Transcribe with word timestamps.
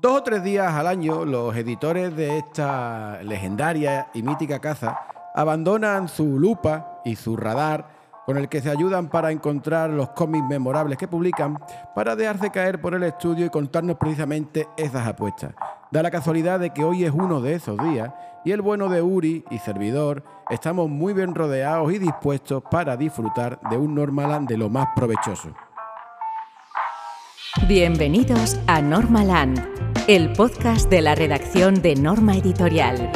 Dos 0.00 0.18
o 0.18 0.22
tres 0.22 0.44
días 0.44 0.72
al 0.74 0.86
año, 0.86 1.24
los 1.24 1.56
editores 1.56 2.14
de 2.14 2.38
esta 2.38 3.20
legendaria 3.24 4.06
y 4.14 4.22
mítica 4.22 4.60
caza 4.60 4.96
abandonan 5.34 6.06
su 6.06 6.38
lupa 6.38 7.00
y 7.04 7.16
su 7.16 7.36
radar 7.36 7.88
con 8.24 8.36
el 8.36 8.48
que 8.48 8.60
se 8.60 8.70
ayudan 8.70 9.08
para 9.08 9.32
encontrar 9.32 9.90
los 9.90 10.10
cómics 10.10 10.46
memorables 10.48 10.98
que 10.98 11.08
publican, 11.08 11.58
para 11.96 12.14
dejarse 12.14 12.50
caer 12.50 12.80
por 12.80 12.94
el 12.94 13.02
estudio 13.02 13.46
y 13.46 13.50
contarnos 13.50 13.96
precisamente 13.96 14.68
esas 14.76 15.04
apuestas. 15.04 15.54
Da 15.90 16.00
la 16.00 16.12
casualidad 16.12 16.60
de 16.60 16.70
que 16.70 16.84
hoy 16.84 17.04
es 17.04 17.10
uno 17.10 17.40
de 17.40 17.54
esos 17.54 17.76
días 17.78 18.12
y 18.44 18.52
el 18.52 18.62
bueno 18.62 18.88
de 18.88 19.02
Uri 19.02 19.44
y 19.50 19.58
servidor 19.58 20.22
estamos 20.48 20.88
muy 20.88 21.12
bien 21.12 21.34
rodeados 21.34 21.92
y 21.92 21.98
dispuestos 21.98 22.62
para 22.70 22.96
disfrutar 22.96 23.58
de 23.68 23.76
un 23.76 23.96
Normaland 23.96 24.48
de 24.48 24.58
lo 24.58 24.68
más 24.68 24.90
provechoso. 24.94 25.48
Bienvenidos 27.56 28.60
a 28.66 28.82
Normaland, 28.82 29.58
el 30.06 30.32
podcast 30.34 30.90
de 30.90 31.00
la 31.00 31.14
redacción 31.14 31.80
de 31.80 31.94
Norma 31.96 32.36
Editorial. 32.36 33.10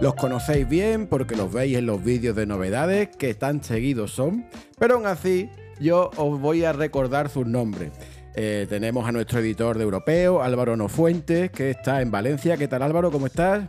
Los 0.00 0.14
conocéis 0.14 0.68
bien 0.68 1.08
porque 1.08 1.34
los 1.34 1.52
veis 1.52 1.76
en 1.76 1.86
los 1.86 2.02
vídeos 2.04 2.36
de 2.36 2.46
novedades 2.46 3.08
que 3.16 3.34
tan 3.34 3.62
seguidos 3.62 4.12
son, 4.12 4.46
pero 4.78 4.94
aún 4.94 5.06
así 5.06 5.50
yo 5.80 6.10
os 6.16 6.40
voy 6.40 6.64
a 6.64 6.72
recordar 6.72 7.28
sus 7.28 7.46
nombres. 7.46 7.90
Eh, 8.36 8.66
tenemos 8.68 9.08
a 9.08 9.12
nuestro 9.12 9.40
editor 9.40 9.76
de 9.76 9.84
Europeo, 9.84 10.40
Álvaro 10.40 10.76
Nofuentes, 10.76 11.50
que 11.50 11.70
está 11.70 12.00
en 12.00 12.12
Valencia. 12.12 12.56
¿Qué 12.56 12.68
tal 12.68 12.82
Álvaro? 12.82 13.10
¿Cómo 13.10 13.26
estás? 13.26 13.68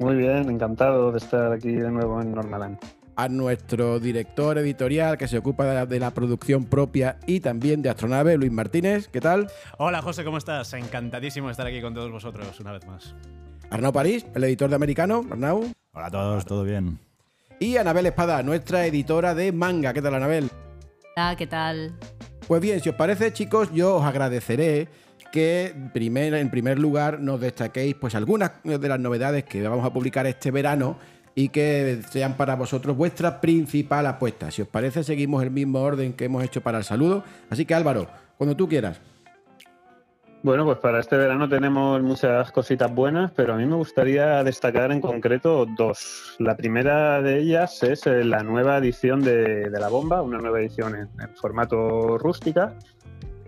Muy 0.00 0.16
bien, 0.16 0.50
encantado 0.50 1.12
de 1.12 1.18
estar 1.18 1.52
aquí 1.52 1.72
de 1.72 1.90
nuevo 1.90 2.20
en 2.20 2.32
Normaland. 2.32 2.78
A 3.16 3.28
nuestro 3.28 4.00
director 4.00 4.58
editorial 4.58 5.16
que 5.16 5.28
se 5.28 5.38
ocupa 5.38 5.64
de 5.66 5.74
la, 5.74 5.86
de 5.86 6.00
la 6.00 6.10
producción 6.10 6.64
propia 6.64 7.18
y 7.26 7.38
también 7.38 7.80
de 7.80 7.88
Astronave, 7.88 8.36
Luis 8.36 8.50
Martínez. 8.50 9.06
¿Qué 9.06 9.20
tal? 9.20 9.48
Hola 9.78 10.02
José, 10.02 10.24
¿cómo 10.24 10.36
estás? 10.38 10.72
Encantadísimo 10.72 11.46
de 11.46 11.52
estar 11.52 11.66
aquí 11.66 11.80
con 11.80 11.94
todos 11.94 12.10
vosotros 12.10 12.58
una 12.58 12.72
vez 12.72 12.84
más. 12.86 13.14
Arnau 13.70 13.92
París, 13.92 14.26
el 14.34 14.42
editor 14.44 14.68
de 14.68 14.76
Americano. 14.76 15.24
Arnau. 15.30 15.70
Hola 15.92 16.06
a 16.06 16.10
todos, 16.10 16.44
¿todo 16.44 16.64
bien? 16.64 16.98
Y 17.60 17.76
Anabel 17.76 18.06
Espada, 18.06 18.42
nuestra 18.42 18.84
editora 18.84 19.34
de 19.34 19.52
manga. 19.52 19.92
¿Qué 19.92 20.02
tal, 20.02 20.14
Anabel? 20.14 20.50
Hola, 21.16 21.36
¿qué 21.36 21.46
tal? 21.46 21.96
Pues 22.48 22.60
bien, 22.60 22.80
si 22.80 22.88
os 22.88 22.96
parece, 22.96 23.32
chicos, 23.32 23.72
yo 23.72 23.96
os 23.96 24.04
agradeceré 24.04 24.88
que 25.30 25.74
primer, 25.92 26.34
en 26.34 26.50
primer 26.50 26.78
lugar 26.78 27.20
nos 27.20 27.40
destaquéis 27.40 27.94
pues 27.94 28.14
algunas 28.14 28.52
de 28.64 28.88
las 28.88 29.00
novedades 29.00 29.44
que 29.44 29.62
vamos 29.62 29.84
a 29.84 29.92
publicar 29.92 30.26
este 30.26 30.50
verano 30.50 30.98
y 31.34 31.48
que 31.48 32.00
sean 32.10 32.36
para 32.36 32.56
vosotros 32.56 32.96
vuestra 32.96 33.40
principal 33.40 34.06
apuesta. 34.06 34.50
Si 34.50 34.62
os 34.62 34.68
parece, 34.68 35.02
seguimos 35.02 35.42
el 35.42 35.50
mismo 35.50 35.80
orden 35.80 36.12
que 36.12 36.26
hemos 36.26 36.44
hecho 36.44 36.60
para 36.60 36.78
el 36.78 36.84
saludo. 36.84 37.24
Así 37.50 37.64
que 37.64 37.74
Álvaro, 37.74 38.06
cuando 38.36 38.56
tú 38.56 38.68
quieras. 38.68 39.00
Bueno, 40.44 40.66
pues 40.66 40.76
para 40.76 41.00
este 41.00 41.16
verano 41.16 41.48
tenemos 41.48 42.02
muchas 42.02 42.52
cositas 42.52 42.94
buenas, 42.94 43.32
pero 43.32 43.54
a 43.54 43.56
mí 43.56 43.64
me 43.64 43.76
gustaría 43.76 44.44
destacar 44.44 44.92
en 44.92 45.00
concreto 45.00 45.64
dos. 45.64 46.36
La 46.38 46.54
primera 46.54 47.22
de 47.22 47.38
ellas 47.38 47.82
es 47.82 48.06
eh, 48.06 48.22
la 48.24 48.42
nueva 48.42 48.76
edición 48.76 49.22
de, 49.22 49.70
La 49.70 49.88
Bomba, 49.88 50.20
una 50.20 50.36
nueva 50.36 50.60
edición 50.60 50.94
en, 50.96 51.34
formato 51.36 52.18
rústica, 52.18 52.74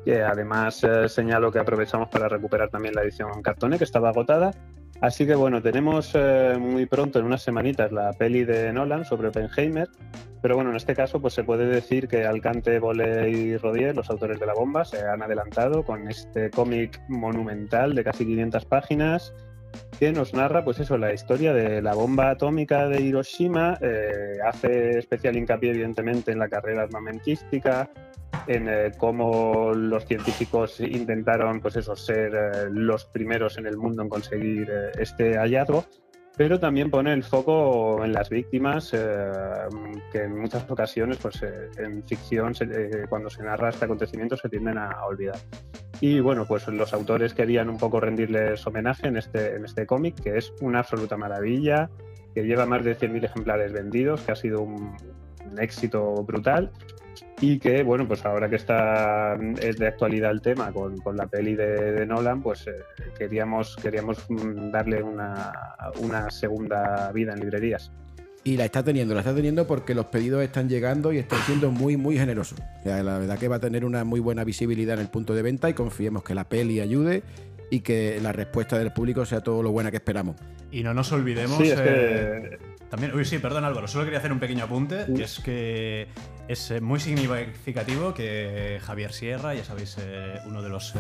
que 0.07 0.23
además 0.23 0.83
eh, 0.85 1.07
señalo 1.11 1.53
que 1.53 1.59
aprovechamos 1.59 2.09
para 2.09 2.31
recuperar 2.31 2.71
también 2.71 2.95
la 2.95 3.03
edición 3.03 3.43
cartone, 3.43 3.77
que 3.77 3.85
estaba 3.85 4.09
agotada. 4.09 4.53
Así 5.01 5.27
que 5.27 5.35
bueno, 5.35 5.61
tenemos 5.63 6.13
eh, 6.15 6.57
muy 6.59 6.87
pronto, 6.87 7.19
en 7.19 7.27
unas 7.27 7.43
semanitas, 7.43 7.93
la 7.93 8.13
peli 8.13 8.45
de 8.45 8.73
Nolan 8.73 9.05
sobre 9.05 9.29
Oppenheimer. 9.29 9.89
Pero 10.43 10.55
bueno, 10.55 10.71
en 10.71 10.77
este 10.77 10.95
caso 10.95 11.21
pues 11.21 11.35
se 11.35 11.45
puede 11.45 11.67
decir 11.67 12.09
que 12.09 12.25
Alcante, 12.25 12.79
Bole 12.79 13.31
y 13.31 13.57
Rodier, 13.57 13.97
los 13.97 14.09
autores 14.11 14.39
de 14.39 14.47
la 14.47 14.55
bomba, 14.55 14.85
se 14.85 15.01
han 15.03 15.23
adelantado 15.23 15.85
con 15.85 16.09
este 16.09 16.51
cómic 16.51 17.01
monumental 17.09 17.95
de 17.95 18.05
casi 18.05 18.25
500 18.25 18.65
páginas 18.65 19.35
que 19.99 20.13
nos 20.13 20.35
narra 20.35 20.65
pues 20.65 20.79
eso, 20.79 20.99
la 20.99 21.13
historia 21.13 21.53
de 21.53 21.81
la 21.83 21.95
bomba 21.95 22.31
atómica 22.31 22.89
de 22.89 23.01
Hiroshima. 23.01 23.79
Eh, 23.81 24.39
hace 24.45 24.99
especial 24.99 25.37
hincapié 25.37 25.71
evidentemente 25.71 26.33
en 26.33 26.39
la 26.39 26.49
carrera 26.49 26.83
armamentística, 26.83 27.91
en 28.47 28.69
eh, 28.69 28.93
cómo 28.97 29.73
los 29.75 30.05
científicos 30.07 30.81
intentaron 30.81 31.61
pues 31.61 31.77
eso, 31.77 31.97
ser 31.97 32.35
eh, 32.35 32.51
los 32.71 33.05
primeros 33.07 33.59
en 33.59 33.67
el 33.67 33.77
mundo 33.77 34.03
en 34.03 34.09
conseguir 34.09 34.71
eh, 34.71 34.93
este 34.99 35.37
hallazgo, 35.37 35.85
pero 36.37 36.61
también 36.61 36.91
pone 36.91 37.13
el 37.13 37.25
foco 37.25 38.05
en 38.05 38.13
las 38.13 38.29
víctimas, 38.29 38.91
que 38.91 40.23
en 40.23 40.39
muchas 40.39 40.71
ocasiones 40.71 41.17
pues, 41.17 41.43
en 41.79 42.05
ficción, 42.05 42.53
cuando 43.09 43.31
se 43.31 43.43
narra 43.43 43.71
este 43.71 43.87
acontecimiento, 43.87 44.37
se 44.37 44.51
tienden 44.51 44.77
a, 44.77 45.03
olvidar. 45.07 45.39
Y 45.99 46.21
bueno, 46.21 46.45
pues 46.47 46.69
los 46.69 46.93
autores 46.93 47.33
querían 47.33 47.71
un 47.71 47.79
poco 47.79 48.01
rendirles 48.01 48.67
homenaje 48.67 49.09
en 49.09 49.17
este, 49.17 49.57
en 49.57 49.65
este 49.65 49.87
cómic, 49.87 50.21
que 50.23 50.37
es 50.37 50.53
una 50.61 50.81
absoluta 50.81 51.17
maravilla, 51.17 51.89
que 52.35 52.43
lleva 52.43 52.67
más 52.67 52.85
de 52.85 52.99
100.000 52.99 53.25
ejemplares 53.25 53.73
vendidos, 53.73 54.21
que 54.21 54.33
ha 54.33 54.37
sido 54.37 54.61
un 54.61 54.95
éxito 55.59 56.23
brutal 56.23 56.71
y 57.41 57.59
que, 57.59 57.83
bueno, 57.83 58.07
pues 58.07 58.25
ahora 58.25 58.49
que 58.49 58.57
está 58.57 59.39
es 59.61 59.77
de 59.79 59.87
actualidad 59.87 60.31
el 60.31 60.41
tema 60.41 60.73
con, 60.73 60.99
con 60.99 61.17
la 61.17 61.27
peli 61.27 61.55
de, 61.55 61.93
de 61.93 62.07
Nolan, 62.07 62.43
pues 62.43 62.67
eh, 62.67 62.73
queríamos, 63.19 63.77
queríamos 63.77 64.25
mm, 64.29 64.71
darle 64.71 65.03
una, 65.03 65.53
una 66.01 66.31
segunda 66.31 67.11
vida 67.13 67.33
en 67.33 67.41
librerías. 67.41 67.91
Y 68.45 68.57
la 68.57 68.65
está 68.65 68.85
teniendo, 68.85 69.13
la 69.13 69.21
está 69.21 69.35
teniendo 69.35 69.67
porque 69.67 69.93
los 69.93 70.07
pedidos 70.07 70.41
están 70.43 70.69
llegando 70.69 71.13
y 71.13 71.19
están 71.19 71.41
siendo 71.41 71.73
muy, 71.73 71.97
muy 71.97 72.17
generosos. 72.17 72.61
O 72.79 72.83
sea, 72.85 73.03
la 73.03 73.19
verdad 73.19 73.39
que 73.39 73.49
va 73.49 73.57
a 73.57 73.61
tener 73.61 73.85
una 73.85 74.05
muy 74.05 74.21
buena 74.21 74.45
visibilidad 74.45 74.95
en 74.95 75.01
el 75.01 75.09
punto 75.09 75.35
de 75.35 75.43
venta 75.43 75.69
y 75.69 75.75
confiemos 75.75 76.23
que 76.23 76.33
la 76.35 76.45
peli 76.45 76.79
ayude 76.81 77.25
y 77.71 77.81
que 77.81 78.21
la 78.23 78.33
respuesta 78.33 78.79
del 78.79 78.93
público 78.93 79.25
sea 79.27 79.41
todo 79.41 79.65
lo 79.65 79.73
buena 79.73 79.91
que 79.91 79.97
esperamos. 79.97 80.37
Y 80.71 80.85
no 80.85 80.95
nos 80.95 81.11
olvidemos. 81.11 81.57
Sí, 81.57 81.71
es 81.71 81.81
eh, 81.81 82.59
que 82.61 82.66
También, 82.91 83.15
uy, 83.17 83.25
sí, 83.25 83.39
perdón 83.39 83.65
Álvaro, 83.65 83.89
solo 83.89 84.05
quería 84.05 84.21
hacer 84.21 84.31
un 84.33 84.39
pequeño 84.39 84.65
apunte, 84.65 85.07
que 85.15 85.25
es 85.25 85.41
que 85.41 86.07
es 86.47 86.71
eh, 86.71 86.81
muy 86.81 87.01
significativo 87.01 88.15
que 88.15 88.79
Javier 88.85 89.13
Sierra, 89.13 89.55
ya 89.55 89.65
sabéis, 89.65 89.97
eh, 90.01 90.39
uno 90.47 90.63
de 90.63 90.69
los 90.69 90.95
eh, 90.95 90.99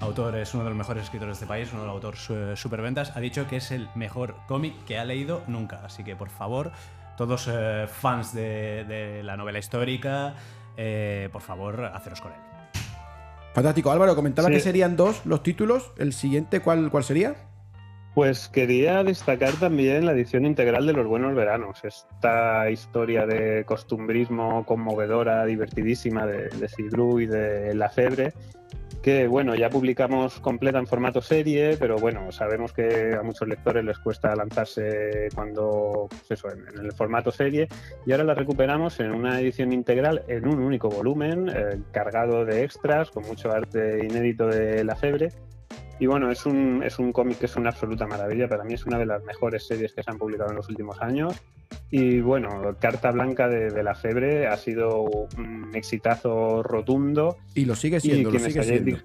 autores, 0.00 0.54
uno 0.54 0.64
de 0.64 0.70
los 0.70 0.78
mejores 0.78 1.04
escritores 1.04 1.32
de 1.38 1.44
este 1.44 1.46
país, 1.46 1.68
uno 1.72 1.82
de 1.82 1.86
los 1.88 1.94
autores 1.94 2.26
eh, 2.30 2.54
superventas, 2.56 3.14
ha 3.14 3.20
dicho 3.20 3.46
que 3.46 3.56
es 3.56 3.70
el 3.70 3.88
mejor 3.94 4.36
cómic 4.48 4.72
que 4.86 4.98
ha 4.98 5.04
leído 5.04 5.42
nunca. 5.46 5.82
Así 5.84 6.04
que, 6.04 6.16
por 6.16 6.30
favor, 6.30 6.72
todos 7.18 7.48
eh, 7.52 7.86
fans 7.86 8.32
de, 8.32 8.84
de 8.88 9.22
la 9.22 9.36
novela 9.36 9.58
histórica, 9.58 10.34
eh, 10.78 11.28
por 11.32 11.42
favor, 11.42 11.84
haceros 11.84 12.22
con 12.22 12.32
él. 12.32 12.38
Fantástico. 13.52 13.90
Álvaro, 13.90 14.16
comentaba 14.16 14.48
Sí. 14.48 14.54
que 14.54 14.60
serían 14.60 14.96
dos 14.96 15.26
los 15.26 15.42
títulos. 15.42 15.90
El 15.98 16.14
siguiente, 16.14 16.60
¿cuál, 16.60 16.90
cuál 16.90 17.04
sería? 17.04 17.34
Pues 18.20 18.50
quería 18.50 19.02
destacar 19.02 19.54
también 19.54 20.04
la 20.04 20.12
edición 20.12 20.44
integral 20.44 20.86
de 20.86 20.92
Los 20.92 21.06
Buenos 21.06 21.34
Veranos, 21.34 21.82
esta 21.84 22.68
historia 22.68 23.24
de 23.24 23.64
costumbrismo 23.64 24.66
conmovedora, 24.66 25.46
divertidísima 25.46 26.26
de, 26.26 26.50
de 26.50 27.22
y 27.22 27.26
de 27.26 27.74
La 27.74 27.88
Febre, 27.88 28.34
que 29.02 29.26
bueno, 29.26 29.54
ya 29.54 29.70
publicamos 29.70 30.38
completa 30.38 30.78
en 30.78 30.86
formato 30.86 31.22
serie, 31.22 31.78
pero 31.78 31.96
bueno, 31.96 32.30
sabemos 32.30 32.74
que 32.74 33.14
a 33.18 33.22
muchos 33.22 33.48
lectores 33.48 33.86
les 33.86 33.98
cuesta 33.98 34.36
lanzarse 34.36 35.28
cuando, 35.34 36.06
pues 36.10 36.30
eso, 36.32 36.50
en, 36.50 36.78
en 36.78 36.84
el 36.84 36.92
formato 36.92 37.32
serie, 37.32 37.68
y 38.04 38.12
ahora 38.12 38.24
la 38.24 38.34
recuperamos 38.34 39.00
en 39.00 39.12
una 39.12 39.40
edición 39.40 39.72
integral 39.72 40.24
en 40.28 40.46
un 40.46 40.60
único 40.60 40.90
volumen, 40.90 41.48
eh, 41.48 41.80
cargado 41.90 42.44
de 42.44 42.64
extras, 42.64 43.10
con 43.10 43.24
mucho 43.24 43.50
arte 43.50 44.04
inédito 44.04 44.46
de 44.46 44.84
La 44.84 44.94
Febre, 44.94 45.30
y 46.00 46.06
bueno, 46.06 46.30
es 46.30 46.46
un, 46.46 46.82
es 46.82 46.98
un 46.98 47.12
cómic 47.12 47.38
que 47.38 47.44
es 47.44 47.56
una 47.56 47.68
absoluta 47.68 48.06
maravilla. 48.06 48.48
Para 48.48 48.64
mí 48.64 48.72
es 48.72 48.86
una 48.86 48.98
de 48.98 49.04
las 49.04 49.22
mejores 49.22 49.66
series 49.66 49.92
que 49.92 50.02
se 50.02 50.10
han 50.10 50.16
publicado 50.16 50.48
en 50.48 50.56
los 50.56 50.68
últimos 50.70 51.00
años. 51.02 51.34
Y 51.90 52.20
bueno, 52.20 52.74
Carta 52.80 53.10
Blanca 53.10 53.48
de, 53.48 53.70
de 53.70 53.82
la 53.82 53.94
Febre 53.94 54.46
ha 54.46 54.56
sido 54.56 55.02
un 55.02 55.70
exitazo 55.74 56.62
rotundo. 56.62 57.36
Y 57.54 57.66
lo 57.66 57.76
sigue 57.76 57.98
Y 57.98 58.00
siendo, 58.00 58.30
lo 58.30 58.30
quienes 58.30 58.52
sigue 58.54 58.64
siendo. 58.64 58.98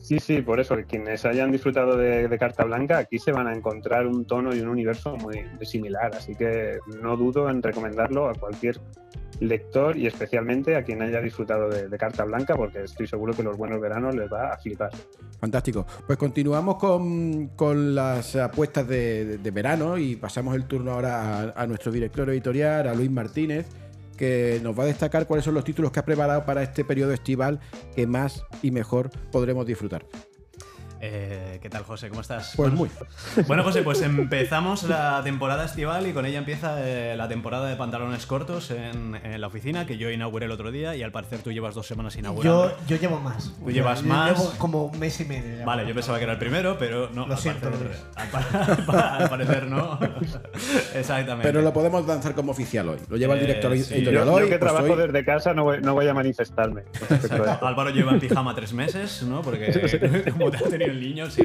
Sí, 0.00 0.18
sí, 0.18 0.42
por 0.42 0.58
eso, 0.58 0.76
quienes 0.88 1.24
hayan 1.24 1.52
disfrutado 1.52 1.96
de, 1.96 2.26
de 2.26 2.38
Carta 2.38 2.64
Blanca, 2.64 2.98
aquí 2.98 3.20
se 3.20 3.30
van 3.30 3.46
a 3.46 3.54
encontrar 3.54 4.08
un 4.08 4.24
tono 4.24 4.52
y 4.52 4.58
un 4.58 4.68
universo 4.68 5.16
muy, 5.16 5.44
muy 5.56 5.64
similar. 5.64 6.12
Así 6.12 6.34
que 6.34 6.78
no 7.00 7.16
dudo 7.16 7.48
en 7.48 7.62
recomendarlo 7.62 8.28
a 8.28 8.34
cualquier 8.34 8.80
lector 9.48 9.96
y 9.96 10.06
especialmente 10.06 10.76
a 10.76 10.84
quien 10.84 11.02
haya 11.02 11.20
disfrutado 11.20 11.68
de, 11.68 11.98
Carta 11.98 12.24
Blanca, 12.24 12.56
porque 12.56 12.84
estoy 12.84 13.06
seguro 13.06 13.34
que 13.34 13.42
los 13.42 13.56
buenos 13.56 13.80
veranos 13.80 14.14
les 14.14 14.32
va 14.32 14.52
a 14.52 14.58
flipar. 14.58 14.90
Fantástico. 15.40 15.86
Pues 16.06 16.18
continuamos 16.18 16.76
con, 16.76 17.48
con 17.48 17.94
las 17.94 18.36
apuestas 18.36 18.86
de, 18.88 19.38
verano 19.52 19.98
y 19.98 20.16
pasamos 20.16 20.54
el 20.54 20.64
turno 20.64 20.92
ahora 20.92 21.52
a 21.54 21.66
nuestro 21.66 21.92
director 21.92 22.28
editorial, 22.30 22.88
a 22.88 22.94
Luis 22.94 23.10
Martínez, 23.10 23.66
que 24.16 24.60
nos 24.62 24.78
va 24.78 24.84
a 24.84 24.86
destacar 24.86 25.26
cuáles 25.26 25.44
son 25.44 25.54
los 25.54 25.64
títulos 25.64 25.92
que 25.92 26.00
ha 26.00 26.04
preparado 26.04 26.44
para 26.44 26.62
este 26.62 26.84
periodo 26.84 27.12
estival 27.12 27.60
que 27.94 28.06
más 28.06 28.44
y 28.62 28.70
mejor 28.70 29.10
podremos 29.30 29.66
disfrutar. 29.66 30.04
Eh, 31.04 31.58
¿Qué 31.60 31.68
tal, 31.68 31.82
José? 31.82 32.08
¿Cómo 32.10 32.20
estás? 32.20 32.52
Pues 32.54 32.70
Bueno, 32.72 32.76
muy. 33.34 33.44
Bueno, 33.48 33.64
José, 33.64 33.82
pues 33.82 34.00
empezamos 34.02 34.84
la 34.84 35.20
temporada 35.24 35.64
estival 35.64 36.06
y 36.06 36.12
con 36.12 36.24
ella 36.26 36.38
empieza 36.38 36.76
eh, 36.78 37.16
la 37.16 37.26
temporada 37.26 37.68
de 37.68 37.74
pantalones 37.74 38.24
cortos 38.24 38.70
en, 38.70 39.16
en 39.16 39.40
la 39.40 39.48
oficina 39.48 39.84
que 39.84 39.98
yo 39.98 40.10
inauguré 40.10 40.46
el 40.46 40.52
otro 40.52 40.70
día 40.70 40.94
y 40.94 41.02
al 41.02 41.10
parecer 41.10 41.40
tú 41.40 41.50
llevas 41.50 41.74
dos 41.74 41.88
semanas 41.88 42.14
inaugurando. 42.14 42.70
Yo, 42.70 42.76
yo 42.86 42.96
llevo 43.00 43.18
más. 43.18 43.50
Tú 43.64 43.72
llevas 43.72 44.02
Yo 44.02 44.08
más. 44.10 44.30
Llevo 44.38 44.52
como 44.58 44.84
un 44.84 44.98
mes 45.00 45.18
y 45.20 45.24
medio. 45.24 45.58
ya. 45.58 45.64
Vale, 45.64 45.88
yo 45.88 45.92
pensaba 45.92 46.18
que 46.18 46.22
era 46.24 46.34
el 46.34 46.38
primero, 46.38 46.76
pero 46.78 47.10
no. 47.12 47.26
Lo 47.26 47.34
al 47.34 47.40
siento, 47.40 47.68
parecer, 47.68 47.96
al, 48.14 48.28
pa- 48.86 49.16
al 49.16 49.28
parecer 49.28 49.66
no. 49.66 49.98
Exactamente. 50.94 51.48
Pero 51.48 51.62
lo 51.62 51.72
podemos 51.72 52.06
lanzar 52.06 52.32
como 52.36 52.52
oficial 52.52 52.88
hoy. 52.88 52.98
Lo 53.08 53.16
lleva 53.16 53.34
el 53.34 53.40
Eh, 53.40 53.46
director 53.48 53.76
sí. 53.76 53.92
editorial 53.94 54.24
Yo, 54.26 54.32
hoy. 54.34 54.42
yo 54.42 54.48
que 54.48 54.58
pues 54.58 54.70
trabajo 54.72 54.92
hoy- 54.94 55.06
desde 55.08 55.24
casa 55.24 55.52
no 55.52 55.64
voy, 55.64 55.80
no 55.80 55.94
voy 55.94 56.06
a 56.06 56.14
manifestarme. 56.14 56.84
Álvaro 57.60 57.90
lleva 57.90 58.12
en 58.12 58.20
pijama 58.20 58.54
tres 58.54 58.72
meses, 58.72 59.24
¿no? 59.24 59.42
Porque 59.42 60.30
como 60.30 60.48
te 60.52 60.58
ha 60.58 60.68
tenido 60.68 60.91
el 60.92 61.00
niño, 61.00 61.30
sí. 61.30 61.42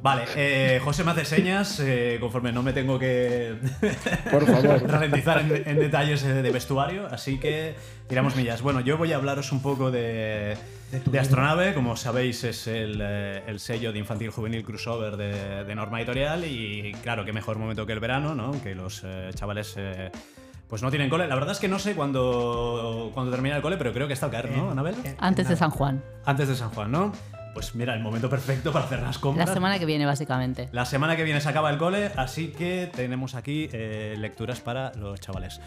Vale, 0.00 0.26
eh, 0.36 0.80
José 0.84 1.02
me 1.02 1.10
hace 1.10 1.24
señas 1.24 1.80
eh, 1.80 2.18
conforme 2.20 2.52
no 2.52 2.62
me 2.62 2.72
tengo 2.72 3.00
que 3.00 3.56
Por 4.30 4.46
favor. 4.46 4.88
ralentizar 4.88 5.40
en, 5.40 5.68
en 5.68 5.76
detalles 5.80 6.22
de 6.22 6.50
vestuario, 6.52 7.08
así 7.10 7.38
que 7.40 7.74
tiramos 8.06 8.36
millas. 8.36 8.62
Bueno, 8.62 8.78
yo 8.80 8.96
voy 8.96 9.12
a 9.12 9.16
hablaros 9.16 9.50
un 9.50 9.60
poco 9.60 9.90
de, 9.90 10.56
De 11.04 11.18
Astronave, 11.18 11.74
como 11.74 11.96
sabéis 11.96 12.44
es 12.44 12.68
el, 12.68 13.00
eh, 13.02 13.42
el 13.48 13.58
sello 13.58 13.92
de 13.92 13.98
infantil 13.98 14.30
juvenil 14.30 14.64
crossover 14.64 15.16
de, 15.16 15.64
de 15.64 15.74
Norma 15.74 15.98
Editorial 15.98 16.44
y 16.44 16.92
claro, 17.02 17.24
qué 17.24 17.32
mejor 17.32 17.58
momento 17.58 17.84
que 17.84 17.92
el 17.92 18.00
verano, 18.00 18.36
¿no? 18.36 18.52
Que 18.62 18.76
los 18.76 19.02
eh, 19.04 19.30
chavales... 19.34 19.74
eh, 19.78 20.12
pues 20.68 20.82
no 20.82 20.90
tienen 20.90 21.08
cole. 21.08 21.26
La 21.26 21.34
verdad 21.34 21.52
es 21.52 21.60
que 21.60 21.66
no 21.66 21.78
sé 21.78 21.94
cuándo, 21.94 23.10
cuándo 23.14 23.32
termina 23.32 23.56
el 23.56 23.62
cole, 23.62 23.78
pero 23.78 23.92
creo 23.94 24.06
que 24.06 24.12
está 24.12 24.26
al 24.26 24.32
caer, 24.32 24.50
¿no, 24.50 24.70
Anabel? 24.70 24.94
Antes 25.18 25.48
de. 25.48 25.56
San 25.56 25.70
Juan. 25.70 26.04
Antes 26.26 26.46
de 26.46 26.54
San 26.56 26.68
Juan, 26.68 26.92
¿no? 26.92 27.12
Pues 27.58 27.74
mira, 27.74 27.92
el 27.92 27.98
momento 28.00 28.30
perfecto 28.30 28.72
para 28.72 28.84
hacer 28.84 29.02
las 29.02 29.16
La 29.16 29.20
compras. 29.20 29.52
semana 29.52 29.80
que 29.80 29.84
viene, 29.84 30.06
básicamente. 30.06 30.68
La 30.70 30.84
semana 30.84 31.16
que 31.16 31.24
viene 31.24 31.40
se 31.40 31.48
acaba 31.48 31.70
el 31.70 31.76
cole, 31.76 32.12
así 32.14 32.52
que 32.52 32.88
tenemos 32.94 33.34
aquí 33.34 33.68
eh, 33.72 34.14
lecturas 34.16 34.60
para 34.60 34.92
los 34.94 35.18
chavales. 35.18 35.60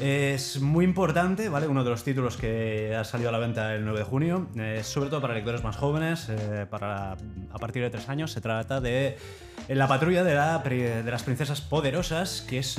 Es 0.00 0.60
muy 0.60 0.84
importante, 0.84 1.48
¿vale? 1.48 1.66
Uno 1.66 1.82
de 1.82 1.90
los 1.90 2.04
títulos 2.04 2.36
que 2.36 2.94
ha 2.94 3.02
salido 3.02 3.30
a 3.30 3.32
la 3.32 3.38
venta 3.38 3.74
el 3.74 3.84
9 3.84 3.98
de 3.98 4.04
junio, 4.04 4.50
eh, 4.54 4.82
sobre 4.84 5.10
todo 5.10 5.20
para 5.20 5.34
lectores 5.34 5.64
más 5.64 5.74
jóvenes, 5.74 6.28
eh, 6.28 6.64
para 6.70 7.14
a 7.14 7.58
partir 7.58 7.82
de 7.82 7.90
tres 7.90 8.08
años, 8.08 8.30
se 8.30 8.40
trata 8.40 8.80
de 8.80 9.18
La 9.66 9.88
patrulla 9.88 10.22
de, 10.22 10.34
la 10.36 10.62
las 11.04 11.22
princesas 11.24 11.60
poderosas, 11.60 12.42
que 12.42 12.60
es 12.60 12.78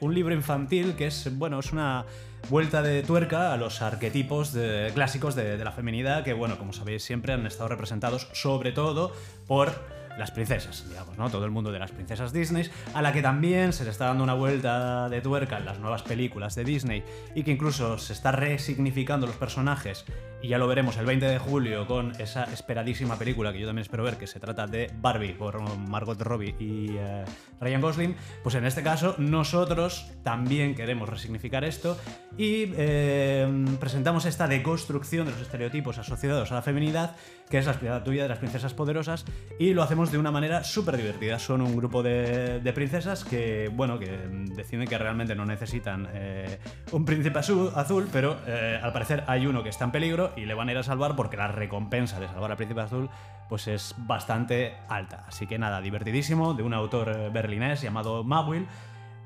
un 0.00 0.14
libro 0.14 0.34
infantil 0.34 0.94
que 0.94 1.06
es, 1.06 1.34
bueno, 1.38 1.58
es 1.58 1.72
una 1.72 2.04
vuelta 2.48 2.82
de 2.82 3.02
tuerca 3.02 3.52
a 3.52 3.56
los 3.56 3.82
arquetipos 3.82 4.56
clásicos 4.94 5.34
de, 5.34 5.56
de 5.56 5.64
la 5.64 5.72
feminidad 5.72 6.24
que, 6.24 6.32
bueno, 6.32 6.58
como 6.58 6.72
sabéis, 6.72 7.02
siempre 7.02 7.32
han 7.32 7.46
estado 7.46 7.68
representados 7.68 8.28
sobre 8.32 8.72
todo 8.72 9.12
por 9.46 9.97
las 10.18 10.30
princesas, 10.30 10.84
digamos, 10.88 11.16
¿no? 11.16 11.30
Todo 11.30 11.44
el 11.44 11.50
mundo 11.50 11.72
de 11.72 11.78
las 11.78 11.92
princesas 11.92 12.32
Disney, 12.32 12.68
a 12.94 13.02
la 13.02 13.12
que 13.12 13.22
también 13.22 13.72
se 13.72 13.84
le 13.84 13.90
está 13.90 14.06
dando 14.06 14.24
una 14.24 14.34
vuelta 14.34 15.08
de 15.08 15.20
tuerca 15.20 15.58
en 15.58 15.64
las 15.64 15.78
nuevas 15.78 16.02
películas 16.02 16.54
de 16.54 16.64
Disney 16.64 17.04
y 17.34 17.42
que 17.42 17.52
incluso 17.52 17.98
se 17.98 18.12
está 18.12 18.32
resignificando 18.32 19.26
los 19.26 19.36
personajes 19.36 20.04
y 20.40 20.48
ya 20.48 20.58
lo 20.58 20.68
veremos 20.68 20.96
el 20.96 21.06
20 21.06 21.26
de 21.26 21.38
julio 21.38 21.86
con 21.86 22.12
esa 22.20 22.44
esperadísima 22.44 23.18
película 23.18 23.52
que 23.52 23.58
yo 23.58 23.66
también 23.66 23.82
espero 23.82 24.04
ver, 24.04 24.16
que 24.16 24.26
se 24.26 24.38
trata 24.38 24.66
de 24.66 24.90
Barbie 25.00 25.34
por 25.34 25.60
Margot 25.78 26.20
Robbie 26.20 26.54
y 26.58 26.96
eh, 26.96 27.24
Ryan 27.60 27.80
Gosling, 27.80 28.16
pues 28.42 28.54
en 28.54 28.64
este 28.64 28.82
caso 28.82 29.14
nosotros 29.18 30.10
también 30.22 30.74
queremos 30.74 31.08
resignificar 31.08 31.64
esto 31.64 31.98
y 32.36 32.72
eh, 32.76 33.64
presentamos 33.80 34.26
esta 34.26 34.46
deconstrucción 34.46 35.26
de 35.26 35.32
los 35.32 35.40
estereotipos 35.40 35.98
asociados 35.98 36.52
a 36.52 36.54
la 36.54 36.62
feminidad, 36.62 37.16
que 37.50 37.58
es 37.58 37.66
la 37.66 37.72
patrulla 37.72 38.22
de 38.22 38.28
las 38.28 38.38
princesas 38.38 38.74
poderosas, 38.74 39.24
y 39.58 39.72
lo 39.74 39.82
hacemos 39.82 40.12
de 40.12 40.18
una 40.18 40.30
manera 40.30 40.64
súper 40.64 40.96
divertida. 40.96 41.38
Son 41.38 41.62
un 41.62 41.76
grupo 41.76 42.02
de, 42.02 42.60
de 42.60 42.72
princesas 42.72 43.24
que, 43.24 43.70
bueno, 43.72 43.98
que 43.98 44.10
deciden 44.54 44.86
que 44.86 44.98
realmente 44.98 45.34
no 45.34 45.44
necesitan 45.44 46.08
eh, 46.12 46.58
un 46.92 47.04
príncipe 47.04 47.38
azul, 47.38 47.70
azul 47.74 48.08
pero 48.12 48.36
eh, 48.46 48.78
al 48.82 48.92
parecer 48.92 49.24
hay 49.26 49.46
uno 49.46 49.62
que 49.62 49.68
está 49.68 49.84
en 49.84 49.92
peligro 49.92 50.32
y 50.36 50.44
le 50.44 50.54
van 50.54 50.68
a 50.68 50.72
ir 50.72 50.78
a 50.78 50.82
salvar 50.82 51.16
porque 51.16 51.36
la 51.36 51.48
recompensa 51.48 52.20
de 52.20 52.26
salvar 52.26 52.50
al 52.50 52.56
príncipe 52.56 52.80
azul 52.80 53.08
pues 53.48 53.66
es 53.66 53.94
bastante 53.96 54.74
alta. 54.88 55.24
Así 55.26 55.46
que 55.46 55.58
nada, 55.58 55.80
divertidísimo, 55.80 56.54
de 56.54 56.62
un 56.62 56.74
autor 56.74 57.08
eh, 57.08 57.30
berlinés 57.30 57.80
llamado 57.80 58.24
Mawil, 58.24 58.66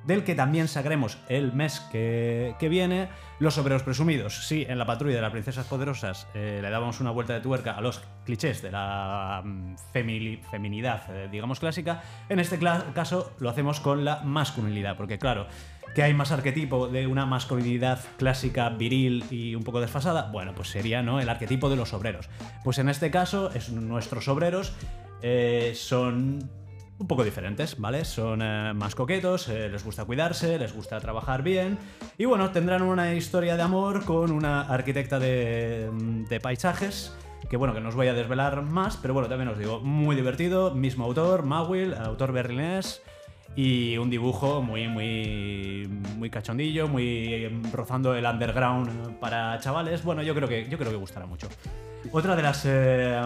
del 0.05 0.25
que 0.25 0.35
también 0.35 0.69
sacaremos 0.69 1.19
el 1.29 1.53
mes 1.53 1.81
que, 1.93 2.55
que 2.59 2.69
viene. 2.69 3.09
Los 3.39 3.59
obreros 3.59 3.83
presumidos. 3.83 4.47
Sí, 4.47 4.65
en 4.69 4.79
la 4.79 4.87
patrulla 4.87 5.17
de 5.17 5.23
las 5.23 5.33
princesas 5.33 5.67
poderosas 5.67 6.29
eh, 6.35 6.61
le 6.63 6.71
dábamos 6.71 7.01
una 7.01 7.11
vuelta 7.11 7.33
de 7.33 7.41
tuerca 7.41 7.73
a 7.73 7.81
los 7.81 8.01
clichés 8.25 8.63
de 8.63 8.71
la 8.71 9.43
mm, 9.45 9.75
feminidad, 9.93 11.03
eh, 11.11 11.29
digamos, 11.31 11.59
clásica. 11.59 12.03
En 12.29 12.39
este 12.39 12.59
caso 12.59 13.33
lo 13.41 13.51
hacemos 13.51 13.81
con 13.81 14.05
la 14.05 14.21
masculinidad, 14.23 14.97
porque 14.97 15.19
claro, 15.19 15.47
que 15.95 16.03
hay 16.03 16.15
más 16.15 16.33
arquetipo 16.33 16.89
de 16.89 17.07
una 17.07 17.27
masculinidad 17.27 18.01
clásica, 18.17 18.69
viril 18.71 19.25
y 19.31 19.55
un 19.55 19.65
poco 19.65 19.81
desfasada, 19.81 20.31
bueno, 20.31 20.55
pues 20.55 20.69
sería 20.69 21.03
¿no? 21.03 21.21
el 21.21 21.29
arquetipo 21.29 21.69
de 21.69 21.77
los 21.77 21.93
obreros. 21.93 22.29
Pues 22.65 22.79
en 22.79 22.89
este 22.89 23.11
caso, 23.11 23.51
es, 23.53 23.71
nuestros 23.71 24.29
obreros 24.29 24.73
eh, 25.21 25.73
son 25.75 26.49
un 27.03 27.09
poco 27.09 27.25
diferentes, 27.25 27.79
¿vale? 27.79 28.05
Son 28.05 28.41
eh, 28.43 28.73
más 28.75 28.95
coquetos, 28.95 29.49
eh, 29.49 29.69
les 29.69 29.85
gusta 29.85 30.05
cuidarse, 30.05 30.59
les 30.59 30.73
gusta 30.73 31.01
trabajar 31.01 31.43
bien 31.43 31.79
y 32.17 32.25
bueno, 32.25 32.51
tendrán 32.53 32.83
una 32.83 33.15
historia 33.15 33.57
de 33.57 33.63
amor 33.63 34.05
con 34.05 34.31
una 34.31 34.63
arquitecta 34.63 35.19
de, 35.19 35.91
de 36.29 36.41
paisajes 36.41 37.13
que 37.51 37.57
bueno, 37.57 37.75
que 37.75 37.81
no 37.81 37.89
os 37.89 37.97
voy 37.97 38.07
a 38.07 38.15
desvelar 38.15 38.63
más, 38.63 38.97
pero 38.97 39.15
bueno, 39.15 39.29
también 39.29 39.49
os 39.49 39.59
digo, 39.59 39.81
muy 39.81 40.15
divertido, 40.15 40.75
mismo 40.75 41.05
autor, 41.05 41.43
Mawil, 41.43 41.93
autor 41.93 42.33
berlinés 42.33 43.03
y 43.57 43.99
un 43.99 44.09
dibujo 44.09 44.63
muy, 44.63 44.87
muy, 44.89 45.89
muy 46.17 46.31
cachondillo, 46.31 46.87
muy 46.87 47.35
eh, 47.35 47.63
rozando 47.73 48.15
el 48.15 48.25
underground 48.25 49.19
para 49.19 49.59
chavales. 49.59 50.05
Bueno, 50.05 50.23
yo 50.23 50.35
creo 50.35 50.49
que, 50.49 50.69
yo 50.69 50.79
creo 50.79 50.91
que 50.91 50.97
gustará 50.97 51.27
mucho. 51.27 51.49
Otra 52.13 52.37
de 52.37 52.43
las, 52.43 52.63
eh, 52.65 53.21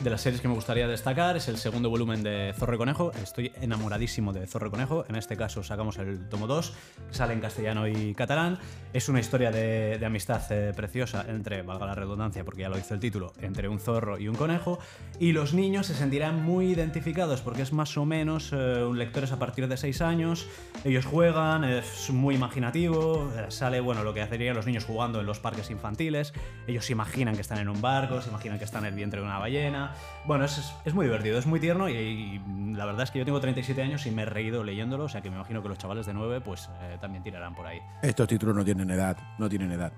de 0.00 0.10
las 0.10 0.20
series 0.20 0.40
que 0.40 0.48
me 0.48 0.54
gustaría 0.54 0.88
destacar 0.88 1.36
es 1.36 1.48
el 1.48 1.58
segundo 1.58 1.88
volumen 1.88 2.22
de 2.22 2.54
Zorro 2.58 2.74
y 2.74 2.78
Conejo. 2.78 3.12
Estoy 3.22 3.52
enamoradísimo 3.60 4.32
de 4.32 4.46
Zorro 4.46 4.68
y 4.68 4.70
Conejo. 4.70 5.04
En 5.08 5.16
este 5.16 5.36
caso 5.36 5.62
sacamos 5.62 5.98
el 5.98 6.28
tomo 6.28 6.46
2, 6.46 6.72
que 7.08 7.14
sale 7.14 7.34
en 7.34 7.40
castellano 7.40 7.86
y 7.86 8.14
catalán. 8.14 8.58
Es 8.92 9.08
una 9.08 9.20
historia 9.20 9.50
de, 9.50 10.00
amistad 10.04 10.42
eh, 10.50 10.72
preciosa 10.74 11.24
entre, 11.28 11.62
valga 11.62 11.86
la 11.86 11.94
redundancia, 11.94 12.44
porque 12.44 12.62
ya 12.62 12.68
lo 12.68 12.76
dice 12.76 12.94
el 12.94 13.00
título, 13.00 13.32
entre 13.40 13.68
un 13.68 13.78
zorro 13.78 14.18
y 14.18 14.28
un 14.28 14.34
conejo. 14.34 14.78
Y 15.20 15.32
los 15.32 15.54
niños 15.54 15.86
se 15.86 15.94
sentirán 15.94 16.42
muy 16.42 16.72
identificados 16.72 17.40
porque 17.40 17.62
es 17.62 17.72
más 17.72 17.96
o 17.96 18.04
menos 18.04 18.52
eh, 18.52 18.84
un 18.84 18.98
lectores 18.98 19.30
a 19.30 19.38
partir 19.38 19.68
de 19.68 19.76
6 19.76 20.02
años. 20.02 20.48
Ellos 20.84 21.06
juegan, 21.06 21.64
es 21.64 22.10
muy 22.10 22.34
imaginativo. 22.34 23.30
eh, 23.36 23.46
sale, 23.50 23.80
bueno, 23.80 24.02
lo 24.02 24.14
que 24.14 24.22
hacerían 24.22 24.56
los 24.56 24.66
niños 24.66 24.84
jugando 24.84 25.20
en 25.20 25.26
los 25.26 25.38
parques 25.38 25.70
infantiles. 25.70 26.32
Ellos 26.66 26.86
se 26.86 26.92
imaginan 26.92 27.34
que 27.34 27.42
están 27.42 27.58
en 27.58 27.68
un 27.68 27.80
barco, 27.80 28.20
se 28.20 28.30
imaginan 28.30 28.58
que 28.58 28.64
están 28.64 28.84
en 28.84 28.90
el 28.90 28.94
vientre 28.94 29.20
de 29.20 29.26
una 29.26 29.38
ballena. 29.38 29.81
Bueno, 30.24 30.44
es, 30.44 30.58
es- 30.58 30.74
es 30.84 30.94
muy 30.94 31.06
divertido, 31.06 31.38
es 31.38 31.46
muy 31.46 31.58
tierno 31.60 31.88
y, 31.88 31.92
y 31.94 32.74
la 32.74 32.84
verdad 32.86 33.02
es 33.02 33.10
que 33.10 33.18
yo 33.18 33.24
tengo 33.24 33.40
37 33.40 33.82
años 33.82 34.06
y 34.06 34.10
me 34.10 34.22
he 34.22 34.26
reído 34.26 34.62
leyéndolo, 34.64 35.04
o 35.04 35.08
sea 35.08 35.20
que 35.22 35.30
me 35.30 35.36
imagino 35.36 35.62
que 35.62 35.68
los 35.68 35.78
chavales 35.78 36.06
de 36.06 36.14
9 36.14 36.40
pues 36.40 36.68
eh, 36.82 36.98
también 37.00 37.22
tirarán 37.22 37.54
por 37.54 37.66
ahí. 37.66 37.80
Estos 38.02 38.28
títulos 38.28 38.54
no 38.56 38.64
tienen 38.64 38.90
edad, 38.90 39.16
no 39.38 39.48
tienen 39.48 39.72
edad. 39.72 39.92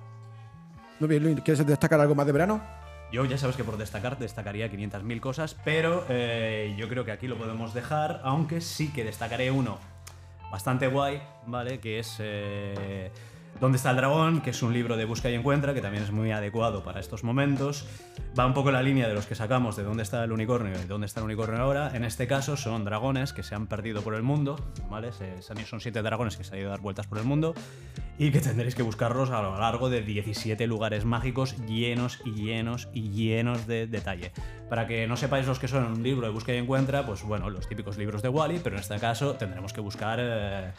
Muy 1.01 1.09
bien, 1.09 1.23
Luis, 1.23 1.41
¿quieres 1.41 1.67
destacar 1.67 2.01
algo 2.01 2.15
más 2.15 2.27
de 2.27 2.33
verano? 2.33 2.63
Yo 3.13 3.25
ya 3.27 3.39
sabes 3.39 3.55
que 3.57 3.65
por 3.65 3.77
destacar 3.77 4.19
destacaría 4.19 4.69
500.000 4.71 5.21
cosas, 5.21 5.55
pero 5.65 6.05
eh, 6.09 6.75
yo 6.79 6.89
creo 6.89 7.05
que 7.05 7.13
aquí 7.13 7.29
lo 7.29 7.37
podemos 7.37 7.73
dejar, 7.75 8.21
aunque 8.25 8.61
sí 8.61 8.93
que 8.93 9.05
destacaré 9.05 9.51
uno 9.51 9.79
bastante 10.51 10.87
guay, 10.89 11.21
¿vale? 11.47 11.79
Que 11.81 11.99
es 11.99 12.17
eh, 12.21 13.11
¿Dónde 13.61 13.77
está 13.77 13.91
el 13.91 13.97
dragón? 13.97 14.41
Que 14.41 14.51
es 14.51 14.63
un 14.63 14.73
libro 14.73 14.97
de 14.97 15.05
busca 15.05 15.31
y 15.31 15.35
encuentra, 15.35 15.75
que 15.75 15.81
también 15.81 16.03
es 16.03 16.11
muy 16.11 16.33
adecuado 16.33 16.83
para 16.83 17.01
estos 17.01 17.23
momentos. 17.23 17.87
Va 18.39 18.47
un 18.47 18.53
poco 18.53 18.73
la 18.73 18.83
línea 18.83 19.07
de 19.07 19.15
los 19.15 19.27
que 19.27 19.37
sacamos 19.37 19.77
de 19.77 19.85
dónde 19.85 20.03
está 20.03 20.25
el 20.25 20.33
unicornio 20.33 20.73
y 20.83 20.87
dónde 20.87 21.07
está 21.07 21.21
el 21.21 21.27
unicornio 21.27 21.63
ahora. 21.63 21.93
En 21.95 22.05
este 22.05 22.27
caso 22.27 22.57
son 22.57 22.85
dragones 22.85 23.33
que 23.33 23.43
se 23.43 23.55
han 23.55 23.67
perdido 23.69 24.03
por 24.03 24.15
el 24.15 24.23
mundo, 24.23 24.57
¿vale? 24.91 25.11
Son 25.41 25.81
siete 25.81 26.03
dragones 26.03 26.37
que 26.37 26.43
se 26.45 26.55
han 26.55 26.61
ido 26.61 26.69
a 26.69 26.73
dar 26.73 26.81
vueltas 26.81 27.07
por 27.07 27.19
el 27.19 27.25
mundo 27.25 27.55
y 28.19 28.33
que 28.33 28.41
tendréis 28.41 28.75
que 28.75 28.83
buscarlos 28.83 29.31
a 29.31 29.41
lo 29.41 29.57
largo 29.59 29.89
de 29.89 30.03
17 30.03 30.67
lugares 30.67 31.05
mágicos 31.05 31.57
llenos 31.67 32.21
y 32.25 32.33
llenos 32.33 32.89
y 32.93 33.11
llenos 33.11 33.67
de 33.69 33.87
detalle. 33.87 34.33
Para 34.69 34.89
que 34.89 35.07
no 35.07 35.17
sepáis 35.17 35.47
los 35.47 35.61
que 35.61 35.69
son 35.69 35.85
un 35.85 36.03
libro 36.03 36.27
de 36.27 36.33
busca 36.33 36.53
y 36.53 36.57
encuentra, 36.57 37.07
pues 37.07 37.23
bueno, 37.23 37.49
los 37.51 37.69
típicos 37.69 37.99
libros 37.99 38.21
de 38.21 38.29
Wally, 38.29 38.61
pero 38.65 38.77
en 38.77 38.81
este 38.81 38.99
caso 38.99 39.35
tendremos 39.35 39.73
que 39.73 39.81
buscar... 39.81 40.19
eh, 40.21 40.73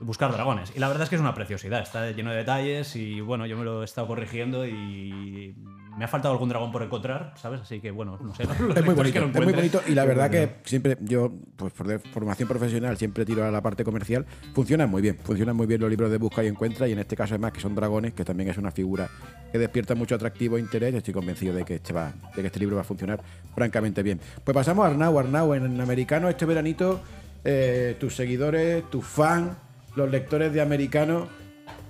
buscar 0.00 0.32
dragones. 0.32 0.72
Y 0.74 0.80
la 0.80 0.88
verdad 0.88 1.04
es 1.04 1.08
que 1.10 1.14
es 1.16 1.20
una 1.20 1.34
preciosidad, 1.34 1.80
está 1.82 2.10
lleno 2.10 2.30
de 2.30 2.36
detalles 2.38 2.96
y 2.96 3.20
bueno, 3.20 3.46
yo 3.46 3.56
me 3.56 3.64
lo 3.64 3.82
he 3.82 3.84
estado 3.84 4.06
corrigiendo 4.06 4.66
y 4.66 5.54
me 5.98 6.04
ha 6.04 6.08
faltado 6.08 6.32
algún 6.32 6.48
dragón 6.48 6.72
por 6.72 6.82
encontrar, 6.82 7.34
¿sabes? 7.36 7.60
Así 7.60 7.80
que 7.80 7.90
bueno, 7.90 8.16
no 8.22 8.34
sé. 8.34 8.44
Es 8.76 8.84
muy 8.84 8.94
bonito, 8.94 9.18
es 9.24 9.34
muy 9.44 9.52
bonito 9.52 9.82
y 9.86 9.92
la 9.94 10.04
verdad 10.06 10.30
que 10.30 10.56
siempre 10.64 10.96
yo, 11.00 11.32
pues 11.56 11.72
por 11.74 11.86
de- 11.86 11.98
formación 11.98 12.48
profesional, 12.48 12.96
siempre 12.96 13.24
tiro 13.26 13.44
a 13.44 13.50
la 13.50 13.60
parte 13.60 13.84
comercial. 13.84 14.24
Funcionan 14.54 14.88
muy 14.88 15.02
bien, 15.02 15.18
funcionan 15.22 15.54
muy 15.56 15.66
bien 15.66 15.80
los 15.80 15.90
libros 15.90 16.10
de 16.10 16.16
busca 16.16 16.42
y 16.42 16.46
encuentra 16.46 16.88
y 16.88 16.92
en 16.92 17.00
este 17.00 17.16
caso 17.16 17.34
además 17.34 17.52
que 17.52 17.60
son 17.60 17.74
dragones, 17.74 18.14
que 18.14 18.24
también 18.24 18.48
es 18.48 18.56
una 18.56 18.70
figura 18.70 19.08
que 19.52 19.58
despierta 19.58 19.94
mucho 19.94 20.14
atractivo 20.14 20.56
e 20.56 20.60
interés. 20.60 20.94
Estoy 20.94 21.12
convencido 21.12 21.52
de 21.54 21.64
que 21.64 21.74
este, 21.74 21.92
va, 21.92 22.12
de 22.34 22.40
que 22.40 22.46
este 22.46 22.60
libro 22.60 22.76
va 22.76 22.82
a 22.82 22.84
funcionar 22.84 23.20
francamente 23.54 24.02
bien. 24.02 24.20
Pues 24.44 24.54
pasamos 24.54 24.86
a 24.86 24.88
Arnau, 24.88 25.18
Arnau, 25.18 25.52
en 25.54 25.78
americano 25.80 26.28
este 26.30 26.46
veranito, 26.46 27.00
eh, 27.44 27.96
tus 28.00 28.14
seguidores, 28.14 28.88
tus 28.90 29.04
fans, 29.04 29.50
los 29.96 30.10
lectores 30.10 30.52
de 30.52 30.60
americano, 30.60 31.26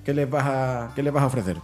¿qué 0.04 0.14
les 0.14 0.28
vas 0.28 0.44
a, 0.46 0.92
qué 0.94 1.02
les 1.02 1.12
vas 1.12 1.22
a 1.22 1.26
ofrecer? 1.26 1.56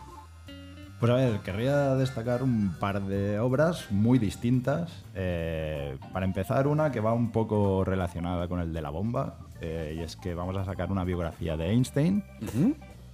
Pues 1.01 1.13
a 1.13 1.17
ver, 1.17 1.41
querría 1.41 1.95
destacar 1.95 2.43
un 2.43 2.75
par 2.81 3.03
de 3.03 3.39
obras 3.39 3.91
muy 3.91 4.19
distintas. 4.19 5.05
Eh, 5.15 5.99
para 6.13 6.25
empezar, 6.25 6.67
una 6.67 6.91
que 6.91 7.01
va 7.01 7.13
un 7.13 7.33
poco 7.33 7.85
relacionada 7.85 8.49
con 8.49 8.61
el 8.61 8.73
de 8.73 8.81
la 8.81 8.89
bomba, 8.89 9.39
eh, 9.61 9.95
y 9.99 10.01
es 10.03 10.17
que 10.17 10.35
vamos 10.35 10.57
a 10.57 10.65
sacar 10.65 10.91
una 10.91 11.05
biografía 11.05 11.57
de 11.59 11.67
Einstein. 11.71 12.25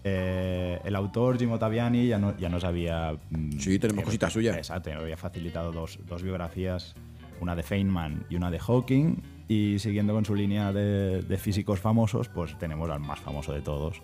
Eh, 0.05 0.81
el 0.85 0.97
autor 0.97 1.39
Jim 1.39 1.53
Ottaviani 1.53 2.07
ya, 2.09 2.19
no- 2.19 2.37
ya 2.37 2.49
nos 2.49 2.65
había... 2.65 3.15
mm, 3.31 3.59
Sí, 3.59 3.79
tenemos 3.79 4.05
cositas 4.05 4.33
suyas. 4.33 4.57
Exacto, 4.57 4.93
nos 4.93 5.03
había 5.03 5.17
facilitado 5.17 5.71
dos, 5.73 5.99
dos 6.09 6.23
biografías, 6.23 6.95
una 7.41 7.55
de 7.55 7.63
Feynman 7.63 8.25
y 8.29 8.37
una 8.37 8.51
de 8.51 8.59
Hawking. 8.59 9.17
Y 9.49 9.79
siguiendo 9.79 10.15
con 10.15 10.25
su 10.25 10.35
línea 10.35 10.73
de, 10.73 11.37
físicos 11.39 11.81
famosos, 11.81 12.29
pues 12.29 12.59
tenemos 12.59 12.89
al 12.91 13.01
más 13.01 13.21
famoso 13.21 13.53
de 13.53 13.61
todos, 13.61 14.01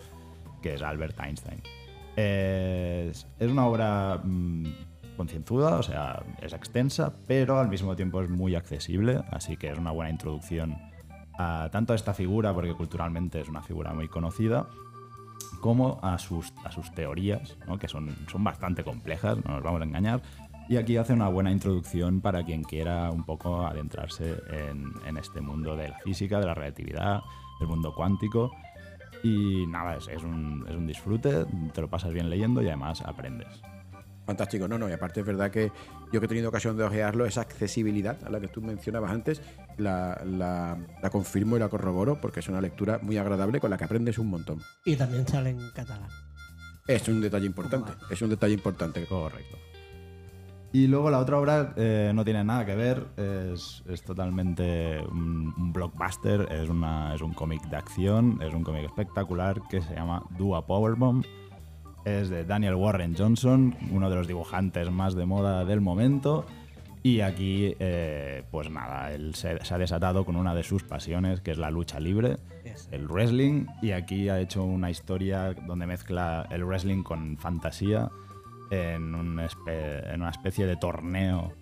que 0.63 0.75
es 0.75 0.83
Albert 0.83 1.19
Einstein. 1.21 1.61
Es, 2.17 3.27
es 3.39 3.51
una 3.51 3.67
obra 3.67 4.21
mm, 4.23 4.65
concienzuda, 5.17 5.77
o 5.77 5.83
sea, 5.83 6.23
es 6.43 6.53
extensa, 6.53 7.13
pero 7.27 7.59
al 7.59 7.69
mismo 7.69 7.95
tiempo 7.97 8.23
es 8.23 8.29
muy 8.29 8.55
accesible, 8.55 9.23
así 9.31 9.57
que 9.57 9.71
es 9.71 9.79
una 9.79 9.91
buena 9.91 10.11
introducción 10.11 10.77
a 11.39 11.69
tanto 11.71 11.93
a 11.93 11.97
esta 11.97 12.15
figura, 12.15 12.53
porque 12.53 12.75
culturalmente 12.75 13.41
es 13.41 13.49
una 13.49 13.63
figura 13.63 13.93
muy 13.95 14.09
conocida, 14.09 14.67
como 15.61 15.99
a 16.03 16.19
sus, 16.19 16.53
a 16.65 16.71
sus 16.71 16.93
teorías, 16.93 17.57
¿no? 17.67 17.79
que 17.79 17.89
son, 17.89 18.15
son 18.31 18.45
bastante 18.45 18.85
complejas, 18.85 19.39
no 19.45 19.55
nos 19.55 19.63
vamos 19.63 19.81
a 19.81 19.85
engañar. 19.85 20.23
Y 20.69 20.77
aquí 20.77 20.97
hace 20.99 21.15
una 21.15 21.29
buena 21.29 21.51
introducción 21.51 22.21
para 22.21 22.45
quien 22.45 22.63
quiera 22.63 23.11
un 23.11 23.25
poco 23.25 23.67
adentrarse 23.67 24.37
en, 24.51 24.93
en 25.07 25.17
este 25.17 25.41
mundo 25.41 25.75
de 25.77 25.89
la 25.89 25.99
física, 26.01 26.39
de 26.41 26.47
la 26.47 26.55
relatividad, 26.55 27.21
del 27.59 27.69
mundo 27.69 27.95
cuántico. 27.95 28.51
Y 29.23 29.67
nada, 29.67 29.97
es, 29.97 30.09
es 30.09 30.23
un, 30.23 30.67
es 30.69 30.75
un 30.77 30.87
disfrute, 30.87 31.47
te 31.73 31.81
lo 31.81 31.89
pasas 31.89 32.13
bien 32.13 32.29
leyendo 32.29 32.61
y 32.63 32.67
además 32.69 33.01
aprendes. 33.01 33.49
Fantástico, 34.27 34.69
no, 34.69 34.77
no, 34.79 34.91
y 34.91 34.93
aparte 34.93 35.21
es 35.21 35.27
verdad 35.27 35.51
que 35.51 35.73
yo 36.13 36.21
que 36.21 36.27
he 36.27 36.29
tenido 36.29 36.51
ocasión 36.51 36.77
de 36.77 36.85
ojearlo, 36.85 37.25
esa 37.25 37.41
accesibilidad 37.41 38.23
a 38.27 38.31
la 38.31 38.39
que 38.39 38.49
tú 38.49 38.61
mencionabas 38.61 39.11
antes, 39.11 39.41
la, 39.79 40.21
la- 40.23 40.77
la 41.03 41.11
confirmo 41.11 41.57
y 41.57 41.61
la 41.61 41.71
corroboro 41.71 42.21
porque 42.21 42.41
es 42.41 42.49
una 42.49 42.61
lectura 42.61 42.99
muy 43.01 43.17
agradable 43.17 43.59
con 43.59 43.71
la 43.71 43.79
que 43.79 43.85
aprendes 43.85 44.19
un 44.19 44.29
montón. 44.29 44.61
Y 44.85 44.97
también 44.97 45.27
sale 45.27 45.49
en 45.51 45.71
catalán. 45.75 46.11
Es 46.87 47.09
un 47.09 47.23
detalle 47.23 47.47
importante, 47.47 47.93
es 48.11 48.21
un 48.21 48.29
detalle 48.29 48.53
importante. 48.53 49.07
Correcto. 49.07 49.57
Y 50.71 50.87
luego 50.87 51.11
la 51.11 51.19
otra 51.19 51.39
obra 51.39 51.73
eh, 51.77 52.13
no 52.15 52.25
tiene 52.25 52.45
nada 52.45 52.67
que 52.67 52.75
ver, 52.75 53.07
es, 53.17 53.83
es 53.89 54.03
totalmente 54.03 55.01
un, 55.11 55.55
un 55.57 55.73
blockbuster, 55.73 56.47
es, 56.53 56.69
una, 56.69 57.15
es 57.15 57.23
un 57.23 57.33
cómic 57.33 57.63
de 57.71 57.77
acción, 57.77 58.39
es 58.43 58.53
un 58.53 58.65
cómic 58.65 58.85
espectacular 58.85 59.63
que 59.71 59.81
se 59.81 59.95
llama 59.95 60.23
Dua 60.37 60.67
Powerbomb. 60.67 61.25
Es 62.05 62.29
de 62.29 62.45
Daniel 62.45 62.75
Warren 62.75 63.15
Johnson, 63.17 63.75
uno 63.91 64.09
de 64.11 64.17
los 64.17 64.27
dibujantes 64.29 64.91
más 64.91 65.15
de 65.15 65.25
moda 65.27 65.65
del 65.65 65.81
momento. 65.81 66.45
Y 67.03 67.21
aquí, 67.21 67.75
eh, 67.79 68.43
pues 68.51 68.71
nada, 68.71 69.13
él 69.13 69.35
se, 69.35 69.65
se 69.65 69.75
ha 69.75 69.79
desatado 69.79 70.25
con 70.25 70.37
una 70.37 70.55
de 70.55 70.65
sus 70.65 70.83
pasiones, 70.85 71.41
que 71.41 71.51
es 71.53 71.59
la 71.59 71.71
lucha 71.71 71.99
libre, 71.99 72.39
Yes. 72.65 72.89
el 72.93 73.09
wrestling. 73.09 73.67
Y 73.81 73.93
aquí 73.93 74.29
ha 74.29 74.39
hecho 74.41 74.65
una 74.65 74.91
historia 74.91 75.55
donde 75.67 75.87
mezcla 75.87 76.47
el 76.51 76.65
wrestling 76.65 77.03
con 77.03 77.39
fantasía 77.39 78.11
en, 78.71 79.15
un 79.15 79.39
espe- 79.39 80.13
en 80.15 80.21
una 80.23 80.31
especie 80.31 80.67
de 80.67 80.77
torneo 80.77 81.53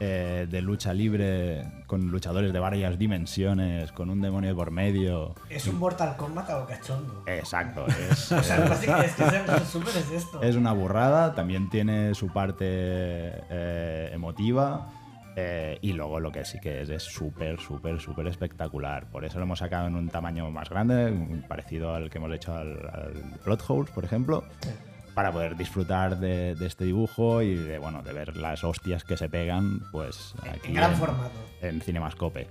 eh, 0.00 0.46
de 0.50 0.60
lucha 0.60 0.92
libre 0.92 1.62
con 1.86 2.10
luchadores 2.10 2.52
de 2.52 2.58
varias 2.58 2.98
dimensiones, 2.98 3.92
con 3.92 4.10
un 4.10 4.20
demonio 4.20 4.54
por 4.56 4.70
medio. 4.72 5.34
Es 5.48 5.66
un 5.68 5.78
Mortal 5.78 6.16
Kombat 6.16 6.50
a 6.50 6.66
cachondo. 6.66 7.22
Exacto, 7.26 7.86
es, 8.10 8.32
O 8.32 8.42
sea, 8.42 8.60
básicamente 8.68 9.06
es 9.06 9.14
que 9.14 9.22
el 9.36 9.46
resumen 9.46 9.88
es 9.96 10.10
esto. 10.10 10.42
es 10.42 10.56
una 10.56 10.72
burrada, 10.72 11.34
también 11.34 11.70
tiene 11.70 12.14
su 12.14 12.26
parte 12.32 12.64
eh, 12.66 14.10
emotiva. 14.12 14.88
eh, 15.36 15.78
y 15.80 15.92
luego 15.92 16.18
lo 16.20 16.30
que 16.32 16.44
sí 16.44 16.58
que 16.60 16.82
es 16.82 16.88
es 16.90 17.02
súper, 17.04 17.60
súper, 17.60 18.00
súper 18.00 18.26
espectacular. 18.26 19.06
Por 19.10 19.24
eso 19.24 19.38
lo 19.38 19.44
hemos 19.44 19.60
sacado 19.60 19.86
en 19.86 19.94
un 19.94 20.08
tamaño 20.08 20.50
más 20.50 20.68
grande, 20.70 21.42
parecido 21.48 21.94
al 21.94 22.10
que 22.10 22.18
hemos 22.18 22.32
hecho 22.32 22.52
al, 22.54 22.68
al 22.92 23.12
Plot 23.44 23.62
Holes, 23.68 23.90
por 23.92 24.04
ejemplo, 24.04 24.42
para 25.14 25.32
poder 25.32 25.56
disfrutar 25.56 26.18
de, 26.18 26.54
de 26.54 26.66
este 26.66 26.84
dibujo 26.84 27.42
y 27.42 27.54
de, 27.54 27.78
bueno, 27.78 28.02
de 28.02 28.12
ver 28.12 28.36
las 28.36 28.64
hostias 28.64 29.04
que 29.04 29.16
se 29.16 29.28
pegan 29.28 29.80
pues 29.92 30.34
aquí 30.42 30.68
En 30.68 30.74
gran 30.74 30.90
en- 30.92 30.96
formato. 30.98 31.38
en 31.62 31.80
Cinemascope. 31.80 32.46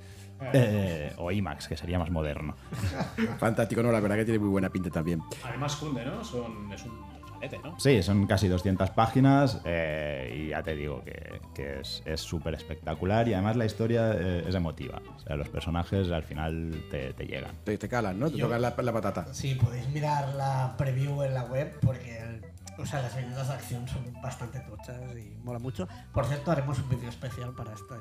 Eh, 0.52 1.14
o 1.20 1.32
IMAX, 1.32 1.70
que 1.70 1.78
sería 1.78 1.98
más 1.98 2.10
moderno. 2.10 2.56
Fantástico, 3.40 3.82
no, 3.82 3.92
la 3.94 4.02
verdad 4.02 4.18
que 4.18 4.26
tiene 4.26 4.40
muy 4.40 4.50
buena 4.50 4.70
pinta 4.70 4.90
también. 4.90 5.22
Además, 5.44 5.76
cunde, 5.78 6.04
¿no? 6.06 6.22
Son, 6.24 6.70
es 6.74 6.84
un 6.84 7.00
salete, 7.30 7.60
¿no? 7.64 7.80
Sí, 7.80 8.04
son 8.04 8.28
casi 8.28 8.50
200 8.50 8.90
páginas 8.90 9.62
eh, 9.64 10.36
y 10.38 10.50
ya 10.50 10.62
te 10.62 10.76
digo 10.76 11.02
que, 11.06 11.40
que 11.56 11.80
es 11.80 12.02
es 12.06 12.20
súper 12.20 12.56
espectacular 12.56 13.26
y 13.30 13.34
además 13.36 13.56
la 13.56 13.66
historia 13.66 14.12
eh, 14.20 14.44
es 14.46 14.54
emotiva. 14.56 15.02
O 15.16 15.20
sea, 15.22 15.38
los 15.38 15.48
personajes 15.48 16.12
al 16.12 16.24
final 16.24 16.84
te, 16.92 17.14
te 17.14 17.26
llegan. 17.26 17.56
Te, 17.64 17.78
te 17.78 17.88
calan, 17.88 18.20
¿no? 18.20 18.30
Te 18.30 18.36
Yo- 18.38 18.48
tocan 18.48 18.62
la, 18.62 18.74
la 18.78 18.92
patata. 18.94 19.34
Sí, 19.34 19.56
podéis 19.56 19.88
mirar 19.90 20.36
la 20.36 20.76
preview 20.78 21.24
en 21.24 21.34
la 21.36 21.44
web 21.46 21.74
porque 21.82 22.18
el- 22.18 22.43
o 22.78 22.86
sea, 22.86 23.02
las 23.02 23.16
viñetas 23.16 23.48
de 23.48 23.54
acción 23.54 23.88
son 23.88 24.02
bastante 24.22 24.60
tochas 24.62 24.98
y 25.18 25.36
mola 25.44 25.60
mucho. 25.60 25.88
Por 26.14 26.26
cierto, 26.26 26.52
haremos 26.52 26.80
un 26.80 26.90
vídeo 26.90 27.10
especial 27.10 27.52
para 27.54 27.74
esta, 27.74 27.96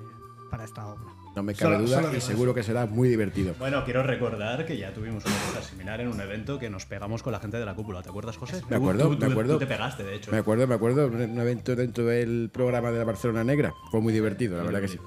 para 0.51 0.65
esta 0.65 0.87
obra. 0.87 1.05
No 1.35 1.43
me 1.43 1.55
cabe 1.55 1.77
Solo- 1.77 1.87
duda 1.87 2.03
solo 2.03 2.17
y 2.17 2.21
seguro 2.21 2.53
que 2.55 2.63
será 2.63 2.85
muy 2.87 3.09
divertido. 3.09 3.55
Bueno, 3.59 3.85
quiero 3.85 4.03
recordar 4.03 4.67
que 4.67 4.77
ya 4.77 4.93
tuvimos 4.93 5.25
una 5.25 5.35
cosa 5.49 5.63
similar 5.63 6.01
en 6.03 6.09
un 6.09 6.21
evento 6.21 6.59
que 6.59 6.69
nos 6.69 6.85
pegamos 6.85 7.23
con 7.23 7.33
la 7.33 7.41
gente 7.41 7.57
de 7.59 7.65
la 7.65 7.75
cúpula. 7.75 8.03
¿Te 8.03 8.11
acuerdas, 8.11 8.37
José? 8.37 8.63
Me 8.69 8.77
acuerdo, 8.77 9.09
tú- 9.09 9.17
tú- 9.17 9.27
me 9.27 9.33
acuerdo. 9.33 9.53
Tú 9.55 9.59
te 9.61 9.67
pegaste, 9.67 10.03
de 10.05 10.17
hecho. 10.17 10.31
Me 10.31 10.39
acuerdo, 10.39 10.67
me 10.67 10.75
acuerdo, 10.75 11.07
un 11.07 11.15
un 11.23 11.39
evento 11.41 11.75
dentro 11.75 12.05
del 12.05 12.51
programa 12.53 12.91
de 12.91 12.99
la 12.99 13.05
Barcelona 13.05 13.45
Negra. 13.45 13.73
Fue 13.91 14.01
muy 14.03 14.13
divertido, 14.13 14.57
la 14.59 14.65
verdad 14.65 14.81
que 14.83 14.89
sí. 14.89 14.99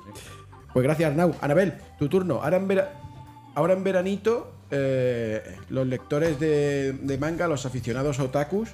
Pues 0.74 0.84
gracias, 0.84 1.12
Arnau. 1.12 1.36
Anabel, 1.42 1.76
tu 2.00 2.10
turno. 2.10 2.42
Ahora 2.42 2.58
en, 2.58 2.68
vera- 2.68 2.92
Ahora 3.54 3.74
en 3.74 3.84
veranito, 3.86 4.52
eh, 4.72 5.42
los 5.70 5.88
lectores 5.88 6.38
de, 6.40 6.92
de 6.94 7.18
manga, 7.18 7.48
los 7.48 7.66
aficionados 7.66 8.20
otakus, 8.20 8.70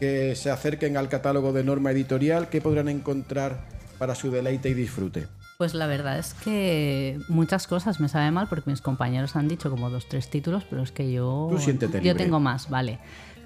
que 0.00 0.34
se 0.34 0.50
acerquen 0.50 0.96
al 0.96 1.08
catálogo 1.08 1.52
de 1.52 1.62
norma 1.62 1.92
editorial, 1.92 2.48
¿qué 2.48 2.60
podrán 2.60 2.88
encontrar 2.88 3.60
para 3.98 4.14
su 4.14 4.30
deleite 4.30 4.70
y 4.70 4.74
disfrute? 4.74 5.28
Pues 5.58 5.74
la 5.74 5.86
verdad 5.86 6.18
es 6.18 6.32
que 6.32 7.20
muchas 7.28 7.66
cosas 7.66 8.00
me 8.00 8.08
sabe 8.08 8.30
mal 8.30 8.48
porque 8.48 8.70
mis 8.70 8.80
compañeros 8.80 9.36
han 9.36 9.46
dicho 9.46 9.70
como 9.70 9.90
dos, 9.90 10.08
tres 10.08 10.30
títulos, 10.30 10.64
pero 10.68 10.82
es 10.82 10.90
que 10.90 11.12
yo, 11.12 11.48
Tú 11.50 11.58
siéntete 11.58 11.98
yo 11.98 12.02
libre. 12.12 12.24
tengo 12.24 12.40
más, 12.40 12.70
vale. 12.70 12.98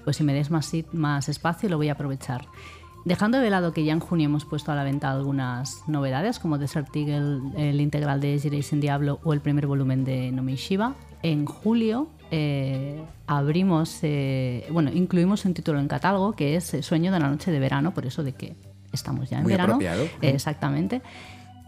Pues 0.05 0.15
si 0.15 0.23
me 0.23 0.33
des 0.33 0.49
más, 0.49 0.71
más 0.93 1.27
espacio 1.27 1.67
lo 1.67 1.75
voy 1.77 1.89
a 1.89 1.93
aprovechar. 1.93 2.45
Dejando 3.03 3.39
de 3.39 3.49
lado 3.49 3.73
que 3.73 3.83
ya 3.83 3.91
en 3.91 3.99
junio 3.99 4.25
hemos 4.27 4.45
puesto 4.45 4.71
a 4.71 4.75
la 4.75 4.83
venta 4.83 5.11
algunas 5.11 5.83
novedades, 5.87 6.39
como 6.39 6.57
Desert 6.57 6.87
Eagle, 6.95 7.41
el 7.57 7.81
integral 7.81 8.21
de 8.21 8.39
Jireisen 8.39 8.79
Diablo 8.79 9.19
o 9.23 9.33
el 9.33 9.41
primer 9.41 9.67
volumen 9.67 10.05
de 10.05 10.31
Nomi 10.31 10.55
Shiba, 10.55 10.95
en 11.21 11.45
julio 11.45 12.07
eh, 12.37 13.01
abrimos, 13.27 13.99
eh, 14.01 14.67
bueno, 14.69 14.91
incluimos 14.93 15.45
un 15.45 15.53
título 15.53 15.79
en 15.79 15.87
catálogo 15.87 16.33
que 16.33 16.57
es 16.57 16.73
eh, 16.73 16.83
Sueño 16.83 17.11
de 17.11 17.17
una 17.17 17.29
noche 17.29 17.49
de 17.49 17.59
verano, 17.59 17.93
por 17.93 18.05
eso 18.05 18.23
de 18.23 18.33
que 18.33 18.55
estamos 18.91 19.29
ya 19.29 19.37
en 19.37 19.43
Muy 19.43 19.53
verano. 19.53 19.75
apropiado. 19.75 20.03
Eh, 20.03 20.31
exactamente 20.31 21.01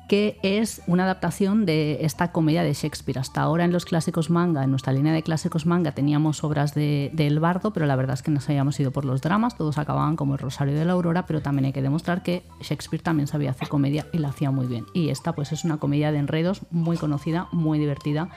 que 0.09 0.37
es 0.41 0.81
una 0.87 1.03
adaptación 1.03 1.65
de 1.65 1.97
esta 2.05 2.31
comedia 2.31 2.63
de 2.63 2.71
Shakespeare. 2.71 3.19
Hasta 3.19 3.41
ahora 3.41 3.65
en 3.65 3.73
los 3.73 3.83
clásicos 3.83 4.29
manga, 4.29 4.63
en 4.63 4.69
nuestra 4.69 4.93
línea 4.93 5.11
de 5.11 5.21
clásicos 5.21 5.65
manga, 5.65 5.91
teníamos 5.91 6.45
obras 6.45 6.73
de, 6.73 7.11
de 7.13 7.27
El 7.27 7.41
Bardo, 7.41 7.73
pero 7.73 7.85
la 7.87 7.97
verdad 7.97 8.13
es 8.13 8.21
que 8.21 8.31
nos 8.31 8.47
habíamos 8.47 8.79
ido 8.79 8.91
por 8.91 9.03
los 9.03 9.19
dramas, 9.19 9.57
todos 9.57 9.77
acababan 9.77 10.15
como 10.15 10.35
El 10.35 10.39
Rosario 10.39 10.75
de 10.75 10.85
la 10.85 10.93
Aurora, 10.93 11.25
pero 11.25 11.41
también 11.41 11.65
hay 11.65 11.73
que 11.73 11.81
demostrar 11.81 12.23
que 12.23 12.43
Shakespeare 12.61 13.03
también 13.03 13.27
sabía 13.27 13.51
hacer 13.51 13.67
comedia 13.67 14.05
y 14.13 14.19
la 14.19 14.29
hacía 14.29 14.49
muy 14.49 14.65
bien. 14.65 14.85
Y 14.93 15.09
esta 15.09 15.33
pues 15.33 15.51
es 15.51 15.65
una 15.65 15.75
comedia 15.75 16.13
de 16.13 16.19
enredos 16.19 16.61
muy 16.71 16.95
conocida, 16.95 17.49
muy 17.51 17.77
divertida, 17.77 18.29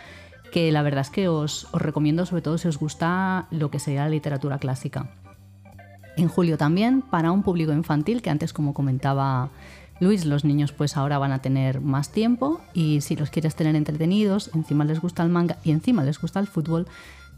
que 0.51 0.71
la 0.73 0.83
verdad 0.83 1.03
es 1.03 1.11
que 1.11 1.29
os, 1.29 1.69
recomiendo 1.73 2.27
sobre 2.27 2.43
todo 2.43 2.59
si 2.59 2.69
os 2.69 2.79
gusta 2.79 3.47
lo 3.51 3.71
que 3.71 3.79
sería 3.79 4.05
la 4.05 4.11
literatura 4.11 4.59
clásica. 4.59 5.11
En 6.17 6.29
julio 6.29 6.59
también, 6.59 7.03
para 7.03 7.33
un 7.33 7.43
público 7.43 7.73
infantil, 7.73 8.21
que 8.21 8.31
antes 8.31 8.53
como 8.53 8.75
comentaba 8.75 9.51
Luis, 10.01 10.25
los 10.25 10.45
niños 10.45 10.73
pues 10.73 10.97
ahora 10.97 11.19
van 11.19 11.33
a 11.33 11.43
tener 11.43 11.81
más 11.81 12.11
tiempo 12.11 12.61
y 12.73 13.03
si 13.03 13.17
los 13.17 13.31
quieres 13.31 13.55
tener 13.55 13.77
entretenidos, 13.77 14.51
encima 14.55 14.85
les 14.85 15.01
gusta 15.01 15.23
el 15.23 15.29
manga 15.29 15.59
y 15.63 15.71
encima 15.71 16.03
les 16.03 16.21
gusta 16.21 16.41
el 16.41 16.47
fútbol, 16.47 16.87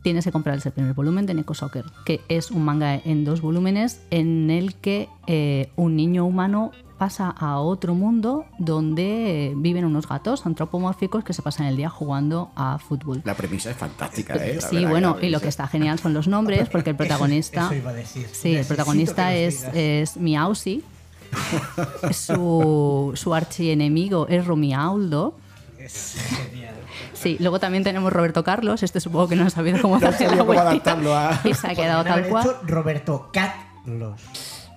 tienes 0.03 0.25
que 0.25 0.33
comprar 0.33 0.59
ese 0.59 0.71
primer 0.71 0.95
volumen 0.95 1.27
de 1.27 1.35
Neko 1.35 1.55
Soccer, 1.55 1.85
que 2.05 2.21
es 2.29 2.51
un 2.51 2.65
manga 2.65 2.95
en 2.95 3.25
dos 3.25 3.41
volúmenes 3.41 4.03
en 4.11 4.51
el 4.51 4.75
que 4.75 5.09
eh, 5.27 5.71
un 5.77 5.97
niño 5.97 6.25
humano 6.27 6.73
pasa 6.99 7.31
a 7.31 7.59
otro 7.59 7.95
mundo 7.95 8.45
donde 8.61 9.47
eh, 9.49 9.53
viven 9.57 9.85
unos 9.85 10.07
gatos 10.07 10.47
antropomórficos 10.47 11.25
que 11.25 11.33
se 11.33 11.43
pasan 11.43 11.67
el 11.67 11.77
día 11.77 11.89
jugando 11.89 12.53
a 12.55 12.79
fútbol. 12.79 13.23
La 13.25 13.35
premisa 13.35 13.71
es 13.71 13.77
fantástica, 13.77 14.35
¿eh? 14.35 14.55
La 14.57 14.61
Sí, 14.61 14.77
verdad 14.77 14.91
bueno, 14.91 15.17
y 15.21 15.31
lo 15.31 15.41
que 15.41 15.49
está 15.49 15.67
genial 15.67 15.99
son 15.99 16.15
los 16.15 16.29
nombres, 16.29 16.69
porque 16.69 16.91
el 16.91 16.97
protagonista... 17.03 17.63
Eso, 17.63 17.73
eso 17.73 17.83
iba 17.83 17.91
a 17.91 17.95
decir. 17.95 18.29
Sí, 18.31 18.55
el 18.55 18.67
protagonista 18.67 19.35
es, 19.35 19.65
es 19.75 20.17
Miausi. 20.17 20.85
su, 22.13 23.13
su 23.15 23.35
archienemigo 23.35 24.29
es 24.29 24.47
Romiauldo. 24.47 25.35
Es 25.79 26.15
genial. 26.51 26.75
Sí, 27.23 27.37
luego 27.41 27.59
también 27.61 27.85
tenemos 27.85 28.13
Roberto 28.13 28.43
Carlos. 28.45 28.83
Este 28.83 29.01
supongo 29.01 29.29
que 29.29 29.37
no 29.37 29.45
ha 29.45 29.51
sabido 29.51 29.81
cómo 29.81 29.99
No 30.01 30.09
hacer 30.09 30.29
sabía 30.29 30.43
la 30.43 30.47
cómo 30.47 30.59
adaptarlo 30.61 31.17
a- 31.17 31.41
Y 31.45 31.55
se 31.55 31.67
ha 31.69 31.75
quedado 31.75 32.05
tal 32.05 32.27
cual. 32.29 32.45
hecho 32.45 32.61
Roberto 32.67 33.31
Carlos. 33.33 34.21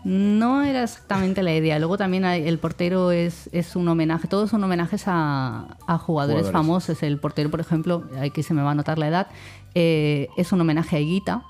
No 0.04 0.62
era 0.62 0.84
exactamente 0.84 1.42
la 1.42 1.54
idea. 1.56 1.80
Luego 1.80 1.98
también 1.98 2.26
hay- 2.26 2.48
el 2.48 2.60
portero 2.60 3.12
es, 3.12 3.50
es 3.52 3.76
un 3.76 3.88
homenaje, 3.88 4.28
todos 4.28 4.52
son 4.52 4.64
homenajes 4.64 5.04
a, 5.08 5.78
a 5.88 5.98
jugadores, 5.98 6.44
Jugadores. 6.48 6.52
famosos. 6.52 7.02
El 7.04 7.18
portero, 7.20 7.50
por 7.50 7.60
ejemplo, 7.60 8.04
aquí 8.22 8.44
se 8.44 8.54
me 8.54 8.62
va 8.62 8.72
a 8.72 8.76
notar 8.76 9.00
la 9.00 9.08
edad, 9.08 9.28
eh, 9.74 10.28
es 10.38 10.52
un 10.52 10.62
homenaje 10.62 10.98
a 10.98 11.00
Higuita, 11.00 11.42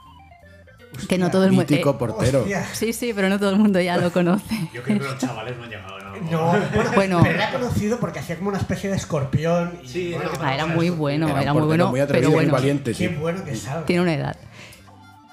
que 1.07 1.17
no 1.17 1.29
todo 1.31 1.45
el 1.45 1.51
mundo... 1.51 1.65
Mítico 1.69 1.97
portero. 1.97 2.41
Hostia. 2.41 2.65
sí, 2.73 2.93
sí, 2.93 3.13
pero 3.13 3.29
no 3.29 3.37
todo 3.39 3.49
el 3.51 3.57
mundo 3.57 3.79
ya 3.81 3.97
lo 3.97 4.11
conoce. 4.11 4.55
Yo 4.73 4.81
creo 4.83 4.99
que 4.99 5.05
los 5.05 5.17
chavales 5.17 5.57
no 5.57 5.63
han 5.63 5.69
llegado, 5.69 5.99
¿no? 5.99 6.05
No, 6.31 6.47
bueno, 6.47 6.91
Bueno. 6.95 7.19
pero 7.23 7.35
era 7.35 7.51
conocido 7.51 7.99
porque 7.99 8.19
hacía 8.19 8.37
como 8.37 8.49
una 8.49 8.57
especie 8.57 8.89
de 8.89 8.95
escorpión. 8.95 9.73
Y, 9.83 9.87
Sí, 9.87 10.13
era 10.13 10.29
bueno, 10.29 10.39
que 10.39 10.53
era 10.53 10.65
muy 10.65 10.89
bueno, 10.89 11.27
Era 11.27 11.53
muy 11.53 11.61
portero 11.61 11.65
bueno, 11.67 11.89
muy 11.89 11.99
atrevido 11.99 12.29
pero 12.29 12.29
y 12.29 12.31
muy 12.31 12.45
bueno. 12.45 12.53
valiente, 12.53 12.93
sí. 12.93 13.07
Qué 13.07 13.15
bueno 13.15 13.43
que 13.43 13.55
sabe. 13.55 13.85
Tiene 13.85 14.01
una 14.01 14.13
edad. 14.13 14.37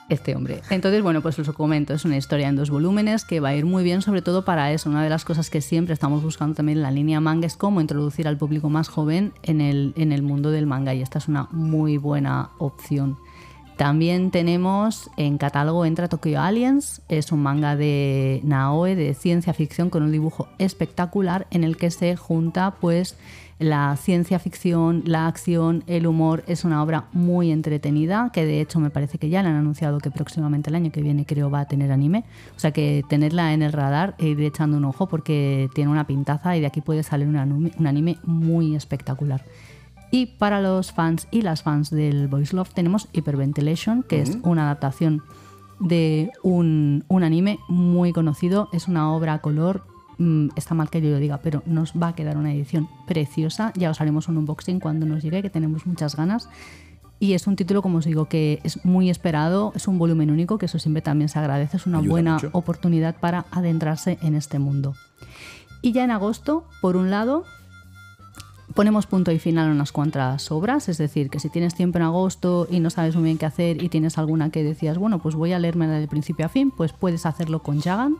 Este 0.08 0.36
hombre. 0.36 0.60
Entonces, 0.68 1.00
bueno, 1.02 1.22
pues 1.22 1.38
os 1.38 1.46
lo 1.46 1.54
comento, 1.54 1.94
es 1.94 2.04
una 2.04 2.18
historia 2.18 2.46
en 2.48 2.56
dos 2.56 2.68
volúmenes 2.68 3.24
que 3.24 3.40
va 3.40 3.50
a 3.50 3.54
ir 3.54 3.64
muy 3.64 3.82
bien, 3.82 4.02
sobre 4.02 4.20
todo 4.20 4.44
para 4.44 4.70
eso. 4.72 4.90
Una 4.90 5.02
de 5.02 5.08
las 5.08 5.24
cosas 5.24 5.48
que 5.48 5.62
siempre 5.62 5.94
estamos 5.94 6.22
buscando 6.22 6.54
también 6.54 6.78
en 6.78 6.82
la 6.82 6.90
línea 6.90 7.18
manga 7.20 7.46
es 7.46 7.56
cómo 7.56 7.80
introducir 7.80 8.28
al 8.28 8.36
público 8.36 8.68
más 8.68 8.88
joven 8.88 9.32
en 9.42 9.62
el, 9.62 9.94
en 9.96 10.12
el 10.12 10.22
mundo 10.22 10.50
del 10.50 10.66
manga, 10.66 10.92
y 10.92 11.00
esta 11.00 11.16
es 11.18 11.28
una 11.28 11.48
muy 11.52 11.96
buena 11.96 12.50
opción. 12.58 13.16
También 13.82 14.30
tenemos 14.30 15.10
en 15.16 15.38
catálogo 15.38 15.84
Entra 15.84 16.06
Tokyo 16.06 16.40
Aliens, 16.40 17.02
es 17.08 17.32
un 17.32 17.42
manga 17.42 17.74
de 17.74 18.40
Naoe 18.44 18.94
de 18.94 19.12
ciencia 19.12 19.52
ficción 19.54 19.90
con 19.90 20.04
un 20.04 20.12
dibujo 20.12 20.46
espectacular 20.58 21.48
en 21.50 21.64
el 21.64 21.76
que 21.76 21.90
se 21.90 22.14
junta 22.14 22.76
pues 22.80 23.16
la 23.58 23.96
ciencia 23.96 24.38
ficción, 24.38 25.02
la 25.04 25.26
acción, 25.26 25.82
el 25.88 26.06
humor. 26.06 26.44
Es 26.46 26.64
una 26.64 26.80
obra 26.80 27.06
muy 27.12 27.50
entretenida 27.50 28.30
que 28.32 28.46
de 28.46 28.60
hecho 28.60 28.78
me 28.78 28.90
parece 28.90 29.18
que 29.18 29.30
ya 29.30 29.42
le 29.42 29.48
han 29.48 29.56
anunciado 29.56 29.98
que 29.98 30.12
próximamente 30.12 30.70
el 30.70 30.76
año 30.76 30.92
que 30.92 31.02
viene 31.02 31.26
creo 31.26 31.50
va 31.50 31.62
a 31.62 31.66
tener 31.66 31.90
anime. 31.90 32.22
O 32.56 32.60
sea 32.60 32.70
que 32.70 33.02
tenerla 33.08 33.52
en 33.52 33.62
el 33.62 33.72
radar 33.72 34.14
e 34.20 34.28
ir 34.28 34.40
echando 34.42 34.76
un 34.76 34.84
ojo 34.84 35.08
porque 35.08 35.68
tiene 35.74 35.90
una 35.90 36.06
pintaza 36.06 36.56
y 36.56 36.60
de 36.60 36.68
aquí 36.68 36.82
puede 36.82 37.02
salir 37.02 37.26
un 37.26 37.34
anime, 37.34 37.72
un 37.76 37.86
anime 37.88 38.18
muy 38.22 38.76
espectacular. 38.76 39.44
Y 40.12 40.26
para 40.26 40.60
los 40.60 40.92
fans 40.92 41.26
y 41.32 41.40
las 41.42 41.62
fans 41.62 41.90
del 41.90 42.28
Voice 42.28 42.54
Love 42.54 42.72
tenemos 42.74 43.08
Hyperventilation, 43.12 44.02
que 44.04 44.20
es 44.20 44.38
una 44.42 44.64
adaptación 44.64 45.22
de 45.80 46.30
un, 46.42 47.02
un 47.08 47.24
anime 47.24 47.58
muy 47.68 48.12
conocido. 48.12 48.68
Es 48.72 48.86
una 48.88 49.10
obra 49.12 49.32
a 49.34 49.40
color. 49.40 49.82
mm, 50.18 50.50
Está 50.54 50.74
mal 50.74 50.90
que 50.90 51.00
yo 51.00 51.08
lo 51.10 51.16
diga, 51.16 51.38
pero 51.38 51.62
nos 51.66 51.94
va 51.94 52.08
a 52.08 52.14
quedar 52.14 52.36
una 52.36 52.52
edición 52.52 52.88
preciosa. 53.06 53.72
Ya 53.74 53.90
os 53.90 54.00
haremos 54.02 54.28
un 54.28 54.36
unboxing 54.36 54.80
cuando 54.80 55.06
nos 55.06 55.22
llegue, 55.22 55.40
que 55.42 55.50
tenemos 55.50 55.86
muchas 55.86 56.14
ganas. 56.14 56.48
Y 57.18 57.32
es 57.32 57.46
un 57.46 57.56
título, 57.56 57.80
como 57.82 57.98
os 57.98 58.04
digo, 58.04 58.26
que 58.26 58.60
es 58.64 58.84
muy 58.84 59.08
esperado, 59.08 59.72
es 59.74 59.88
un 59.88 59.96
volumen 59.98 60.30
único, 60.30 60.58
que 60.58 60.66
eso 60.66 60.78
siempre 60.78 61.02
también 61.02 61.28
se 61.30 61.38
agradece, 61.38 61.76
es 61.78 61.86
una 61.86 61.98
Ayuda 61.98 62.10
buena 62.10 62.32
mucho. 62.34 62.50
oportunidad 62.52 63.14
para 63.18 63.46
adentrarse 63.50 64.18
en 64.22 64.34
este 64.34 64.58
mundo. 64.58 64.94
Y 65.82 65.92
ya 65.92 66.04
en 66.04 66.10
agosto, 66.10 66.64
por 66.82 66.96
un 66.96 67.10
lado, 67.10 67.44
ponemos 68.74 69.06
punto 69.06 69.32
y 69.32 69.38
final 69.38 69.68
a 69.68 69.72
unas 69.72 69.92
cuantas 69.92 70.50
obras, 70.50 70.88
es 70.88 70.98
decir, 70.98 71.30
que 71.30 71.40
si 71.40 71.48
tienes 71.48 71.74
tiempo 71.74 71.98
en 71.98 72.04
agosto 72.04 72.66
y 72.70 72.80
no 72.80 72.90
sabes 72.90 73.14
muy 73.14 73.24
bien 73.24 73.38
qué 73.38 73.46
hacer 73.46 73.82
y 73.82 73.88
tienes 73.88 74.18
alguna 74.18 74.50
que 74.50 74.62
decías, 74.62 74.98
bueno, 74.98 75.18
pues 75.20 75.34
voy 75.34 75.52
a 75.52 75.58
leerme 75.58 75.86
de 75.86 76.08
principio 76.08 76.46
a 76.46 76.48
fin, 76.48 76.70
pues 76.70 76.92
puedes 76.92 77.26
hacerlo 77.26 77.62
con 77.62 77.80
Jagan, 77.80 78.16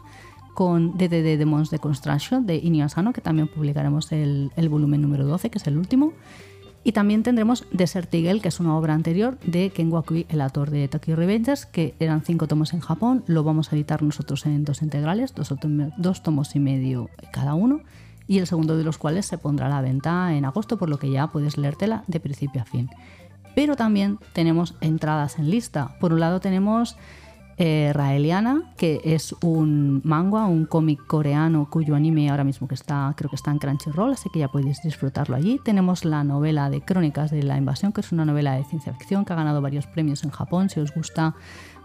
con 0.55 0.97
DDD 0.99 1.39
Demons 1.39 1.71
de 1.71 1.79
Construction 1.79 2.47
de 2.47 2.57
Inio 2.57 2.85
Asano, 2.85 3.13
que 3.13 3.21
también 3.21 3.49
publicaremos 3.49 4.13
el, 4.13 4.51
volumen 4.69 5.01
número 5.01 5.27
12, 5.27 5.51
que 5.51 5.59
es 5.59 5.67
el 5.67 5.79
último. 5.79 6.13
Y 6.85 6.93
también 6.93 7.23
tendremos 7.23 7.65
Desert 7.71 8.13
Eagle, 8.13 8.41
que 8.41 8.49
es 8.49 8.59
una 8.59 8.77
obra 8.77 8.95
anterior 8.95 9.39
de 9.47 9.71
Ken 9.71 9.93
Wakui, 9.93 10.27
el 10.29 10.41
autor 10.41 10.71
de 10.71 10.89
Tokyo 10.89 11.15
Revengers, 11.15 11.65
que 11.65 11.95
eran 12.01 12.23
cinco 12.23 12.49
tomos 12.49 12.73
en 12.73 12.81
Japón. 12.81 13.23
Lo 13.29 13.45
vamos 13.45 13.73
a 13.73 13.77
editar 13.77 14.03
nosotros 14.03 14.47
en 14.47 14.65
dos 14.65 14.83
integrales, 14.83 15.33
dos, 15.33 15.55
dos 15.97 16.23
tomos 16.25 16.57
y 16.57 16.59
medio 16.59 17.09
cada 17.33 17.55
uno. 17.55 17.83
Y 18.33 18.39
el 18.39 18.47
segundo 18.47 18.79
de 18.79 18.83
los 18.83 18.97
cuales 18.97 19.27
se 19.27 19.37
pondrá 19.37 19.67
a 19.67 19.69
la 19.69 19.83
venta 19.83 20.35
en 20.35 20.47
agosto, 20.47 20.79
por 20.79 20.89
lo 20.89 20.99
que 20.99 21.11
ya 21.11 21.27
puedes 21.27 21.59
leértela 21.59 22.03
de 22.07 22.19
principio 22.19 22.63
a 22.63 22.65
fin. 22.65 22.89
Pero 23.55 23.77
también 23.77 24.19
tenemos 24.33 24.75
entradas 24.81 25.39
en 25.39 25.51
lista. 25.51 25.99
Por 26.01 26.15
un 26.15 26.21
lado 26.21 26.41
tenemos 26.41 26.97
eh, 27.59 27.91
Raeliana, 27.93 28.73
que 28.79 29.03
es 29.05 29.35
un 29.43 30.01
manga, 30.05 30.47
un 30.47 30.65
cómic 30.65 31.07
coreano 31.07 31.69
cuyo 31.71 31.95
anime 31.95 32.31
ahora 32.31 32.43
mismo 32.43 32.67
que 32.67 32.75
está, 32.75 33.13
creo 33.19 33.29
que 33.29 33.37
está 33.37 33.51
en 33.51 33.59
Crunchyroll, 33.59 34.13
así 34.13 34.31
que 34.33 34.39
ya 34.39 34.49
podéis 34.49 34.81
disfrutarlo 34.83 35.37
allí. 35.37 35.61
Tenemos 35.63 36.07
la 36.07 36.25
novela 36.25 36.71
de 36.71 36.81
Crónicas 36.81 37.31
de 37.33 37.43
la 37.43 37.59
Invasión, 37.59 37.93
que 37.93 38.01
es 38.01 38.13
una 38.13 38.25
novela 38.25 38.55
de 38.55 38.65
ciencia 38.65 38.95
ficción 38.95 39.27
que 39.27 39.35
ha 39.35 39.37
ganado 39.37 39.61
varios 39.61 39.87
premios 39.87 40.25
en 40.25 40.31
Japón. 40.31 40.71
Si 40.71 40.81
os 40.81 40.95
gusta, 40.95 41.35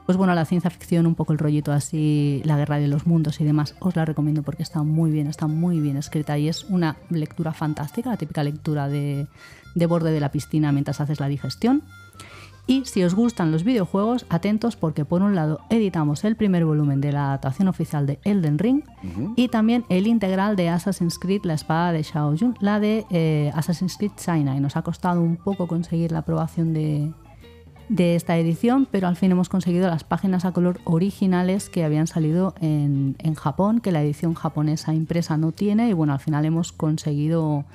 pues 0.07 0.17
bueno, 0.17 0.33
la 0.33 0.45
ciencia 0.45 0.69
ficción, 0.69 1.05
un 1.05 1.15
poco 1.15 1.33
el 1.33 1.37
rollito 1.37 1.73
así, 1.73 2.41
la 2.45 2.55
guerra 2.55 2.79
de 2.79 2.87
los 2.87 3.05
mundos 3.05 3.41
y 3.41 3.43
demás, 3.43 3.75
os 3.81 3.93
la 3.97 4.05
recomiendo 4.05 4.41
porque 4.41 4.63
está 4.63 4.81
muy 4.81 5.11
bien, 5.11 5.27
está 5.27 5.47
muy 5.47 5.81
bien 5.81 5.97
escrita 5.97 6.37
y 6.37 6.47
es 6.47 6.63
una 6.63 6.95
lectura 7.09 7.51
fantástica, 7.51 8.11
la 8.11 8.15
típica 8.15 8.41
lectura 8.41 8.87
de, 8.87 9.27
de 9.75 9.85
borde 9.85 10.13
de 10.13 10.21
la 10.21 10.31
piscina 10.31 10.71
mientras 10.71 11.01
haces 11.01 11.19
la 11.19 11.27
digestión. 11.27 11.83
Y 12.67 12.85
si 12.85 13.03
os 13.03 13.15
gustan 13.15 13.51
los 13.51 13.65
videojuegos, 13.65 14.25
atentos 14.29 14.77
porque 14.77 15.03
por 15.03 15.21
un 15.21 15.35
lado 15.35 15.59
editamos 15.69 16.23
el 16.23 16.37
primer 16.37 16.63
volumen 16.63 17.01
de 17.01 17.11
la 17.11 17.27
adaptación 17.27 17.67
oficial 17.67 18.05
de 18.05 18.19
Elden 18.23 18.59
Ring 18.59 18.83
y 19.35 19.49
también 19.49 19.83
el 19.89 20.07
integral 20.07 20.55
de 20.55 20.69
Assassin's 20.69 21.19
Creed, 21.19 21.43
la 21.43 21.53
espada 21.53 21.91
de 21.91 22.03
Shao 22.03 22.33
Jun, 22.37 22.55
la 22.61 22.79
de 22.79 23.05
eh, 23.09 23.51
Assassin's 23.55 23.97
Creed 23.97 24.11
China. 24.15 24.55
Y 24.55 24.61
nos 24.61 24.77
ha 24.77 24.83
costado 24.83 25.21
un 25.21 25.35
poco 25.35 25.67
conseguir 25.67 26.13
la 26.13 26.19
aprobación 26.19 26.73
de, 26.73 27.11
de 27.89 28.15
esta 28.15 28.37
edición, 28.37 28.87
pero 28.89 29.07
al 29.07 29.15
fin 29.15 29.31
hemos 29.31 29.49
conseguido 29.49 29.87
las 29.89 30.03
páginas 30.03 30.45
a 30.45 30.51
color 30.51 30.79
originales 30.83 31.69
que 31.69 31.83
habían 31.83 32.07
salido 32.07 32.53
en, 32.59 33.15
en 33.19 33.35
Japón, 33.35 33.79
que 33.79 33.91
la 33.91 34.03
edición 34.03 34.33
japonesa 34.33 34.93
impresa 34.93 35.37
no 35.37 35.51
tiene. 35.51 35.89
Y 35.89 35.93
bueno, 35.93 36.13
al 36.13 36.19
final 36.19 36.45
hemos 36.45 36.71
conseguido 36.71 37.65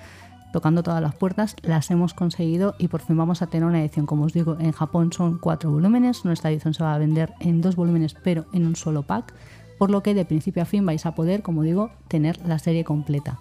tocando 0.53 0.83
todas 0.83 1.03
las 1.03 1.14
puertas, 1.14 1.57
las 1.62 1.90
hemos 1.90 2.14
conseguido 2.14 2.75
y 2.79 2.88
por 2.88 3.01
fin 3.01 3.16
vamos 3.16 3.42
a 3.42 3.46
tener 3.46 3.66
una 3.66 3.81
edición. 3.81 4.07
Como 4.07 4.25
os 4.25 4.33
digo, 4.33 4.57
en 4.61 4.72
Japón 4.72 5.12
son 5.12 5.38
cuatro 5.38 5.70
volúmenes, 5.70 6.25
nuestra 6.25 6.51
edición 6.51 6.75
se 6.75 6.85
va 6.85 6.94
a 6.94 6.98
vender 6.98 7.33
en 7.40 7.61
dos 7.61 7.75
volúmenes, 7.75 8.14
pero 8.22 8.44
en 8.53 8.66
un 8.66 8.77
solo 8.77 9.03
pack, 9.03 9.35
por 9.79 9.90
lo 9.90 10.03
que 10.03 10.14
de 10.14 10.25
principio 10.25 10.62
a 10.62 10.66
fin 10.66 10.87
vais 10.87 11.07
a 11.07 11.14
poder, 11.14 11.42
como 11.42 11.62
digo, 11.62 11.90
tener 12.07 12.38
la 12.46 12.59
serie 12.59 12.85
completa. 12.85 13.40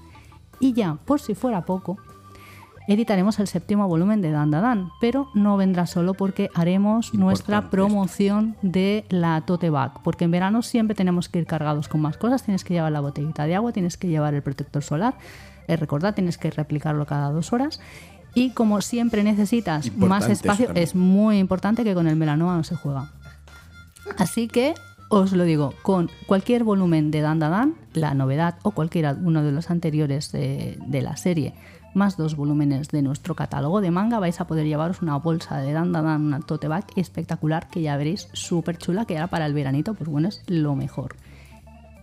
Y 0.60 0.74
ya, 0.74 0.98
por 1.06 1.20
si 1.20 1.36
fuera 1.36 1.66
poco, 1.66 1.98
editaremos 2.92 3.40
el 3.40 3.48
séptimo 3.48 3.88
volumen 3.88 4.22
de 4.22 4.32
Dan 4.32 4.52
Da 4.52 4.60
Dan, 4.60 4.90
pero 5.00 5.30
no 5.34 5.56
vendrá 5.56 5.86
solo 5.86 6.14
porque 6.14 6.50
haremos 6.54 7.14
nuestra 7.14 7.70
promoción 7.70 8.56
de 8.62 9.06
la 9.10 9.42
tote 9.42 9.70
bag, 9.70 10.02
porque 10.04 10.26
en 10.26 10.32
verano 10.32 10.62
siempre 10.62 10.96
tenemos 10.96 11.30
que 11.30 11.40
ir 11.40 11.46
cargados 11.46 11.88
con 11.88 12.02
más 12.02 12.18
cosas, 12.18 12.44
tienes 12.44 12.64
que 12.64 12.74
llevar 12.74 12.92
la 12.92 13.00
botellita 13.00 13.46
de 13.46 13.56
agua, 13.56 13.72
tienes 13.72 13.98
que 13.98 14.08
llevar 14.08 14.34
el 14.34 14.42
protector 14.42 14.84
solar, 14.84 15.16
eh, 15.68 15.78
recordad, 15.78 16.14
tienes 16.14 16.38
que 16.38 16.52
replicarlo 16.52 17.06
cada 17.06 17.32
dos 17.32 17.54
horas. 17.54 17.80
Y 18.34 18.52
como 18.52 18.82
siempre 18.82 19.24
necesitas 19.24 19.88
Importante 19.88 20.10
más 20.10 20.30
espacio, 20.30 20.66
también. 20.68 20.84
es 20.84 20.96
muy 20.96 21.38
importante 21.38 21.84
que 21.84 21.94
con 21.94 22.08
el 22.08 22.16
melanoma 22.16 22.56
no 22.58 22.64
se 22.64 22.76
juega. 22.76 23.12
Así 24.18 24.48
que 24.48 24.74
os 25.10 25.34
lo 25.34 25.44
digo, 25.44 25.74
con 25.82 26.10
cualquier 26.26 26.64
volumen 26.64 27.12
de 27.12 27.22
Dan 27.22 27.40
Da 27.40 27.50
Dan, 27.50 27.76
la 27.94 28.14
novedad 28.14 28.56
o 28.64 28.72
cualquiera 28.72 29.16
uno 29.22 29.44
de 29.44 29.52
los 29.52 29.70
anteriores 29.70 30.32
de, 30.32 30.78
de 30.88 31.02
la 31.02 31.18
serie, 31.18 31.54
más 31.94 32.18
dos 32.18 32.36
volúmenes 32.36 32.90
de 32.90 33.02
nuestro 33.02 33.36
catálogo 33.36 33.82
de 33.82 33.92
manga, 33.92 34.20
vais 34.20 34.40
a 34.40 34.48
poder 34.48 34.66
llevaros 34.66 35.02
una 35.02 35.18
bolsa 35.18 35.58
de 35.58 35.74
Dan 35.74 35.92
Da 35.92 36.02
Dan, 36.02 36.22
una 36.22 36.40
tote 36.40 36.68
bag 36.68 36.86
espectacular 36.96 37.68
que 37.70 37.82
ya 37.82 37.98
veréis 37.98 38.28
súper 38.34 38.78
chula, 38.78 39.06
que 39.06 39.16
ahora 39.18 39.28
para 39.28 39.46
el 39.46 39.54
veranito, 39.54 39.94
pues 39.94 40.10
bueno, 40.10 40.30
es 40.30 40.42
lo 40.48 40.76
mejor. 40.76 41.16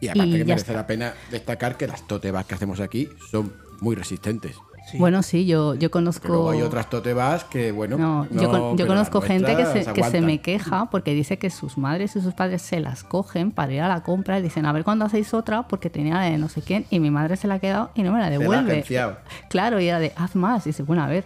Y 0.01 0.09
aparte 0.09 0.29
Y 0.29 0.33
que 0.33 0.44
merece 0.44 0.55
está. 0.57 0.72
la 0.74 0.87
pena 0.87 1.14
destacar 1.31 1.77
que 1.77 1.87
las 1.88 2.07
tote 2.07 2.31
bags 2.31 2.46
que 2.46 2.55
hacemos 2.55 2.81
aquí 2.81 3.09
son 3.31 3.53
muy 3.81 3.96
resistentes. 3.96 4.57
Sí. 4.90 4.96
Bueno, 4.96 5.22
sí, 5.22 5.44
yo, 5.44 5.74
yo 5.74 5.90
conozco... 5.90 6.48
hay 6.51 6.62
otras 6.62 6.88
tote 6.88 7.12
bags 7.12 7.44
que, 7.44 7.72
bueno, 7.72 7.98
No, 7.98 8.27
yo, 8.31 8.51
con- 8.51 8.79
yo 8.79 8.87
conozco 8.87 9.20
gente 9.20 9.55
que 9.55 9.66
se, 9.66 9.92
que 9.92 10.03
se 10.03 10.20
me 10.22 10.40
queja 10.40 10.88
porque 10.90 11.12
dice 11.12 11.38
que 11.38 11.51
sus 11.51 11.77
madres 11.77 12.16
y 12.16 12.20
sus 12.22 12.33
padres 12.33 12.62
se 12.62 12.81
las 12.81 13.05
cogen 13.05 13.51
para 13.51 13.72
ir 13.72 13.81
a 13.83 13.88
la 13.88 14.03
compra 14.03 14.38
y 14.38 14.42
dicen, 14.42 14.64
a 14.64 14.72
ver 14.72 14.85
cuándo 14.85 15.05
hacéis 15.05 15.35
otra 15.35 15.64
porque 15.68 15.90
tenía 15.90 16.14
la 16.14 16.22
de 16.22 16.38
no 16.38 16.48
sé 16.48 16.62
quién 16.62 16.87
y 16.88 17.01
mi 17.01 17.11
madre 17.11 17.37
se 17.37 17.46
la 17.48 17.55
ha 17.55 17.59
quedado 17.59 17.90
y 17.94 18.03
no 18.03 18.12
me 18.12 18.18
la 18.20 18.31
devuelve. 18.31 18.85
Claro, 19.51 19.79
y 19.81 19.88
era 19.88 19.98
de, 20.01 20.12
haz 20.16 20.35
más. 20.35 20.66
Y 20.66 20.70
dice, 20.70 20.83
bueno, 20.83 21.03
a 21.03 21.07
ver, 21.07 21.24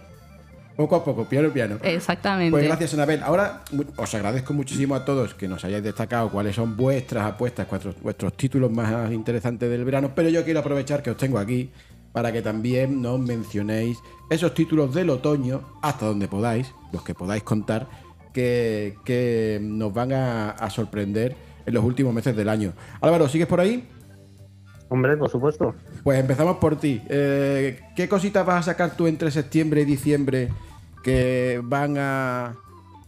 Poco 0.75 0.95
a 0.95 1.05
poco, 1.05 1.25
piano 1.25 1.49
piano. 1.51 1.77
Exactamente. 1.83 2.49
Pues 2.49 2.65
gracias, 2.65 2.93
Anabel. 2.95 3.21
Ahora 3.23 3.61
os 3.95 4.15
agradezco 4.15 4.53
muchísimo 4.53 4.95
a 4.95 5.05
todos 5.05 5.35
que 5.35 5.47
nos 5.47 5.63
hayáis 5.63 5.83
destacado 5.83 6.29
cuáles 6.29 6.55
son 6.55 6.75
vuestras 6.75 7.25
apuestas, 7.25 7.69
vuestros, 7.69 7.95
vuestros 8.01 8.33
títulos 8.33 8.71
más 8.71 9.11
interesantes 9.11 9.69
del 9.69 9.85
verano, 9.85 10.11
pero 10.15 10.29
yo 10.29 10.43
quiero 10.43 10.61
aprovechar 10.61 11.03
que 11.03 11.11
os 11.11 11.17
tengo 11.17 11.37
aquí 11.37 11.69
para 12.13 12.31
que 12.31 12.41
también 12.41 13.01
nos 13.01 13.19
mencionéis 13.19 13.99
esos 14.29 14.53
títulos 14.53 14.93
del 14.93 15.09
otoño, 15.09 15.61
hasta 15.81 16.05
donde 16.05 16.27
podáis, 16.27 16.73
los 16.91 17.03
que 17.03 17.13
podáis 17.13 17.43
contar, 17.43 17.87
que, 18.31 18.95
que 19.03 19.59
nos 19.61 19.93
van 19.93 20.13
a, 20.13 20.51
a 20.51 20.69
sorprender 20.69 21.35
en 21.65 21.73
los 21.73 21.83
últimos 21.83 22.13
meses 22.13 22.35
del 22.35 22.49
año. 22.49 22.73
Álvaro, 23.01 23.27
¿sigues 23.27 23.47
por 23.47 23.59
ahí? 23.59 23.87
Hombre, 24.89 25.17
por 25.17 25.29
supuesto. 25.29 25.73
Pues 26.03 26.19
empezamos 26.19 26.57
por 26.57 26.75
ti. 26.75 27.01
Eh, 27.09 27.79
¿Qué 27.95 28.07
cositas 28.07 28.45
vas 28.45 28.59
a 28.59 28.71
sacar 28.71 28.95
tú 28.95 29.07
entre 29.07 29.31
septiembre 29.31 29.81
y 29.81 29.85
diciembre 29.85 30.49
que 31.03 31.61
van 31.63 31.97
a, 31.97 32.55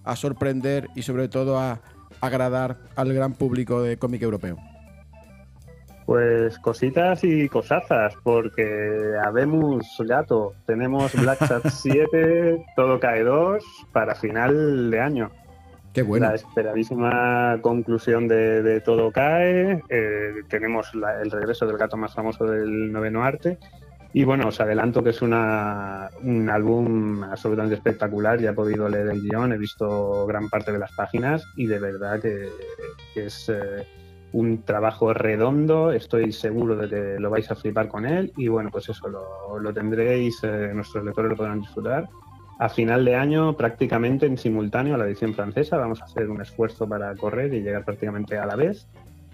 a 0.03 0.15
sorprender 0.15 0.89
y 0.95 1.03
sobre 1.03 1.27
todo 1.27 1.59
a 1.59 1.81
agradar 2.21 2.79
al 2.95 3.13
gran 3.13 3.33
público 3.33 3.81
de 3.83 3.97
cómic 3.97 4.21
europeo? 4.23 4.57
Pues 6.05 6.59
cositas 6.59 7.23
y 7.23 7.49
cosazas, 7.49 8.13
porque 8.23 9.13
habemos 9.23 9.85
gato. 10.07 10.53
Tenemos 10.67 11.13
Black 11.19 11.39
Sat 11.45 11.67
7, 11.67 12.63
todo 12.75 12.99
cae 12.99 13.23
2 13.23 13.63
para 13.91 14.13
final 14.13 14.91
de 14.91 14.99
año. 14.99 15.31
Qué 15.93 16.03
bueno. 16.03 16.27
La 16.27 16.35
esperadísima 16.35 17.57
conclusión 17.61 18.27
de, 18.27 18.61
de 18.61 18.81
Todo 18.81 19.11
Cae. 19.11 19.81
eh, 19.89 20.33
tenemos 20.49 20.93
la- 20.93 21.21
el 21.21 21.31
regreso 21.31 21.65
del 21.65 21.77
gato 21.77 21.95
más 21.97 22.13
famoso 22.13 22.45
del 22.45 22.91
noveno 22.91 23.23
arte. 23.23 23.57
Y 24.13 24.23
bueno, 24.25 24.47
os 24.49 24.59
adelanto 24.61 25.03
que 25.03 25.09
es 25.09 25.21
una, 25.21 26.09
un 26.21 26.49
álbum 26.49 27.23
absolutamente 27.23 27.75
espectacular. 27.75 28.39
Ya 28.39 28.51
he 28.51 28.53
podido 28.53 28.87
leer 28.89 29.07
el 29.07 29.21
guion, 29.21 29.53
he 29.53 29.57
visto 29.57 30.25
gran 30.27 30.49
parte 30.49 30.71
de 30.71 30.79
las 30.79 30.91
páginas 30.93 31.43
y 31.55 31.65
de 31.67 31.79
verdad 31.79 32.21
que, 32.21 32.49
que 33.13 33.25
es 33.25 33.49
eh, 33.49 33.85
un 34.35 34.63
trabajo 34.63 35.13
redondo. 35.13 35.93
Estoy 35.93 36.33
seguro 36.33 36.75
de 36.75 36.89
que 36.89 37.19
lo 37.19 37.29
vais 37.29 37.49
a 37.49 37.55
flipar 37.55 37.87
con 37.87 38.05
él. 38.05 38.33
Y 38.35 38.49
bueno, 38.49 38.69
pues 38.69 38.89
eso 38.89 39.07
lo, 39.07 39.57
lo 39.57 39.73
tendréis, 39.73 40.43
eh, 40.43 40.71
nuestros 40.73 41.05
lectores 41.05 41.31
lo 41.31 41.37
podrán 41.37 41.61
disfrutar 41.61 42.09
a 42.57 42.69
final 42.69 43.03
de 43.03 43.15
año 43.15 43.57
prácticamente 43.57 44.25
en 44.25 44.37
simultáneo 44.37 44.95
a 44.95 44.97
la 44.97 45.05
edición 45.05 45.33
francesa. 45.33 45.77
Vamos 45.77 46.01
a 46.01 46.05
hacer 46.05 46.29
un 46.29 46.41
esfuerzo 46.41 46.87
para 46.87 47.15
correr 47.15 47.53
y 47.53 47.61
llegar 47.61 47.85
prácticamente 47.85 48.37
a 48.37 48.45
la 48.45 48.55
vez. 48.55 48.87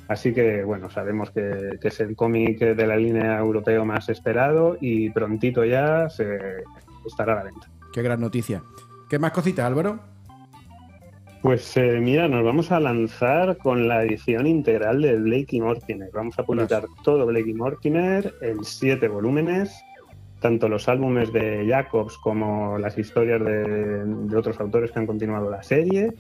Así 0.08 0.34
que 0.34 0.64
bueno, 0.64 0.90
sabemos 0.90 1.32
que, 1.32 1.78
que 1.82 1.88
es 1.88 2.00
el 2.00 2.16
cómic 2.16 2.60
de 2.60 2.88
la 2.88 2.96
línea 2.96 3.40
europeo 3.40 3.86
más 3.86 4.10
esperado 4.10 4.78
y 4.80 5.10
prontito 5.10 5.64
ya 5.66 6.10
se 6.10 6.64
estará 7.06 7.34
a 7.34 7.36
la 7.38 7.44
venta. 7.44 7.68
Qué 7.92 8.02
gran 8.02 8.20
noticia. 8.20 8.62
¿Qué 9.10 9.18
más 9.18 9.32
cositas, 9.32 9.66
Álvaro? 9.66 10.11
Pues 11.42 11.76
eh, 11.76 12.00
mira, 12.00 12.28
nos 12.28 12.44
vamos 12.44 12.72
a 12.72 12.80
lanzar 12.80 13.58
con 13.58 13.88
la 13.88 14.04
edición 14.04 14.46
integral 14.46 15.02
de 15.02 15.18
Blake 15.18 15.56
y 15.56 15.62
Mortimer. 15.62 16.12
Vamos 16.14 16.38
a 16.38 16.44
publicar 16.44 16.86
todo 17.04 17.26
Blake 17.26 17.50
y 17.50 17.54
Mortimer 17.56 18.32
en 18.42 18.64
siete 18.64 19.08
volúmenes, 19.08 19.74
tanto 20.40 20.70
los 20.70 20.88
álbumes 20.88 21.34
de 21.34 21.66
Jacobs 21.68 22.16
como 22.20 22.78
las 22.78 22.96
historias 22.96 23.44
de, 23.44 24.06
de 24.06 24.38
otros 24.38 24.60
autores 24.60 24.92
que 24.92 25.00
han 25.00 25.08
continuado 25.08 25.50
la 25.50 25.64
serie. 25.64 26.14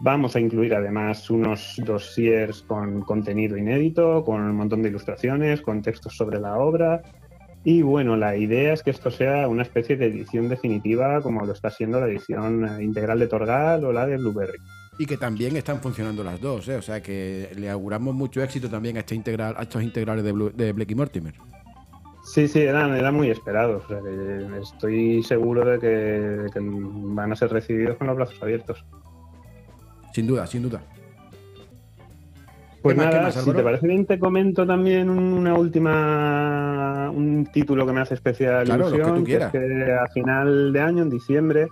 Vamos 0.00 0.36
a 0.36 0.40
incluir 0.40 0.74
además 0.74 1.30
unos 1.30 1.80
dossiers 1.86 2.60
con 2.62 3.00
contenido 3.02 3.56
inédito, 3.56 4.22
con 4.22 4.42
un 4.42 4.56
montón 4.56 4.82
de 4.82 4.90
ilustraciones, 4.90 5.62
con 5.62 5.80
textos 5.80 6.14
sobre 6.14 6.38
la 6.38 6.58
obra. 6.58 7.00
Y 7.64 7.82
bueno, 7.82 8.16
la 8.16 8.36
idea 8.36 8.72
es 8.72 8.82
que 8.82 8.90
esto 8.90 9.10
sea 9.10 9.46
una 9.46 9.62
especie 9.62 9.96
de 9.96 10.06
edición 10.06 10.48
definitiva, 10.48 11.20
como 11.22 11.44
lo 11.46 11.52
está 11.52 11.70
siendo 11.70 12.00
la 12.00 12.06
edición 12.08 12.66
eh, 12.66 12.82
integral 12.82 13.20
de 13.20 13.28
Torgal 13.28 13.84
o 13.84 13.92
la 13.92 14.06
de 14.06 14.16
Blueberry. 14.16 14.58
Y 14.98 15.06
que 15.06 15.16
también 15.16 15.56
están 15.56 15.80
funcionando 15.80 16.24
las 16.24 16.40
dos, 16.40 16.68
¿eh? 16.68 16.76
o 16.76 16.82
sea 16.82 17.00
que 17.00 17.50
le 17.56 17.70
auguramos 17.70 18.14
mucho 18.14 18.42
éxito 18.42 18.68
también 18.68 18.96
a, 18.96 19.00
este 19.00 19.14
integral, 19.14 19.54
a 19.56 19.62
estos 19.62 19.82
integrales 19.82 20.24
de, 20.24 20.32
Blue- 20.32 20.52
de 20.54 20.72
Blake 20.72 20.92
y 20.92 20.96
Mortimer. 20.96 21.34
Sí, 22.24 22.46
sí, 22.46 22.60
eran, 22.60 22.94
eran 22.94 23.14
muy 23.14 23.30
esperados. 23.30 23.84
o 23.84 23.88
sea 23.88 23.98
que 24.00 24.60
estoy 24.60 25.22
seguro 25.22 25.64
de 25.64 25.78
que, 25.78 25.86
de 25.86 26.50
que 26.50 26.60
van 26.60 27.32
a 27.32 27.36
ser 27.36 27.50
recibidos 27.50 27.96
con 27.96 28.06
los 28.08 28.16
brazos 28.16 28.40
abiertos. 28.42 28.84
Sin 30.12 30.26
duda, 30.26 30.46
sin 30.46 30.62
duda. 30.62 30.82
Pues 32.82 32.94
¿Qué 32.94 32.98
más, 33.00 33.06
qué 33.10 33.16
nada, 33.16 33.22
más, 33.28 33.34
si 33.44 33.52
te 33.52 33.62
parece 33.62 33.86
bien, 33.86 34.06
te 34.06 34.18
comento 34.18 34.66
también 34.66 35.08
una 35.08 35.54
última, 35.54 36.91
un 37.16 37.46
título 37.46 37.86
que 37.86 37.92
me 37.92 38.00
hace 38.00 38.14
especial 38.14 38.64
Claro, 38.64 38.90
que 38.90 38.96
ilusión, 38.96 39.24
quieras. 39.24 39.54
es 39.54 39.60
que 39.60 39.92
a 39.92 40.06
final 40.08 40.72
de 40.72 40.80
año, 40.80 41.02
en 41.02 41.10
diciembre, 41.10 41.68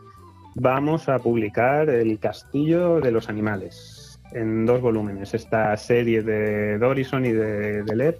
vamos 0.54 1.08
a 1.08 1.18
publicar 1.18 1.88
El 1.90 2.18
Castillo 2.18 3.00
de 3.00 3.10
los 3.12 3.28
Animales 3.28 4.20
en 4.32 4.66
dos 4.66 4.80
volúmenes. 4.80 5.34
Esta 5.34 5.76
serie 5.76 6.22
de 6.22 6.78
Dorison 6.78 7.24
y 7.26 7.32
de, 7.32 7.82
de 7.82 7.96
Lev, 7.96 8.18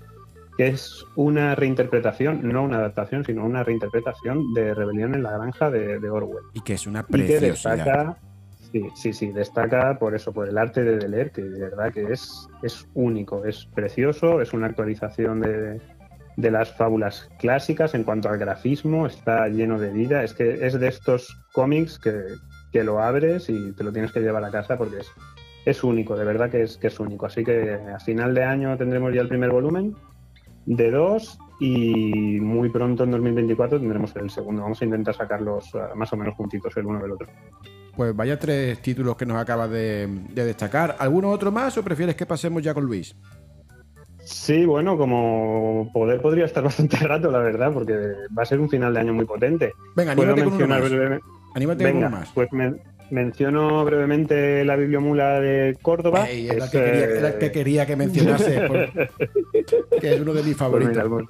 que 0.56 0.68
es 0.68 1.04
una 1.16 1.54
reinterpretación, 1.54 2.40
no 2.48 2.64
una 2.64 2.78
adaptación, 2.78 3.24
sino 3.24 3.44
una 3.44 3.62
reinterpretación 3.62 4.52
de 4.54 4.74
Rebelión 4.74 5.14
en 5.14 5.22
la 5.22 5.32
Granja 5.38 5.70
de, 5.70 5.98
de 6.00 6.10
Orwell. 6.10 6.44
Y 6.54 6.60
que 6.62 6.74
es 6.74 6.86
una 6.86 7.00
Y 7.00 7.04
que 7.04 7.12
preciosidad. 7.12 7.76
destaca, 7.76 8.16
sí, 8.72 8.88
sí, 8.94 9.12
sí, 9.12 9.32
destaca 9.32 9.98
por 9.98 10.14
eso, 10.14 10.32
por 10.32 10.48
el 10.48 10.58
arte 10.58 10.82
de 10.82 10.98
Deler, 10.98 11.30
que 11.30 11.42
de 11.42 11.60
verdad 11.60 11.92
que 11.92 12.12
es, 12.12 12.48
es 12.62 12.86
único, 12.94 13.44
es 13.44 13.66
precioso, 13.74 14.40
es 14.40 14.52
una 14.52 14.66
actualización 14.66 15.40
de, 15.40 15.80
de 16.40 16.50
las 16.50 16.72
fábulas 16.76 17.28
clásicas 17.38 17.94
en 17.94 18.04
cuanto 18.04 18.28
al 18.28 18.38
grafismo, 18.38 19.06
está 19.06 19.48
lleno 19.48 19.78
de 19.78 19.90
vida, 19.90 20.22
es 20.22 20.34
que 20.34 20.66
es 20.66 20.78
de 20.78 20.88
estos 20.88 21.36
cómics 21.52 21.98
que, 21.98 22.24
que 22.72 22.84
lo 22.84 23.00
abres 23.00 23.48
y 23.48 23.72
te 23.72 23.84
lo 23.84 23.92
tienes 23.92 24.12
que 24.12 24.20
llevar 24.20 24.44
a 24.44 24.50
casa 24.50 24.76
porque 24.76 24.98
es, 24.98 25.10
es 25.64 25.84
único, 25.84 26.16
de 26.16 26.24
verdad 26.24 26.50
que 26.50 26.62
es, 26.62 26.76
que 26.76 26.88
es 26.88 27.00
único. 27.00 27.26
Así 27.26 27.44
que 27.44 27.74
a 27.74 27.98
final 28.00 28.34
de 28.34 28.44
año 28.44 28.76
tendremos 28.76 29.14
ya 29.14 29.22
el 29.22 29.28
primer 29.28 29.50
volumen 29.50 29.94
de 30.66 30.90
dos 30.90 31.38
y 31.58 32.40
muy 32.40 32.70
pronto 32.70 33.04
en 33.04 33.10
2024 33.10 33.78
tendremos 33.78 34.14
el 34.16 34.30
segundo. 34.30 34.62
Vamos 34.62 34.80
a 34.80 34.84
intentar 34.84 35.14
sacarlos 35.14 35.74
eh, 35.74 35.78
más 35.94 36.12
o 36.12 36.16
menos 36.16 36.34
juntitos 36.34 36.76
el 36.76 36.86
uno 36.86 37.00
del 37.00 37.12
otro. 37.12 37.28
Pues 37.96 38.14
vaya 38.14 38.38
tres 38.38 38.80
títulos 38.80 39.16
que 39.16 39.26
nos 39.26 39.36
acabas 39.36 39.70
de, 39.70 40.06
de 40.32 40.44
destacar. 40.44 40.96
¿Alguno 40.98 41.30
otro 41.30 41.50
más 41.52 41.76
o 41.76 41.82
prefieres 41.82 42.14
que 42.14 42.24
pasemos 42.24 42.62
ya 42.62 42.72
con 42.72 42.84
Luis? 42.84 43.14
Sí, 44.32 44.64
bueno, 44.64 44.96
como 44.96 45.90
poder 45.92 46.20
podría 46.20 46.44
estar 46.44 46.62
bastante 46.70 46.96
rato, 46.98 47.30
la 47.30 47.40
verdad, 47.40 47.72
porque 47.72 47.94
va 48.36 48.42
a 48.42 48.46
ser 48.46 48.60
un 48.60 48.68
final 48.70 48.94
de 48.94 49.00
año 49.00 49.12
muy 49.12 49.24
potente. 49.24 49.72
Venga, 49.96 50.14
Puedo 50.14 50.32
anímate 50.32 50.50
con 50.56 50.62
uno 50.62 50.68
más. 50.68 51.20
Anímate 51.54 51.84
con 51.84 51.92
Venga, 51.92 52.06
uno 52.08 52.16
más. 52.18 52.30
pues 52.32 52.52
men- 52.52 52.80
menciono 53.10 53.84
brevemente 53.84 54.64
la 54.64 54.76
bibliomula 54.76 55.40
de 55.40 55.76
Córdoba. 55.82 56.28
Ey, 56.30 56.48
es 56.48 56.58
la 56.58 56.64
Es, 56.66 56.70
que 56.70 56.78
quería, 56.78 57.04
eh, 57.04 57.12
es 57.16 57.22
la 57.22 57.38
que 57.38 57.52
quería 57.52 57.86
que 57.86 57.96
mencionase, 57.96 58.60
por- 58.68 60.00
que 60.00 60.14
es 60.14 60.20
uno 60.20 60.32
de 60.32 60.42
mis 60.42 60.44
Pues 60.44 60.56
favoritos. 60.56 61.10
mira, 61.10 61.26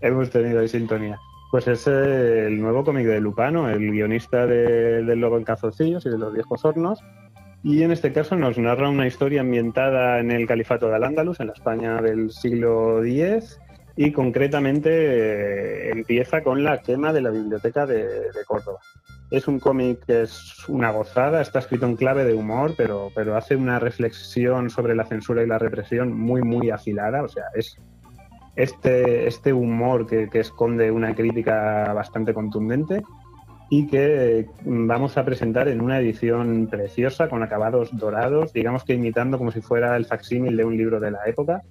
hemos, 0.00 0.30
tenido 0.30 0.58
ahí 0.60 0.68
sintonía. 0.68 1.16
Pues 1.52 1.68
es 1.68 1.86
eh, 1.86 2.46
el 2.48 2.60
nuevo 2.60 2.82
cómic 2.82 3.06
de 3.06 3.20
Lupano, 3.20 3.70
el 3.70 3.92
guionista 3.92 4.44
de- 4.44 5.04
del 5.04 5.20
Lobo 5.20 5.38
en 5.38 5.44
Calzoncillos 5.44 6.04
y 6.04 6.10
de 6.10 6.18
los 6.18 6.32
viejos 6.34 6.64
hornos. 6.64 6.98
Y 7.64 7.82
en 7.82 7.92
este 7.92 8.12
caso 8.12 8.36
nos 8.36 8.58
narra 8.58 8.90
una 8.90 9.06
historia 9.06 9.40
ambientada 9.40 10.20
en 10.20 10.30
el 10.30 10.46
Califato 10.46 10.86
de 10.88 10.96
Al-Ándalus, 10.96 11.40
en 11.40 11.46
la 11.46 11.54
España 11.54 11.96
del 12.02 12.30
siglo 12.30 13.02
X, 13.02 13.58
y 13.96 14.12
concretamente 14.12 14.90
eh, 14.90 15.90
empieza 15.92 16.42
con 16.42 16.62
la 16.62 16.82
quema 16.82 17.10
de 17.14 17.22
la 17.22 17.30
biblioteca 17.30 17.86
de, 17.86 18.28
Córdoba. 18.46 18.80
Es 19.30 19.48
un 19.48 19.60
cómic 19.60 20.04
que 20.04 20.22
es 20.24 20.68
una 20.68 20.90
gozada, 20.90 21.40
está 21.40 21.60
escrito 21.60 21.86
en 21.86 21.96
clave 21.96 22.26
de 22.26 22.34
humor, 22.34 22.74
pero, 22.76 23.10
pero 23.14 23.34
hace 23.34 23.56
una 23.56 23.78
reflexión 23.78 24.68
sobre 24.68 24.94
la 24.94 25.06
censura 25.06 25.42
y 25.42 25.46
la 25.46 25.58
represión 25.58 26.12
muy, 26.12 26.42
muy 26.42 26.68
afilada. 26.68 27.22
O 27.22 27.28
sea, 27.28 27.44
es 27.54 27.78
este, 28.56 29.26
este 29.26 29.54
humor 29.54 30.06
que 30.06 30.28
esconde 30.34 30.90
una 30.90 31.14
crítica 31.14 31.94
bastante 31.94 32.34
contundente 32.34 33.02
y 33.76 33.86
que 33.88 34.40
eh, 34.40 34.46
vamos 34.64 35.16
a 35.16 35.24
presentar 35.24 35.66
en 35.66 35.80
una 35.80 35.98
edición 35.98 36.68
preciosa 36.70 37.28
con 37.28 37.42
acabados 37.42 37.88
dorados, 37.96 38.52
digamos 38.52 38.84
que 38.84 38.94
imitando 38.94 39.36
como 39.36 39.50
si 39.50 39.60
fuera 39.60 39.96
el 39.96 40.06
facsímil 40.06 40.56
de 40.56 40.64
un 40.64 40.76
libro 40.76 41.00
de 41.00 41.10
la 41.10 41.18
época, 41.26 41.62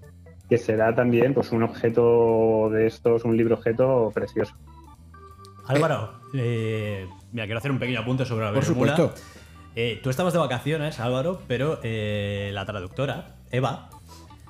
que 0.49 0.57
será 0.57 0.93
también 0.93 1.33
pues 1.33 1.53
un 1.53 1.63
objeto 1.63 2.69
de 2.71 2.87
estos, 2.87 3.23
un 3.23 3.37
libro 3.37 3.55
objeto 3.55 4.11
precioso. 4.13 4.53
Álvaro, 5.65 6.19
eh, 6.33 7.07
mira, 7.31 7.45
quiero 7.45 7.59
hacer 7.59 7.71
un 7.71 7.79
pequeño 7.79 8.01
apunte 8.01 8.25
sobre 8.25 8.45
la 8.45 8.51
Por 8.51 8.65
Bermula. 8.65 8.97
supuesto. 8.97 9.21
Eh, 9.75 10.01
tú 10.03 10.09
estabas 10.09 10.33
de 10.33 10.39
vacaciones, 10.39 10.99
Álvaro, 10.99 11.41
pero 11.47 11.79
eh, 11.83 12.51
la 12.53 12.65
traductora, 12.65 13.35
Eva, 13.49 13.89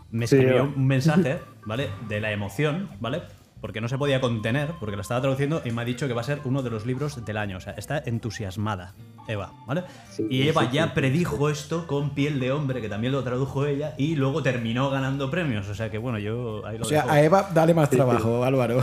me 0.09 0.25
escribió 0.25 0.63
un 0.75 0.87
mensaje, 0.87 1.37
¿vale? 1.65 1.89
De 2.09 2.19
la 2.19 2.31
emoción, 2.31 2.89
¿vale? 2.99 3.21
Porque 3.63 3.79
no 3.79 3.87
se 3.87 3.97
podía 3.97 4.19
contener, 4.19 4.71
porque 4.77 4.97
lo 4.97 5.01
estaba 5.03 5.21
traduciendo 5.21 5.61
y 5.63 5.71
me 5.71 5.81
ha 5.83 5.85
dicho 5.85 6.05
que 6.05 6.13
va 6.13 6.19
a 6.19 6.25
ser 6.25 6.41
uno 6.43 6.61
de 6.63 6.69
los 6.69 6.85
libros 6.85 7.23
del 7.23 7.37
año. 7.37 7.55
O 7.55 7.61
sea, 7.61 7.71
está 7.77 7.97
entusiasmada, 8.05 8.93
Eva, 9.25 9.53
¿vale? 9.65 9.83
Sí, 10.11 10.27
y 10.29 10.49
Eva 10.49 10.63
sí, 10.63 10.67
ya 10.73 10.83
sí. 10.87 10.91
predijo 10.93 11.49
esto 11.49 11.87
con 11.87 12.09
Piel 12.09 12.41
de 12.41 12.51
Hombre, 12.51 12.81
que 12.81 12.89
también 12.89 13.13
lo 13.13 13.23
tradujo 13.23 13.65
ella, 13.65 13.93
y 13.97 14.17
luego 14.17 14.43
terminó 14.43 14.89
ganando 14.89 15.31
premios. 15.31 15.69
O 15.69 15.75
sea 15.75 15.89
que 15.89 15.97
bueno, 15.97 16.19
yo 16.19 16.61
ahí 16.67 16.77
lo 16.77 16.83
O 16.83 16.87
sea, 16.89 17.03
dejo. 17.03 17.13
a 17.13 17.21
Eva 17.21 17.49
dale 17.53 17.73
más 17.73 17.89
trabajo, 17.89 18.43
Álvaro. 18.43 18.81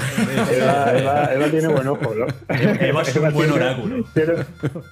Eva, 0.57 0.93
Eva- 0.99 1.35
Eva 1.35 1.51
tiene 1.51 1.69
buen 1.69 1.87
ojo, 1.87 2.15
¿no? 2.15 2.27
Eva 2.55 3.03
es 3.03 3.17
un 3.17 3.23
buen 3.35 3.35
tiene- 3.51 3.53
oráculo. 3.53 4.05
Tiene, 4.15 4.33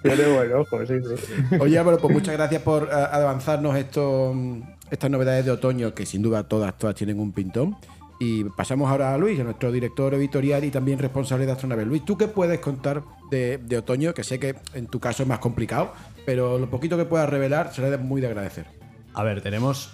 tiene 0.02 0.32
buen 0.34 0.52
ojo, 0.52 0.86
sí, 0.86 0.94
sí. 1.16 1.56
Oye 1.60 1.78
Álvaro, 1.78 1.96
pues 1.98 2.12
muchas 2.12 2.34
gracias 2.34 2.60
por 2.60 2.84
eh, 2.84 2.88
avanzarnos 2.92 3.74
esto, 3.74 4.32
mm, 4.34 4.60
estas 4.90 5.10
novedades 5.10 5.46
de 5.46 5.50
otoño, 5.52 5.94
que 5.94 6.04
sin 6.04 6.20
duda 6.20 6.44
todas, 6.44 6.76
todas 6.76 6.94
tienen 6.94 7.18
un 7.20 7.32
pintón. 7.32 7.74
Y 8.18 8.44
pasamos 8.44 8.90
ahora 8.90 9.14
a 9.14 9.18
Luis, 9.18 9.38
a 9.38 9.44
nuestro 9.44 9.70
director 9.70 10.12
editorial 10.14 10.64
y 10.64 10.70
también 10.70 10.98
responsable 10.98 11.46
de 11.46 11.52
Astronave. 11.52 11.84
Luis, 11.84 12.04
¿tú 12.04 12.16
qué 12.18 12.26
puedes 12.26 12.58
contar 12.58 13.04
de, 13.30 13.76
otoño? 13.78 14.12
Que 14.12 14.24
sé 14.24 14.40
que 14.40 14.56
en 14.74 14.88
tu 14.88 14.98
caso 14.98 15.22
es 15.22 15.28
más 15.28 15.38
complicado, 15.38 15.92
pero 16.26 16.58
lo 16.58 16.68
poquito 16.68 16.96
que 16.96 17.04
puedas 17.04 17.28
revelar 17.28 17.72
será 17.72 17.96
muy 17.98 18.20
de 18.20 18.26
agradecer. 18.26 18.66
A 19.14 19.22
ver, 19.22 19.40
tenemos 19.40 19.92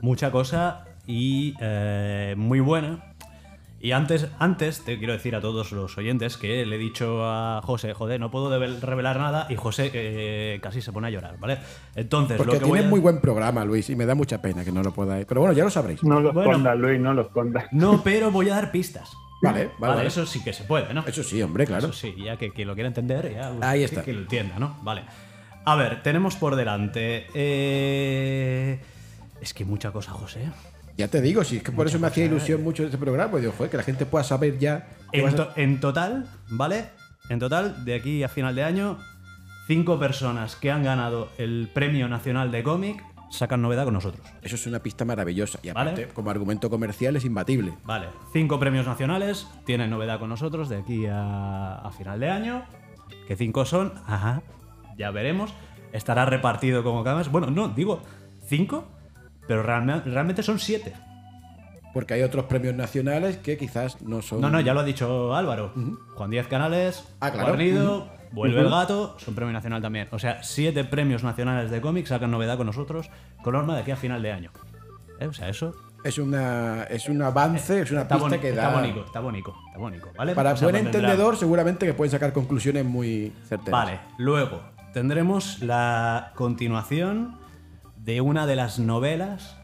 mucha 0.00 0.30
cosa 0.30 0.84
y 1.06 1.54
eh, 1.60 2.34
muy 2.36 2.60
buena. 2.60 3.15
Y 3.78 3.92
antes, 3.92 4.28
antes 4.38 4.84
te 4.84 4.98
quiero 4.98 5.12
decir 5.12 5.36
a 5.36 5.40
todos 5.40 5.70
los 5.72 5.96
oyentes 5.98 6.36
que 6.38 6.64
le 6.64 6.76
he 6.76 6.78
dicho 6.78 7.20
a 7.24 7.60
José, 7.62 7.92
joder, 7.92 8.18
no 8.18 8.30
puedo 8.30 8.48
revelar 8.80 9.18
nada 9.18 9.46
y 9.50 9.56
José 9.56 9.90
eh, 9.92 10.58
casi 10.62 10.80
se 10.80 10.92
pone 10.92 11.08
a 11.08 11.10
llorar, 11.10 11.38
¿vale? 11.38 11.58
Entonces, 11.94 12.38
Porque 12.38 12.54
lo 12.54 12.58
que 12.58 12.64
voy 12.64 12.72
tienes 12.78 12.86
a... 12.86 12.90
muy 12.90 13.00
buen 13.00 13.20
programa, 13.20 13.64
Luis, 13.66 13.90
y 13.90 13.94
me 13.96 14.06
da 14.06 14.14
mucha 14.14 14.40
pena 14.40 14.64
que 14.64 14.72
no 14.72 14.82
lo 14.82 14.92
podáis. 14.92 15.26
Pero 15.26 15.42
bueno, 15.42 15.54
ya 15.54 15.62
lo 15.64 15.70
sabréis. 15.70 16.02
No 16.02 16.20
los 16.20 16.32
Bueno. 16.32 16.50
escondas, 16.52 16.78
Luis, 16.78 16.98
no 16.98 17.12
los 17.12 17.26
escondas. 17.26 17.64
No, 17.70 18.02
pero 18.02 18.30
voy 18.30 18.48
a 18.48 18.54
dar 18.54 18.72
pistas. 18.72 19.12
Vale, 19.42 19.66
vale. 19.66 19.70
Vale, 19.78 19.94
vale. 19.96 20.08
eso 20.08 20.24
sí 20.24 20.42
que 20.42 20.54
se 20.54 20.64
puede, 20.64 20.94
¿no? 20.94 21.04
Eso 21.06 21.22
sí, 21.22 21.42
hombre, 21.42 21.66
claro. 21.66 21.88
Eso 21.88 21.92
sí, 21.92 22.14
ya 22.24 22.38
que 22.38 22.50
quien 22.52 22.66
lo 22.68 22.74
quiera 22.74 22.88
entender, 22.88 23.30
ya 23.34 23.52
Ahí 23.60 23.84
está. 23.84 24.02
Que, 24.02 24.14
lo 24.14 24.20
entienda, 24.20 24.58
¿no? 24.58 24.78
Vale. 24.82 25.02
A 25.66 25.76
ver, 25.76 26.02
tenemos 26.02 26.34
por 26.36 26.56
delante. 26.56 27.26
eh, 27.34 28.80
Es 29.42 29.52
que 29.52 29.66
mucha 29.66 29.90
cosa, 29.92 30.12
José. 30.12 30.48
Ya 30.96 31.08
te 31.08 31.20
digo, 31.20 31.44
si 31.44 31.58
es 31.58 31.62
que 31.62 31.72
por 31.72 31.86
eso 31.86 31.98
me 31.98 32.06
hacía 32.06 32.24
ilusión 32.24 32.62
mucho 32.64 32.84
este 32.84 32.96
programa, 32.96 33.30
pues 33.30 33.42
digo, 33.42 33.52
joder, 33.56 33.70
que 33.70 33.76
la 33.76 33.82
gente 33.82 34.06
pueda 34.06 34.24
saber 34.24 34.58
ya. 34.58 34.88
En, 35.12 35.26
a- 35.28 35.80
total, 35.80 36.26
¿vale? 36.48 36.86
En 37.28 37.38
total, 37.38 37.84
de 37.84 37.94
aquí 37.96 38.22
a 38.22 38.28
final 38.28 38.54
de 38.54 38.64
año, 38.64 38.98
cinco 39.66 39.98
personas 39.98 40.56
que 40.56 40.70
han 40.70 40.84
ganado 40.84 41.28
el 41.38 41.68
Premio 41.74 42.08
Nacional 42.08 42.50
de 42.50 42.62
Cómic 42.62 43.04
sacan 43.30 43.60
novedad 43.60 43.84
con 43.84 43.92
nosotros. 43.94 44.24
Eso 44.40 44.54
es 44.54 44.66
una 44.68 44.78
pista 44.78 45.04
maravillosa. 45.04 45.58
Y 45.62 45.68
aparte, 45.68 46.02
Vale. 46.02 46.08
como 46.14 46.30
argumento 46.30 46.70
comercial 46.70 47.16
es 47.16 47.24
imbatible. 47.24 47.74
Vale, 47.84 48.06
cinco 48.32 48.58
premios 48.60 48.86
nacionales 48.86 49.46
tienen 49.66 49.90
novedad 49.90 50.18
con 50.20 50.28
nosotros 50.30 50.68
de 50.68 50.76
aquí 50.78 51.06
a, 51.06 51.74
a 51.74 51.90
final 51.90 52.20
de 52.20 52.30
año. 52.30 52.62
¿Qué 53.26 53.36
cinco 53.36 53.64
son? 53.64 53.92
Ajá, 54.06 54.42
ya 54.96 55.10
veremos. 55.10 55.52
Estará 55.92 56.24
repartido 56.24 56.82
como 56.84 57.02
cada 57.04 57.16
mes. 57.16 57.28
Bueno, 57.30 57.50
no, 57.50 57.68
digo 57.68 58.00
cinco, 58.46 58.86
pero 59.46 59.62
realme- 59.62 60.02
realmente 60.04 60.42
son 60.42 60.58
siete. 60.58 60.92
Porque 61.92 62.14
hay 62.14 62.22
otros 62.22 62.44
premios 62.44 62.74
nacionales 62.74 63.38
que 63.38 63.56
quizás 63.56 64.02
no 64.02 64.20
son. 64.20 64.40
No, 64.42 64.50
no, 64.50 64.60
ya 64.60 64.74
lo 64.74 64.80
ha 64.80 64.84
dicho 64.84 65.34
Álvaro. 65.34 65.72
Juan 66.14 66.30
Díaz 66.30 66.46
Canales, 66.46 67.04
Ah, 67.20 67.30
claro. 67.30 67.48
Guarnido, 67.48 68.08
Vuelve 68.32 68.60
el 68.60 68.68
Gato, 68.68 69.16
son 69.18 69.34
premio 69.34 69.52
nacional 69.52 69.80
también. 69.80 70.08
O 70.10 70.18
sea, 70.18 70.42
siete 70.42 70.84
premios 70.84 71.22
nacionales 71.24 71.70
de 71.70 71.80
cómics 71.80 72.10
sacan 72.10 72.30
novedad 72.30 72.58
con 72.58 72.66
nosotros, 72.66 73.08
con 73.42 73.54
norma 73.54 73.74
de 73.76 73.80
aquí 73.82 73.92
a 73.92 73.96
final 73.96 74.20
de 74.20 74.32
año. 74.32 74.50
¿Eh? 75.20 75.26
O 75.26 75.32
sea, 75.32 75.48
eso 75.48 75.72
Es, 76.04 76.18
una, 76.18 76.82
es 76.84 77.08
un 77.08 77.22
avance, 77.22 77.80
es 77.80 77.90
una 77.90 78.02
está, 78.02 78.16
pista 78.18 78.38
que 78.40 78.50
está 78.50 78.68
da. 78.70 78.74
bonito, 78.80 79.04
está 79.06 79.20
bonito, 79.20 79.54
está 79.68 79.78
bonito, 79.78 80.08
¿vale? 80.18 80.34
Para 80.34 80.52
O 80.52 80.56
sea, 80.56 80.68
buen 80.68 80.84
entendedor, 80.84 81.36
seguramente 81.38 81.86
que 81.86 81.94
pueden 81.94 82.10
sacar 82.10 82.32
conclusiones 82.34 82.84
muy 82.84 83.32
certeras. 83.48 83.72
Vale, 83.72 84.00
luego 84.18 84.60
tendremos 84.92 85.62
la 85.62 86.32
continuación 86.34 87.38
de 88.06 88.20
una 88.22 88.46
de 88.46 88.56
las 88.56 88.78
novelas 88.78 89.56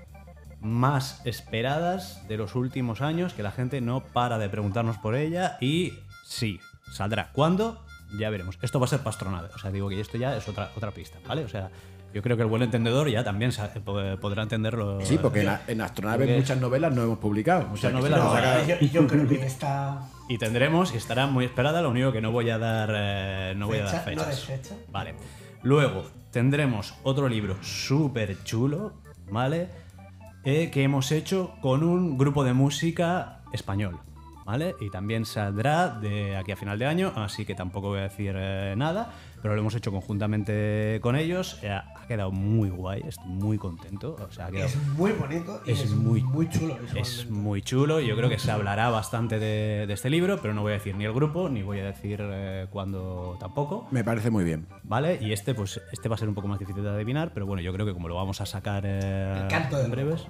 más 0.60 1.22
esperadas 1.24 2.26
de 2.28 2.36
los 2.36 2.54
últimos 2.54 3.00
años, 3.00 3.32
que 3.34 3.42
la 3.42 3.50
gente 3.52 3.80
no 3.80 4.00
para 4.04 4.38
de 4.38 4.48
preguntarnos 4.48 4.98
por 4.98 5.14
ella 5.14 5.56
y 5.60 5.92
sí, 6.24 6.60
saldrá. 6.92 7.30
¿Cuándo? 7.32 7.84
Ya 8.18 8.30
veremos. 8.30 8.58
Esto 8.62 8.78
va 8.78 8.86
a 8.86 8.88
ser 8.88 9.00
Pastronave, 9.00 9.48
o 9.54 9.58
sea, 9.58 9.70
digo 9.70 9.88
que 9.88 10.00
esto 10.00 10.18
ya 10.18 10.36
es 10.36 10.46
otra, 10.48 10.70
otra 10.76 10.90
pista, 10.90 11.18
¿vale? 11.26 11.44
O 11.44 11.48
sea, 11.48 11.70
yo 12.12 12.20
creo 12.20 12.36
que 12.36 12.42
el 12.42 12.48
buen 12.48 12.62
entendedor 12.62 13.08
ya 13.08 13.24
también 13.24 13.52
sa- 13.52 13.72
po- 13.72 13.98
podrá 14.20 14.42
entenderlo. 14.42 15.00
Sí, 15.02 15.18
porque 15.22 15.42
en, 15.42 15.58
en 15.68 15.80
Astronave 15.80 16.24
Porque- 16.26 16.36
muchas 16.38 16.58
novelas 16.60 16.92
no 16.94 17.02
hemos 17.04 17.18
publicado. 17.18 17.68
O 17.72 17.76
sea, 17.76 17.90
que 17.90 17.96
novelas 17.96 18.18
no. 18.22 18.32
saca- 18.34 18.66
yo, 18.66 18.76
yo 18.86 19.06
creo 19.06 19.26
que 19.26 19.46
esta 19.46 20.02
Y 20.28 20.36
tendremos, 20.38 20.92
y 20.94 20.96
estará 20.98 21.26
muy 21.26 21.44
esperada, 21.46 21.80
lo 21.80 21.90
único 21.90 22.12
que 22.12 22.20
no 22.20 22.30
voy 22.30 22.50
a 22.50 22.58
dar, 22.58 22.90
eh, 22.92 23.54
no 23.56 23.66
voy 23.66 23.78
a 23.78 23.84
dar 23.84 24.04
fecha, 24.04 24.16
no 24.16 24.24
fechas. 24.24 24.44
fecha. 24.44 24.74
Vale. 24.90 25.14
Luego 25.62 26.04
tendremos 26.32 26.94
otro 27.04 27.28
libro 27.28 27.62
súper 27.62 28.42
chulo, 28.42 28.94
¿vale? 29.30 29.68
Eh, 30.44 30.70
que 30.72 30.82
hemos 30.82 31.12
hecho 31.12 31.54
con 31.60 31.84
un 31.84 32.18
grupo 32.18 32.42
de 32.42 32.54
música 32.54 33.42
español, 33.52 34.00
¿vale? 34.44 34.74
Y 34.80 34.90
también 34.90 35.24
saldrá 35.24 35.90
de 35.90 36.36
aquí 36.36 36.50
a 36.50 36.56
final 36.56 36.78
de 36.78 36.86
año, 36.86 37.12
así 37.14 37.44
que 37.44 37.54
tampoco 37.54 37.88
voy 37.88 38.00
a 38.00 38.04
decir 38.04 38.34
eh, 38.36 38.74
nada, 38.76 39.12
pero 39.42 39.54
lo 39.54 39.60
hemos 39.60 39.74
hecho 39.74 39.90
conjuntamente 39.90 40.98
con 41.02 41.16
ellos. 41.16 41.58
eh, 41.62 41.70
ha 41.72 42.06
quedado 42.06 42.30
muy 42.30 42.70
guay, 42.70 43.02
estoy 43.06 43.26
muy 43.28 43.58
contento. 43.58 44.16
O 44.18 44.32
sea, 44.32 44.46
ha 44.46 44.50
quedado- 44.50 44.66
es 44.68 44.76
muy 44.96 45.12
bonito 45.12 45.60
y 45.66 45.72
Es 45.72 45.80
es, 45.82 45.90
muy- 45.90 46.22
muy, 46.22 46.48
chulo 46.48 46.78
es 46.96 47.28
muy 47.28 47.60
chulo 47.62 48.00
y 48.00 48.06
yo 48.06 48.16
creo 48.16 48.28
que 48.28 48.38
se 48.38 48.50
hablará 48.50 48.88
bastante 48.90 49.38
de, 49.38 49.86
de 49.86 49.92
este 49.92 50.08
libro, 50.10 50.38
pero 50.40 50.54
no 50.54 50.62
voy 50.62 50.70
a 50.72 50.74
decir 50.74 50.94
ni 50.96 51.04
el 51.04 51.12
grupo, 51.12 51.48
ni 51.48 51.62
voy 51.62 51.80
a 51.80 51.84
decir 51.84 52.20
eh, 52.22 52.66
cuándo 52.70 53.36
tampoco. 53.40 53.88
Me 53.90 54.04
parece 54.04 54.30
muy 54.30 54.44
bien. 54.44 54.66
¿Vale? 54.84 55.18
Y 55.20 55.32
este, 55.32 55.54
pues, 55.54 55.80
este 55.92 56.08
va 56.08 56.14
a 56.14 56.18
ser 56.18 56.28
un 56.28 56.34
poco 56.34 56.48
más 56.48 56.58
difícil 56.58 56.82
de 56.82 56.90
adivinar, 56.90 57.32
pero 57.34 57.46
bueno, 57.46 57.62
yo 57.62 57.72
creo 57.72 57.84
que 57.86 57.92
como 57.92 58.08
lo 58.08 58.14
vamos 58.14 58.40
a 58.40 58.46
sacar 58.46 58.84
eh, 58.86 59.40
El 59.42 59.48
canto 59.48 59.76
del 59.76 59.86
en 59.86 59.90
breves, 59.92 60.26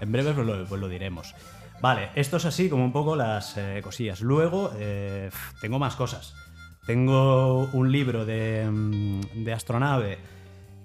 en 0.00 0.12
breves 0.12 0.34
pues 0.34 0.46
lo, 0.46 0.64
pues 0.66 0.80
lo 0.80 0.88
diremos. 0.88 1.34
Vale, 1.80 2.10
esto 2.14 2.36
es 2.36 2.44
así 2.44 2.68
como 2.68 2.84
un 2.84 2.92
poco 2.92 3.16
las 3.16 3.56
eh, 3.56 3.80
cosillas. 3.82 4.20
Luego, 4.20 4.70
eh, 4.76 5.30
tengo 5.60 5.78
más 5.80 5.96
cosas. 5.96 6.34
Tengo 6.84 7.68
un 7.72 7.92
libro 7.92 8.24
de, 8.26 8.68
mm, 8.68 9.44
de 9.44 9.52
astronave 9.52 10.18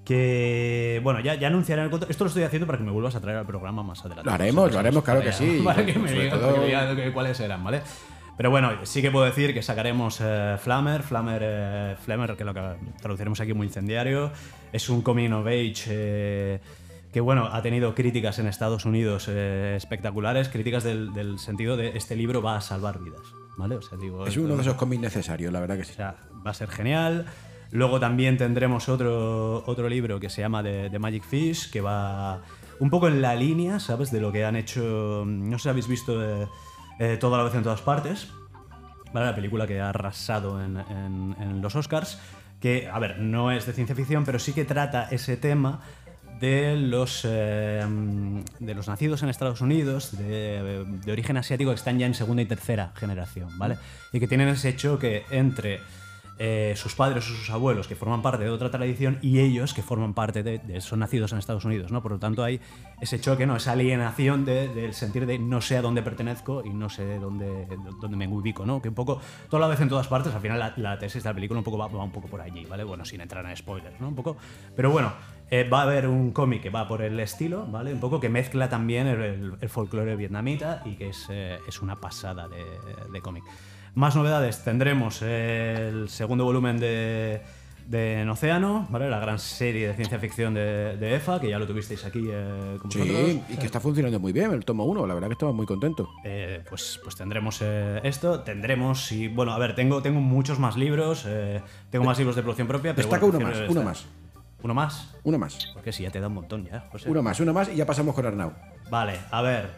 que, 0.05 1.01
bueno, 1.03 1.19
ya, 1.21 1.33
ya 1.35 1.47
anunciaré 1.47 1.81
en 1.81 1.85
el 1.85 1.91
control. 1.91 2.11
Esto 2.11 2.23
lo 2.23 2.27
estoy 2.27 2.43
haciendo 2.43 2.67
para 2.67 2.77
que 2.77 2.83
me 2.83 2.91
vuelvas 2.91 3.15
a 3.15 3.19
traer 3.19 3.39
al 3.39 3.47
programa 3.47 3.81
más 3.81 3.99
adelante. 4.05 4.23
Lo 4.29 4.31
haremos, 4.33 4.71
lo 4.71 4.79
haremos, 4.79 5.03
claro 5.03 5.21
que 5.21 5.33
sí. 5.33 5.61
Para 5.65 5.83
que 5.85 5.97
me 5.97 6.27
todo- 6.29 6.95
que- 6.95 7.11
cuáles 7.11 7.39
eran, 7.39 7.63
¿vale? 7.63 7.81
Pero 8.37 8.51
bueno, 8.51 8.71
sí 8.83 9.01
que 9.01 9.09
puedo 9.09 9.25
decir 9.25 9.55
que 9.55 9.63
sacaremos 9.63 10.19
eh, 10.21 10.57
Flammer, 10.59 11.01
Flammer, 11.01 11.41
eh, 11.43 11.95
Flammer, 11.99 12.35
que 12.37 12.45
lo 12.45 12.53
que 12.53 12.61
traduciremos 13.01 13.41
aquí 13.41 13.53
muy 13.55 13.65
incendiario. 13.65 14.31
Es 14.71 14.89
un 14.89 15.01
coming 15.01 15.31
of 15.31 15.47
age 15.47 15.85
eh, 15.87 16.59
que, 17.11 17.19
bueno, 17.19 17.49
ha 17.51 17.63
tenido 17.63 17.95
críticas 17.95 18.37
en 18.37 18.45
Estados 18.45 18.85
Unidos 18.85 19.25
eh, 19.29 19.73
espectaculares, 19.75 20.47
críticas 20.49 20.83
del, 20.83 21.11
del 21.13 21.39
sentido 21.39 21.75
de 21.75 21.97
este 21.97 22.15
libro 22.15 22.43
va 22.43 22.57
a 22.57 22.61
salvar 22.61 22.99
vidas, 22.99 23.23
¿vale? 23.57 23.75
O 23.75 23.81
sea, 23.81 23.97
digo, 23.97 24.25
Es 24.25 24.37
uno 24.37 24.55
de 24.55 24.61
esos 24.61 24.75
cómics 24.75 25.01
necesarios, 25.01 25.51
la 25.51 25.59
verdad 25.59 25.75
que 25.77 25.83
sí. 25.83 25.91
o 25.91 25.95
sea, 25.95 26.15
va 26.45 26.51
a 26.51 26.53
ser 26.53 26.69
genial. 26.69 27.25
Luego 27.71 27.99
también 27.99 28.37
tendremos 28.37 28.87
otro, 28.87 29.63
otro 29.65 29.89
libro 29.89 30.19
que 30.21 30.29
se 30.29 30.39
llama 30.41 30.63
The, 30.63 30.89
The 30.89 30.99
Magic 30.99 31.23
Fish, 31.23 31.69
que 31.69 31.81
va 31.81 32.41
un 32.79 32.89
poco 32.89 33.09
en 33.09 33.21
la 33.21 33.35
línea, 33.35 33.79
¿sabes? 33.81 34.09
De 34.11 34.21
lo 34.21 34.31
que 34.31 34.45
han 34.45 34.55
hecho. 34.55 35.23
No 35.27 35.57
sé 35.59 35.63
si 35.63 35.69
habéis 35.69 35.87
visto 35.89 36.23
eh, 36.23 36.47
eh, 36.99 37.17
Toda 37.19 37.37
la 37.39 37.43
vez 37.43 37.55
en 37.55 37.63
todas 37.63 37.81
partes. 37.81 38.29
¿vale? 39.13 39.25
La 39.25 39.35
película 39.35 39.67
que 39.67 39.81
ha 39.81 39.89
arrasado 39.89 40.61
en, 40.63 40.77
en- 40.77 41.35
en 41.39 41.61
los 41.61 41.75
Oscars. 41.75 42.19
Que, 42.61 42.87
a 42.91 42.97
ver, 42.99 43.19
no 43.19 43.51
es 43.51 43.65
de 43.65 43.73
ciencia 43.73 43.95
ficción, 43.95 44.23
pero 44.23 44.39
sí 44.39 44.53
que 44.53 44.63
trata 44.65 45.09
ese 45.11 45.35
tema 45.37 45.81
de 46.39 46.75
los, 46.77 47.21
eh, 47.25 47.83
de 48.59 48.75
los 48.75 48.87
nacidos 48.87 49.23
en 49.23 49.29
Estados 49.29 49.61
Unidos, 49.61 50.17
de, 50.17 50.85
origen 51.11 51.37
asiático, 51.37 51.71
que 51.71 51.75
están 51.75 51.97
ya 51.99 52.05
en 52.05 52.13
segunda 52.13 52.41
y 52.41 52.45
tercera 52.45 52.91
generación, 52.95 53.57
¿vale? 53.57 53.77
Y 54.11 54.19
que 54.19 54.27
tienen 54.27 54.49
ese 54.49 54.75
choque 54.75 55.25
entre 55.31 55.79
eh, 56.39 56.73
sus 56.75 56.93
padres 56.93 57.25
o 57.25 57.33
sus 57.33 57.49
abuelos, 57.49 57.87
que 57.87 57.95
forman 57.95 58.21
parte 58.21 58.43
de 58.43 58.51
otra 58.51 58.69
tradición, 58.69 59.17
y 59.23 59.39
ellos, 59.39 59.73
que 59.73 59.81
forman 59.81 60.13
parte 60.13 60.43
de, 60.43 60.81
son 60.81 60.99
nacidos 60.99 61.31
en 61.31 61.39
Estados 61.39 61.65
Unidos, 61.65 61.91
¿no? 61.91 62.03
Por 62.03 62.11
lo 62.11 62.19
tanto, 62.19 62.43
hay 62.43 62.61
ese 63.01 63.19
choque, 63.19 63.47
¿no? 63.47 63.55
Esa 63.55 63.71
alienación 63.71 64.45
de- 64.45 64.67
del 64.67 64.93
sentir 64.93 65.25
de 65.25 65.39
no 65.39 65.61
sé 65.61 65.77
a 65.77 65.81
dónde 65.81 66.03
pertenezco 66.03 66.63
y 66.63 66.69
no 66.69 66.89
sé 66.89 67.17
dónde, 67.17 67.65
dónde 67.99 68.17
me 68.17 68.27
ubico, 68.27 68.67
¿no? 68.67 68.83
Que 68.83 68.89
un 68.89 68.95
poco, 68.95 69.19
toda 69.49 69.61
la 69.61 69.67
vez 69.67 69.81
en 69.81 69.89
todas 69.89 70.07
partes, 70.07 70.31
al 70.35 70.41
final 70.41 70.59
la, 70.59 70.73
la 70.77 70.99
tesis 70.99 71.23
de 71.23 71.29
la 71.29 71.33
película 71.33 71.57
un 71.59 71.63
poco 71.63 71.79
va, 71.79 71.87
va 71.87 72.03
un 72.03 72.11
poco 72.11 72.27
por 72.27 72.39
allí, 72.41 72.65
¿vale? 72.65 72.83
Bueno, 72.83 73.03
sin 73.03 73.19
entrar 73.21 73.43
en 73.43 73.57
spoilers, 73.57 73.99
¿no? 73.99 74.09
Un 74.09 74.15
poco, 74.15 74.37
pero 74.75 74.91
bueno, 74.91 75.13
eh, 75.49 75.67
va 75.67 75.79
a 75.79 75.83
haber 75.83 76.07
un 76.07 76.31
cómic 76.31 76.61
que 76.61 76.69
va 76.69 76.87
por 76.87 77.01
el 77.01 77.19
estilo, 77.19 77.65
¿vale? 77.67 77.93
Un 77.93 77.99
poco 77.99 78.19
que 78.19 78.29
mezcla 78.29 78.69
también 78.69 79.07
el, 79.07 79.21
el- 79.21 79.53
el 79.61 79.69
folclore 79.69 80.15
vietnamita 80.15 80.81
y 80.85 80.95
que 80.95 81.09
es, 81.09 81.27
eh, 81.29 81.57
es 81.67 81.81
una 81.81 81.95
pasada 81.95 82.47
de, 82.47 82.63
de 83.11 83.21
cómic. 83.21 83.43
Más 83.95 84.15
novedades, 84.15 84.63
tendremos 84.63 85.21
el 85.23 86.07
segundo 86.09 86.43
volumen 86.43 86.79
de, 86.79 87.41
de 87.87 88.27
Océano, 88.29 88.85
¿vale? 88.91 89.09
La 89.09 89.17
gran 89.19 89.39
serie 89.39 89.87
de 89.87 89.93
ciencia 89.95 90.19
ficción 90.19 90.53
de, 90.53 90.97
de 90.97 91.15
EFA, 91.15 91.39
que 91.39 91.49
ya 91.49 91.57
lo 91.57 91.65
tuvisteis 91.65 92.05
aquí 92.05 92.27
eh, 92.29 92.77
con 92.79 92.89
vosotros. 92.89 93.07
Sí, 93.07 93.41
y 93.49 93.55
que 93.55 93.65
está 93.65 93.79
funcionando 93.79 94.19
muy 94.19 94.33
bien 94.33 94.51
el 94.51 94.65
tomo 94.65 94.83
1, 94.85 95.07
la 95.07 95.13
verdad 95.15 95.29
que 95.29 95.33
estamos 95.33 95.55
muy 95.55 95.65
contentos. 95.65 96.07
Eh, 96.25 96.61
pues, 96.69 96.99
pues 97.01 97.15
tendremos 97.15 97.59
eh, 97.63 97.99
esto, 98.03 98.41
tendremos 98.41 99.11
y 99.13 99.29
bueno, 99.29 99.53
a 99.53 99.57
ver, 99.57 99.73
tengo, 99.73 100.01
tengo 100.03 100.19
muchos 100.19 100.59
más 100.59 100.75
libros, 100.77 101.25
tengo 101.89 102.05
más 102.05 102.17
libros 102.19 102.35
de 102.35 102.41
producción 102.43 102.67
propia, 102.67 102.93
pero 102.93 103.07
Destaca 103.07 103.25
bueno, 103.25 103.39
uno 103.39 103.47
más, 103.47 103.69
uno 103.69 103.81
más, 103.83 104.05
¿Uno 104.63 104.73
más? 104.73 105.13
uno 105.23 105.37
más, 105.37 105.57
Porque 105.73 105.91
si 105.91 106.03
ya 106.03 106.09
te 106.11 106.19
da 106.19 106.27
un 106.27 106.33
montón 106.33 106.65
ya, 106.65 106.87
José. 106.91 107.09
uno 107.09 107.21
más, 107.21 107.39
uno 107.39 107.53
más 107.53 107.69
y 107.69 107.75
ya 107.75 107.85
pasamos 107.85 108.15
con 108.15 108.25
Arnau. 108.25 108.51
Vale, 108.89 109.19
a 109.31 109.41
ver. 109.41 109.69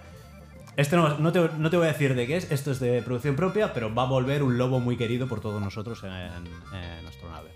Este 0.78 0.96
no, 0.96 1.18
no 1.18 1.32
te, 1.34 1.50
no 1.58 1.70
te 1.70 1.76
voy 1.78 1.88
a 1.88 1.92
decir 1.92 2.16
de 2.16 2.26
qué 2.26 2.38
es, 2.38 2.50
esto 2.52 2.72
es 2.72 2.80
de 2.80 3.02
producción 3.02 3.36
propia, 3.36 3.74
pero 3.74 3.94
va 3.94 4.04
a 4.04 4.06
volver 4.06 4.42
un 4.44 4.58
lobo 4.58 4.80
muy 4.80 4.96
querido 4.96 5.28
por 5.28 5.42
todos 5.42 5.62
nosotros 5.62 6.02
en, 6.04 6.12
en 6.12 7.06
Astronave. 7.08 7.50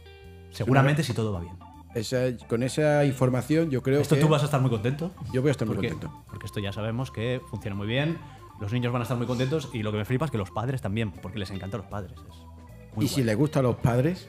Seguramente 0.51 1.03
si 1.03 1.13
todo 1.13 1.31
va 1.31 1.39
bien. 1.39 1.55
Esa- 1.95 2.35
con 2.47 2.63
esa 2.63 3.05
información 3.05 3.69
yo 3.69 3.81
creo 3.83 4.01
Esto 4.01 4.15
que 4.15 4.21
tú 4.21 4.27
vas 4.27 4.41
a 4.41 4.45
estar 4.45 4.59
muy 4.59 4.69
contento. 4.69 5.11
yo 5.31 5.41
voy 5.41 5.49
a 5.49 5.51
estar 5.51 5.67
muy 5.67 5.75
porque, 5.75 5.89
contento. 5.91 6.23
porque 6.27 6.45
esto 6.47 6.59
ya 6.59 6.73
sabemos 6.73 7.11
que 7.11 7.39
funciona 7.49 7.75
muy 7.75 7.87
bien, 7.87 8.17
los 8.59 8.73
niños 8.73 8.91
van 8.91 9.01
a 9.01 9.03
estar 9.03 9.15
muy 9.17 9.27
contentos 9.27 9.69
y 9.73 9.83
lo 9.83 9.91
que 9.91 9.99
me 9.99 10.05
flipa 10.05 10.25
es 10.25 10.31
que 10.31 10.37
los 10.37 10.51
padres 10.51 10.81
también, 10.81 11.11
porque 11.11 11.39
les 11.39 11.51
encantan 11.51 11.81
los 11.81 11.89
padres. 11.89 12.13
Es 12.89 12.95
muy 12.95 13.05
Y 13.05 13.07
si 13.07 13.15
guay. 13.15 13.25
le 13.25 13.35
gusta 13.35 13.59
a 13.59 13.63
los 13.63 13.75
padres, 13.77 14.27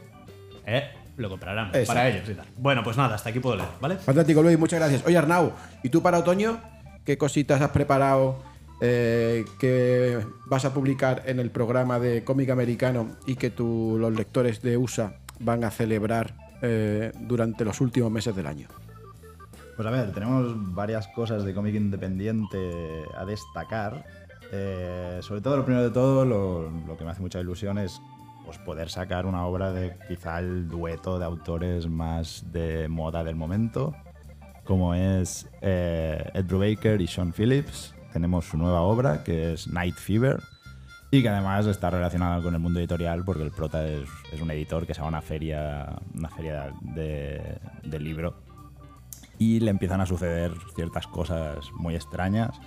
Eh, 0.67 0.89
lo 1.17 1.29
comprarán 1.29 1.69
Exacto. 1.69 1.87
para 1.89 2.09
ellos 2.09 2.29
y 2.29 2.35
tal. 2.35 2.47
Bueno, 2.57 2.83
pues 2.83 2.97
nada, 2.97 3.15
hasta 3.15 3.31
aquí 3.31 3.41
puedo 3.41 3.57
leer, 3.57 3.69
¿vale? 3.81 3.97
fantástico 3.97 4.43
Luis, 4.43 4.59
muchas 4.59 4.81
gracias. 4.81 5.07
Oye 5.07 5.17
Arnau, 5.17 5.53
¿y 5.83 5.89
tú 5.89 6.03
para 6.03 6.19
otoño 6.19 6.59
qué 7.05 7.19
cositas 7.19 7.61
has 7.61 7.71
preparado 7.71 8.43
eh, 8.81 9.45
que 9.59 10.19
vas 10.47 10.65
a 10.65 10.75
publicar 10.75 11.23
en 11.27 11.39
el 11.39 11.51
programa 11.51 11.99
de 11.99 12.25
cómic 12.25 12.51
americano 12.51 13.17
y 13.27 13.37
que 13.37 13.51
tú, 13.51 13.97
los 13.99 14.13
lectores 14.13 14.63
de 14.63 14.77
USA 14.77 15.17
van 15.41 15.65
a 15.65 15.71
celebrar 15.71 16.35
eh, 16.63 17.13
durante 17.21 17.65
los 17.65 17.81
últimos 17.81 18.11
meses 18.11 18.35
del 18.35 18.47
año? 18.47 18.69
Pues 19.77 19.87
a 19.87 19.91
ver, 19.91 20.13
tenemos 20.13 20.75
varias 20.75 21.09
cosas 21.09 21.45
de 21.45 21.55
cómic 21.55 21.75
independiente 21.75 22.59
a 23.17 23.25
destacar. 23.25 24.05
Eh, 24.53 25.19
sobre 25.21 25.41
todo, 25.41 25.57
lo 25.57 25.65
primero 25.65 25.85
de 25.85 25.91
todo, 25.91 26.25
lo, 26.25 26.71
lo 26.87 26.97
que 26.97 27.05
me 27.05 27.11
hace 27.11 27.21
mucha 27.21 27.41
ilusión 27.41 27.79
es 27.79 28.01
pues, 28.45 28.59
poder 28.59 28.91
sacar 28.91 29.27
una 29.27 29.47
obra 29.47 29.73
de 29.73 29.97
quizá 30.09 30.39
el 30.39 30.69
dueto 30.69 31.19
de 31.19 31.25
autores 31.25 31.89
más 31.89 32.45
de 32.53 32.89
moda 32.89 33.25
del 33.25 33.37
momento, 33.37 33.95
como 34.65 34.95
es 34.95 35.49
eh, 35.61 36.31
Ed 36.35 36.45
Brubaker 36.47 37.01
y 37.01 37.07
Sean 37.07 37.33
Phillips. 37.33 37.95
Tenemos 38.13 38.45
su 38.47 38.57
nueva 38.57 38.83
obra, 38.83 39.25
que 39.25 39.53
es 39.53 39.67
Night 39.67 39.97
Fever, 39.97 40.41
y 41.11 41.23
que 41.23 41.29
además 41.29 41.67
está 41.67 41.91
relacionada 41.91 42.43
con 42.43 42.55
el 42.55 42.61
mundo 42.61 42.81
editorial 42.81 43.25
porque 43.25 43.43
el 43.43 43.51
prota 43.51 43.87
es, 43.87 44.09
un 44.41 44.51
editor 44.51 44.87
que 44.87 44.95
se 44.95 45.01
va 45.01 45.07
a 45.07 45.11
una 45.11 45.23
feria, 45.23 45.97
una 46.15 46.29
feria 46.29 46.73
de, 46.81 47.59
de 47.83 48.01
libro 48.01 48.35
y 49.39 49.61
le 49.61 49.71
empiezan 49.71 50.01
a 50.01 50.07
suceder 50.07 50.53
ciertas 50.75 51.07
cosas 51.07 51.71
muy 51.73 51.95
extrañas. 51.95 52.61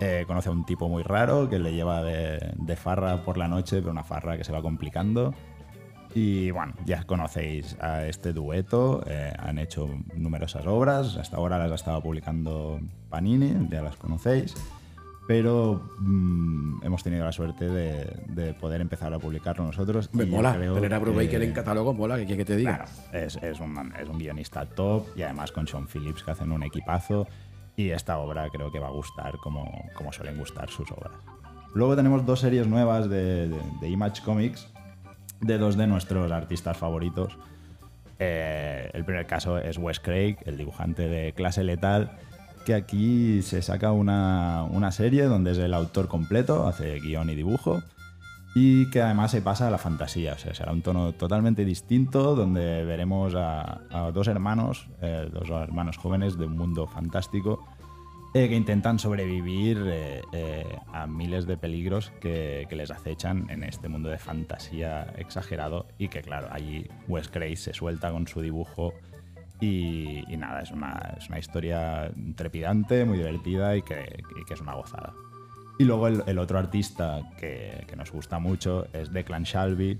Eh, 0.00 0.24
conoce 0.26 0.48
a 0.48 0.52
un 0.52 0.64
tipo 0.64 0.88
muy 0.88 1.02
raro 1.02 1.48
que 1.50 1.58
le 1.58 1.74
lleva 1.74 2.02
de, 2.02 2.54
de 2.56 2.76
farra 2.76 3.22
por 3.22 3.36
la 3.36 3.48
noche, 3.48 3.80
pero 3.80 3.90
una 3.90 4.02
farra 4.02 4.38
que 4.38 4.44
se 4.44 4.52
va 4.52 4.62
complicando. 4.62 5.34
Y 6.14 6.50
bueno, 6.50 6.72
ya 6.86 7.04
conocéis 7.04 7.76
a 7.80 8.06
este 8.06 8.32
dueto, 8.32 9.04
eh, 9.06 9.32
han 9.38 9.58
hecho 9.58 9.88
numerosas 10.16 10.66
obras, 10.66 11.16
hasta 11.16 11.36
ahora 11.36 11.58
las 11.58 11.70
ha 11.70 11.74
estado 11.76 12.02
publicando 12.02 12.80
Panini, 13.08 13.68
ya 13.70 13.82
las 13.82 13.96
conocéis, 13.96 14.56
pero 15.28 15.80
mm, 16.00 16.84
hemos 16.84 17.04
tenido 17.04 17.24
la 17.24 17.30
suerte 17.30 17.68
de, 17.68 18.16
de 18.26 18.54
poder 18.54 18.80
empezar 18.80 19.14
a 19.14 19.20
publicarlo 19.20 19.64
nosotros. 19.64 20.10
Me 20.12 20.24
y 20.24 20.26
mola, 20.26 20.54
tener 20.54 20.92
a 20.92 20.98
Brubaker 20.98 21.42
en 21.42 21.52
catálogo 21.52 21.94
mola, 21.94 22.16
que 22.16 22.36
que 22.36 22.44
te 22.44 22.56
diga. 22.56 22.76
Claro, 22.78 22.90
es, 23.12 23.36
es 23.36 23.60
un, 23.60 23.92
es 23.96 24.08
un 24.08 24.18
guionista 24.18 24.66
top 24.66 25.06
y 25.14 25.22
además 25.22 25.52
con 25.52 25.68
Sean 25.68 25.86
Phillips 25.86 26.24
que 26.24 26.32
hacen 26.32 26.50
un 26.50 26.64
equipazo 26.64 27.28
y 27.80 27.90
esta 27.90 28.18
obra 28.18 28.48
creo 28.50 28.70
que 28.70 28.78
va 28.78 28.88
a 28.88 28.92
gustar 28.92 29.36
como, 29.38 29.70
como 29.94 30.12
suelen 30.12 30.38
gustar 30.38 30.68
sus 30.70 30.90
obras. 30.90 31.12
Luego 31.74 31.96
tenemos 31.96 32.26
dos 32.26 32.40
series 32.40 32.66
nuevas 32.66 33.08
de, 33.08 33.50
Image 33.82 34.22
Comics 34.22 34.68
de 35.40 35.56
dos 35.56 35.76
de 35.76 35.86
nuestros 35.86 36.30
artistas 36.32 36.76
favoritos. 36.76 37.38
Eh, 38.18 38.90
el 38.92 39.04
primer 39.04 39.26
caso 39.26 39.58
es 39.58 39.78
Wes 39.78 40.00
Craig, 40.00 40.36
el 40.44 40.58
dibujante 40.58 41.08
de 41.08 41.32
Clase 41.32 41.64
Letal, 41.64 42.18
que 42.66 42.74
aquí 42.74 43.40
se 43.42 43.62
saca 43.62 43.92
una, 43.92 44.64
una 44.70 44.92
serie 44.92 45.24
donde 45.24 45.52
es 45.52 45.58
el 45.58 45.72
autor 45.72 46.08
completo, 46.08 46.66
hace 46.66 47.00
guion 47.00 47.30
y 47.30 47.34
dibujo, 47.34 47.82
y 48.54 48.90
que 48.90 49.00
además 49.00 49.30
se 49.30 49.42
pasa 49.42 49.68
a 49.68 49.70
la 49.70 49.78
fantasía. 49.78 50.34
O 50.34 50.38
sea, 50.38 50.54
será 50.54 50.72
un 50.72 50.82
tono 50.82 51.12
totalmente 51.12 51.64
distinto 51.64 52.34
donde 52.34 52.84
veremos 52.84 53.34
a, 53.36 54.10
dos 54.12 54.28
hermanos, 54.28 54.88
eh, 55.00 55.28
dos 55.32 55.48
hermanos 55.50 55.96
jóvenes 55.96 56.36
de 56.36 56.46
un 56.46 56.56
mundo 56.56 56.86
fantástico 56.86 57.64
eh, 58.34 58.48
que 58.48 58.56
intentan 58.56 58.98
sobrevivir 58.98 59.78
eh, 59.86 60.64
a 60.92 61.06
miles 61.06 61.46
de 61.46 61.56
peligros 61.56 62.10
que, 62.20 62.66
les 62.70 62.90
acechan 62.90 63.48
en 63.50 63.64
este 63.64 63.88
mundo 63.88 64.08
de 64.08 64.18
fantasía 64.18 65.14
exagerado 65.16 65.86
y 65.98 66.08
que 66.08 66.22
claro, 66.22 66.48
allí 66.50 66.86
Wes 67.08 67.28
Craig 67.28 67.56
se 67.56 67.74
suelta 67.74 68.10
con 68.10 68.26
su 68.26 68.40
dibujo 68.40 68.94
y, 69.60 70.24
y 70.32 70.36
nada, 70.36 70.62
es 70.62 70.70
una, 70.70 71.14
es 71.18 71.28
una 71.28 71.38
historia 71.38 72.10
trepidante, 72.34 73.04
muy 73.04 73.18
divertida 73.18 73.76
y 73.76 73.82
que 73.82 74.22
es 74.48 74.60
una 74.60 74.74
gozada. 74.74 75.12
Y 75.80 75.84
luego 75.86 76.08
el, 76.08 76.38
otro 76.38 76.58
artista 76.58 77.22
que, 77.38 77.86
nos 77.96 78.12
gusta 78.12 78.38
mucho 78.38 78.86
es 78.92 79.10
Declan 79.14 79.44
Shalvey, 79.44 79.98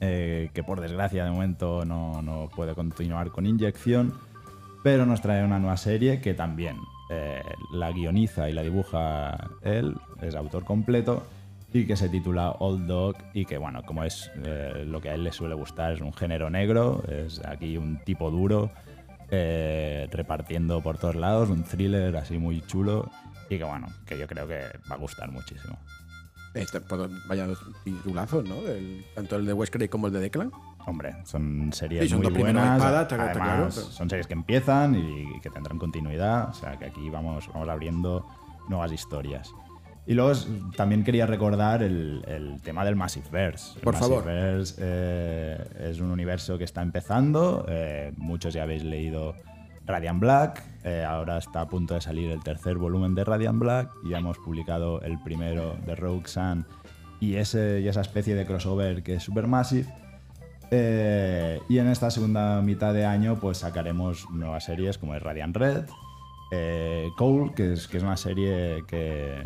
eh, 0.00 0.50
que 0.52 0.62
por 0.62 0.82
desgracia 0.82 1.24
de 1.24 1.30
momento 1.30 1.86
no, 1.86 2.20
no 2.20 2.50
puede 2.54 2.74
continuar 2.74 3.30
con 3.30 3.46
inyección, 3.46 4.12
pero 4.82 5.06
nos 5.06 5.22
trae 5.22 5.42
una 5.46 5.58
nueva 5.58 5.78
serie 5.78 6.20
que 6.20 6.34
también 6.34 6.76
eh, 7.08 7.40
la 7.72 7.90
guioniza 7.90 8.50
y 8.50 8.52
la 8.52 8.60
dibuja 8.60 9.48
él, 9.62 9.96
es 10.20 10.34
autor 10.34 10.66
completo, 10.66 11.22
y 11.72 11.86
que 11.86 11.96
se 11.96 12.10
titula 12.10 12.50
Old 12.50 12.86
Dog 12.86 13.16
y 13.32 13.46
que 13.46 13.56
bueno, 13.56 13.84
como 13.84 14.04
es 14.04 14.30
eh, 14.44 14.84
lo 14.86 15.00
que 15.00 15.08
a 15.08 15.14
él 15.14 15.24
le 15.24 15.32
suele 15.32 15.54
gustar, 15.54 15.94
es 15.94 16.02
un 16.02 16.12
género 16.12 16.50
negro, 16.50 17.02
es 17.08 17.42
aquí 17.46 17.78
un 17.78 17.96
tipo 18.04 18.30
duro, 18.30 18.70
repartiendo 19.30 20.82
por 20.82 20.98
todos 20.98 21.16
lados, 21.16 21.48
un 21.48 21.62
thriller 21.62 22.14
así 22.14 22.36
muy 22.36 22.60
chulo 22.60 23.10
y 23.54 23.58
que 23.58 23.64
bueno, 23.64 23.86
que 24.06 24.18
yo 24.18 24.26
creo 24.26 24.46
que 24.48 24.60
va 24.90 24.94
a 24.94 24.98
gustar 24.98 25.30
muchísimo. 25.30 25.78
Este, 26.54 26.80
pues, 26.80 27.10
vaya 27.26 27.46
dos 27.46 27.58
titulazos, 27.82 28.46
¿no? 28.46 28.56
El- 28.66 29.04
tanto 29.14 29.36
el 29.36 29.46
de 29.46 29.52
Wes 29.54 29.70
Craig 29.70 29.88
como 29.88 30.06
el 30.08 30.12
de 30.12 30.20
Declan. 30.20 30.52
Hombre, 30.86 31.14
son 31.24 31.72
series 31.72 32.02
Sí, 32.04 32.08
son 32.10 32.20
muy 32.22 32.30
buenas. 32.32 32.82
Además, 32.82 33.06
claro, 33.08 33.32
pero- 33.32 33.70
son 33.70 34.10
series 34.10 34.26
que 34.26 34.34
empiezan 34.34 34.94
y 34.96 35.40
que 35.40 35.48
tendrán 35.48 35.78
continuidad. 35.78 36.50
O 36.50 36.54
sea, 36.54 36.76
que 36.78 36.86
aquí 36.86 37.08
vamos, 37.08 37.48
vamos 37.54 37.68
abriendo 37.68 38.26
nuevas 38.68 38.92
historias. 38.92 39.50
Y 40.04 40.14
luego 40.14 40.32
también 40.76 41.04
quería 41.04 41.26
recordar 41.26 41.82
el, 41.82 42.24
el 42.26 42.60
tema 42.60 42.84
del 42.84 42.96
Massiveverse. 42.96 43.76
El 43.76 43.82
Por 43.82 43.94
favor. 43.94 44.24
Massiveverse, 44.24 44.74
eh, 44.78 45.88
es 45.90 46.00
un 46.00 46.10
universo 46.10 46.58
que 46.58 46.64
está 46.64 46.82
empezando. 46.82 47.64
eh, 47.68 48.12
muchos 48.16 48.52
ya 48.52 48.64
habéis 48.64 48.82
leído 48.82 49.34
Radiant 49.86 50.20
Black. 50.20 50.62
Eh, 50.84 51.04
ahora 51.04 51.38
está 51.38 51.62
a 51.62 51.68
punto 51.68 51.94
de 51.94 52.00
salir 52.00 52.30
el 52.30 52.42
tercer 52.42 52.76
volumen 52.76 53.14
de 53.14 53.24
Radiant 53.24 53.58
Black. 53.58 53.90
Ya 54.04 54.18
hemos 54.18 54.38
publicado 54.38 55.00
el 55.02 55.18
primero 55.22 55.76
de 55.86 55.94
Rogue 55.94 56.26
Sun 56.28 56.66
y, 57.20 57.36
ese, 57.36 57.80
y 57.80 57.88
esa 57.88 58.00
especie 58.00 58.34
de 58.34 58.44
crossover 58.46 59.02
que 59.02 59.14
es 59.14 59.22
Supermassive. 59.22 59.88
Eh, 60.70 61.60
y 61.68 61.78
en 61.78 61.88
esta 61.88 62.10
segunda 62.10 62.60
mitad 62.62 62.94
de 62.94 63.04
año 63.04 63.38
pues 63.38 63.58
sacaremos 63.58 64.28
nuevas 64.30 64.64
series 64.64 64.96
como 64.96 65.14
es 65.14 65.22
Radiant 65.22 65.54
Red, 65.56 65.84
eh, 66.50 67.08
Cole, 67.18 67.52
que 67.54 67.74
es, 67.74 67.88
que 67.88 67.98
es 67.98 68.02
una 68.02 68.16
serie 68.16 68.82
que, 68.88 69.42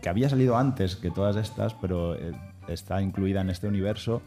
que 0.00 0.08
había 0.08 0.28
salido 0.30 0.56
antes 0.56 0.96
que 0.96 1.10
todas 1.10 1.36
estas, 1.36 1.74
pero 1.74 2.14
eh, 2.16 2.32
está 2.68 3.02
incluida 3.02 3.42
en 3.42 3.50
este 3.50 3.68
universo 3.68 4.22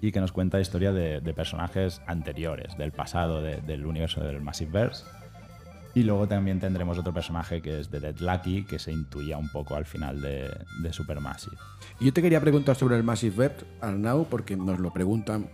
y 0.00 0.10
que 0.10 0.20
nos 0.20 0.32
cuenta 0.32 0.56
la 0.56 0.62
historia 0.62 0.90
de, 0.92 1.20
personajes 1.34 2.00
anteriores, 2.06 2.76
del 2.78 2.90
pasado 2.92 3.40
de- 3.42 3.60
del 3.60 3.86
universo 3.86 4.20
del 4.24 4.40
Massiveverse. 4.40 5.04
Y 5.94 6.04
luego 6.04 6.26
también 6.26 6.58
tendremos 6.58 6.98
otro 6.98 7.12
personaje 7.12 7.60
que 7.60 7.80
es 7.80 7.90
de 7.90 8.00
Dead 8.00 8.16
Lucky, 8.18 8.64
que 8.64 8.78
se 8.78 8.92
intuía 8.92 9.36
un 9.36 9.50
poco 9.50 9.76
al 9.76 9.84
final 9.84 10.20
de, 10.20 10.50
de 10.82 10.92
Supermassive. 10.92 11.56
Y 12.00 12.06
yo 12.06 12.12
te 12.12 12.22
quería 12.22 12.40
preguntar 12.40 12.76
sobre 12.76 12.96
el 12.96 13.02
Massive 13.02 13.36
Web, 13.36 13.66
Arnau, 13.80 14.26
porque 14.26 14.56
nos 14.56 14.78
lo 14.78 14.92
preguntan 14.92 15.50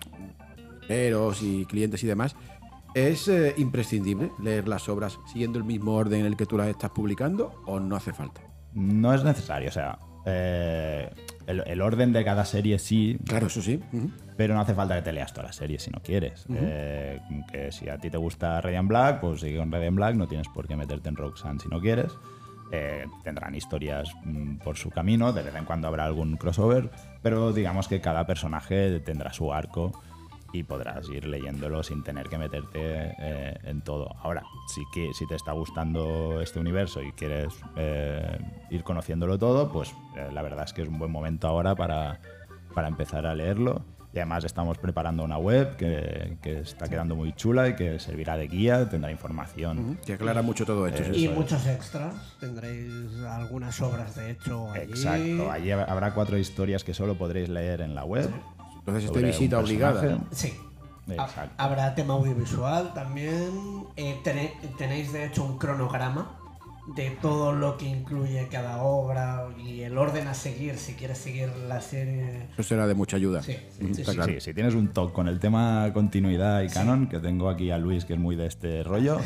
peros 0.87 1.43
y 1.43 1.67
clientes 1.67 2.03
y 2.05 2.07
demás. 2.07 2.37
¿Es 2.95 3.29
eh, 3.29 3.55
imprescindible 3.59 4.33
leer 4.43 4.67
las 4.67 4.89
obras 4.89 5.19
siguiendo 5.31 5.59
el 5.59 5.65
mismo 5.65 5.95
orden 5.95 6.21
en 6.21 6.27
el 6.27 6.37
que 6.37 6.47
tú 6.47 6.57
las 6.57 6.69
estás 6.69 6.91
publicando 6.91 7.63
o 7.67 7.79
no 7.79 7.97
hace 7.97 8.13
falta? 8.13 8.41
No 8.75 9.13
es 9.13 9.23
necesario, 9.23 9.69
o 9.69 9.73
sea, 9.73 9.99
eh, 10.25 11.11
el, 11.49 11.63
el 11.67 11.81
orden 11.81 12.13
de 12.13 12.25
cada 12.25 12.45
serie 12.45 12.79
sí, 12.79 13.19
Claro, 13.27 13.47
eso 13.47 13.63
sí. 13.63 13.81
Pero 14.37 14.55
no 14.55 14.61
hace 14.61 14.75
falta 14.75 14.95
que 14.95 15.03
te 15.03 15.13
leas 15.13 15.33
toda 15.33 15.49
la 15.49 15.53
serie 15.53 15.79
si 15.79 15.91
no 15.91 16.01
quieres. 16.01 16.47
Eh, 16.55 17.19
que 17.51 17.73
si 17.73 17.89
a 17.89 17.99
ti 17.99 18.11
te 18.11 18.19
gusta 18.19 18.61
Radiant 18.61 18.89
Black, 18.89 19.21
pues 19.21 19.41
sigue 19.41 19.59
con 19.59 19.73
Radiant 19.73 19.97
Black, 19.97 20.15
no 20.15 20.29
tienes 20.29 20.47
por 20.49 20.69
qué 20.69 20.77
meterte 20.77 21.09
en 21.09 21.17
Roxanne 21.17 21.59
si 21.59 21.69
no 21.69 21.81
quieres. 21.81 22.13
Eh, 22.71 23.07
tendrán 23.25 23.55
historias 23.55 24.11
mm, 24.25 24.57
por 24.59 24.77
su 24.77 24.91
camino, 24.91 25.33
de 25.33 25.43
vez 25.43 25.55
en 25.55 25.65
cuando 25.65 25.89
habrá 25.89 26.05
algún 26.05 26.37
crossover, 26.37 26.91
pero 27.23 27.53
digamos 27.55 27.89
que 27.89 28.03
cada 28.03 28.27
personaje 28.27 29.01
tendrá 29.01 29.33
su 29.33 29.53
arco 29.53 30.03
y 30.53 30.63
podrás 30.63 31.09
ir 31.09 31.27
leyéndolo 31.27 31.83
sin 31.83 32.03
tener 32.03 32.29
que 32.29 32.39
meterte 32.39 32.79
eh, 32.81 33.59
en 33.65 33.83
todo. 33.83 34.15
Ahora, 34.23 34.43
sí 34.67 34.83
que 34.93 35.13
si 35.13 35.27
te 35.27 35.35
está 35.35 35.53
gustando 35.53 36.41
este 36.41 36.59
universo 36.59 37.03
y 37.03 37.13
quieres 37.13 37.55
eh, 37.77 38.39
ir 38.71 38.83
conociéndolo 38.83 39.39
todo, 39.39 39.71
pues 39.71 39.95
eh, 40.17 40.29
la 40.33 40.43
verdad 40.43 40.65
es 40.65 40.73
que 40.73 40.83
es 40.83 40.89
un 40.89 40.99
buen 40.99 41.11
momento 41.11 41.49
ahora 41.49 41.75
para, 41.75 42.21
para 42.75 42.89
empezar 42.89 43.27
a 43.27 43.35
leerlo. 43.35 43.85
Y 44.11 44.19
además 44.19 44.43
estamos 44.45 44.79
preparando 44.79 45.23
una 45.23 45.37
web 45.37 45.77
que, 45.77 46.39
que 46.41 46.61
está 46.61 46.89
quedando 46.89 47.15
muy 47.15 47.35
chula 47.35 47.69
y 47.69 47.77
que 47.77 47.99
servirá 47.99 48.39
de 48.39 48.49
guía, 48.49 48.89
tendrá 48.89 49.11
información. 49.11 49.99
Que 50.05 50.15
aclara 50.15 50.41
mucho 50.41 50.65
todo 50.65 50.87
esto. 50.87 51.03
Eso. 51.03 51.13
Y 51.13 51.27
es. 51.27 51.35
muchos 51.35 51.67
extras. 51.67 52.15
Tendréis 52.41 52.91
algunas 53.29 53.79
obras 53.83 54.17
de 54.17 54.31
hecho 54.31 54.71
allí. 54.71 54.93
Exacto, 54.93 55.53
allí 55.53 55.71
habrá 55.73 56.15
cuatro 56.15 56.39
historias 56.39 56.85
que 56.85 56.95
solo 56.95 57.19
podréis 57.19 57.51
leer 57.51 57.83
en 57.83 57.95
la 57.95 58.07
web. 58.07 58.31
Entonces, 58.89 59.05
esta 59.05 59.19
sobre 59.19 59.31
visita 59.31 59.59
obligada. 59.59 60.19
Sí. 60.33 60.55
Exacto. 61.09 61.55
Habrá 61.57 61.95
tema 61.95 62.15
audiovisual 62.15 62.93
también. 62.95 63.87
Eh, 63.97 64.21
tenéis 64.77 65.13
de 65.13 65.27
hecho 65.27 65.45
un 65.45 65.59
cronograma 65.59 66.38
de 66.95 67.11
todo 67.11 67.53
lo 67.53 67.77
que 67.77 67.85
incluye 67.87 68.49
cada 68.51 68.83
obra 68.83 69.47
y 69.59 69.83
el 69.83 69.99
orden 69.99 70.27
a 70.29 70.35
seguir 70.35 70.79
si 70.79 70.95
quieres 70.95 71.19
seguir 71.19 71.51
la 71.69 71.81
serie. 71.81 72.49
Eso 72.55 72.63
será 72.63 72.87
de 72.87 72.95
mucha 72.95 73.17
ayuda. 73.17 73.43
Sí, 73.43 73.57
sí, 73.79 73.95
sí, 73.95 74.03
claro. 74.05 74.33
Sí, 74.33 74.41
si 74.41 74.55
tienes 74.55 74.75
un 74.75 74.89
talk 74.89 75.13
con 75.13 75.29
el 75.29 75.39
tema 75.39 75.91
continuidad 75.93 76.63
y 76.63 76.69
canon, 76.69 77.09
que 77.09 77.19
tengo 77.21 77.51
aquí 77.51 77.71
a 77.71 77.79
Luis, 77.79 78.05
que 78.05 78.15
es 78.15 78.19
muy 78.19 78.37
de 78.37 78.47
este 78.47 78.83
rollo, 78.83 79.19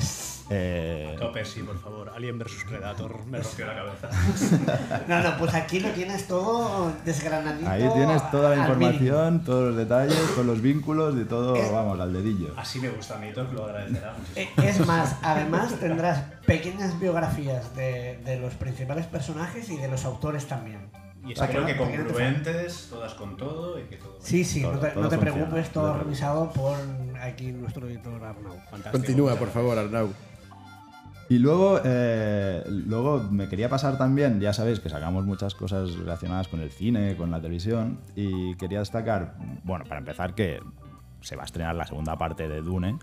eh, 0.51 1.17
Tope, 1.19 1.45
sí, 1.45 1.63
por 1.63 1.79
favor. 1.81 2.11
Alien 2.15 2.39
vs 2.39 2.65
Predator 2.69 3.25
me 3.27 3.39
rompió 3.39 3.67
la 3.67 3.75
cabeza. 3.75 4.11
No, 5.09 5.23
no, 5.23 5.39
pues 5.39 5.55
aquí 5.55 5.81
lo 5.81 5.91
tienes 5.91 6.27
todo 6.27 6.93
desgranadito. 7.05 7.69
ahí 7.69 7.89
tienes 7.95 8.31
toda 8.31 8.51
la 8.57 8.63
información, 8.63 9.45
todos 9.45 9.69
los 9.69 9.77
detalles, 9.77 10.19
todos 10.35 10.47
los 10.47 10.61
vínculos 10.61 11.15
y 11.17 11.25
todo, 11.25 11.55
vamos, 11.73 11.99
al 12.01 12.13
dedillo. 12.13 12.55
Así 12.57 12.81
me 12.81 12.89
gusta 12.91 13.17
a 13.17 13.19
mí, 13.19 13.33
Talk 13.33 13.53
lo 13.53 13.65
agradecerá. 13.65 14.15
Eh, 14.37 14.49
Es 14.57 14.85
más, 14.87 15.17
además 15.23 15.75
tendrás 15.79 16.23
pequeñas 16.47 16.99
biografías 16.99 17.52
de, 17.75 18.19
de 18.25 18.39
los 18.41 18.55
principales 18.55 19.07
personajes 19.07 19.69
y 19.71 19.77
de 19.77 19.89
los 19.89 20.05
autores 20.05 20.47
también. 20.47 20.81
Y 21.25 21.33
espero 21.33 21.65
que 21.65 21.75
que 21.75 21.79
no- 21.79 21.85
congruentes, 22.07 22.89
todas 22.91 23.15
con 23.15 23.37
todo 23.37 23.79
y 23.79 23.85
que 23.85 23.97
todo. 23.97 24.17
Sí, 24.21 24.45
sí, 24.45 24.63
Todo- 24.63 24.73
no 24.73 24.79
te, 24.81 24.89
todo 24.89 25.03
no 25.05 25.09
te 25.09 25.19
preocupes, 25.19 25.71
todo 25.71 25.97
revisado 25.99 26.51
por 26.51 26.77
aquí 27.21 27.53
nuestro 27.53 27.89
editor 27.89 28.15
Arnau. 28.25 28.55
Fantástico. 28.71 28.91
Continúa, 28.93 29.37
por 29.37 29.49
favor, 29.51 29.79
Arnau. 29.79 30.09
Y 31.29 31.39
luego, 31.39 31.81
eh, 31.85 32.63
luego 32.67 33.23
me 33.31 33.49
quería 33.49 33.69
pasar 33.69 33.97
también, 33.97 34.41
ya 34.41 34.53
sabéis 34.53 34.81
que 34.81 34.89
sacamos 34.91 35.25
muchas 35.25 35.55
cosas 35.55 35.95
relacionadas 35.95 36.49
con 36.49 36.61
el 36.61 36.71
cine, 36.71 37.17
con 37.17 37.31
la 37.31 37.41
televisión, 37.41 38.01
y 38.17 38.55
quería 38.57 38.81
destacar, 38.81 39.37
bueno, 39.65 39.85
para 39.85 40.01
empezar 40.01 40.35
que 40.35 40.61
se 41.21 41.37
va 41.37 41.43
a 41.43 41.45
estrenar 41.47 41.77
la 41.77 41.87
segunda 41.87 42.19
parte 42.19 42.49
de 42.49 42.61
Dune, 42.61 42.99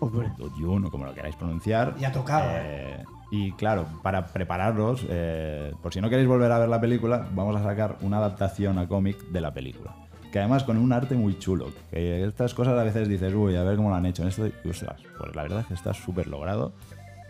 Hombre. 0.00 0.30
o 0.38 0.48
Dune, 0.50 0.86
o 0.86 0.90
como 0.90 1.04
lo 1.04 1.12
queráis 1.14 1.34
pronunciar. 1.36 1.96
Ya 1.98 2.12
tocaba, 2.12 2.46
Eh, 2.54 3.04
y 3.30 3.52
claro, 3.52 3.86
para 4.02 4.26
prepararos, 4.26 5.04
eh, 5.08 5.72
por 5.82 5.92
si 5.92 6.00
no 6.00 6.08
queréis 6.08 6.28
volver 6.28 6.52
a 6.52 6.58
ver 6.58 6.68
la 6.68 6.80
película, 6.80 7.26
vamos 7.32 7.56
a 7.56 7.62
sacar 7.62 7.96
una 8.02 8.18
adaptación 8.18 8.78
a 8.78 8.86
cómic 8.86 9.18
de 9.28 9.40
la 9.40 9.52
película. 9.52 9.94
Que 10.30 10.38
además 10.40 10.64
con 10.64 10.76
un 10.76 10.92
arte 10.92 11.14
muy 11.14 11.38
chulo. 11.38 11.72
Que 11.90 12.24
estas 12.24 12.54
cosas 12.54 12.78
a 12.78 12.84
veces 12.84 13.08
dices, 13.08 13.32
uy, 13.34 13.56
a 13.56 13.62
ver 13.62 13.76
cómo 13.76 13.90
lo 13.90 13.96
han 13.96 14.06
hecho 14.06 14.22
en 14.22 14.28
esto. 14.28 14.46
Y, 14.46 14.68
ostras, 14.68 15.00
pues 15.18 15.34
la 15.34 15.42
verdad 15.42 15.60
es 15.60 15.66
que 15.66 15.74
está 15.74 15.94
súper 15.94 16.26
logrado. 16.28 16.72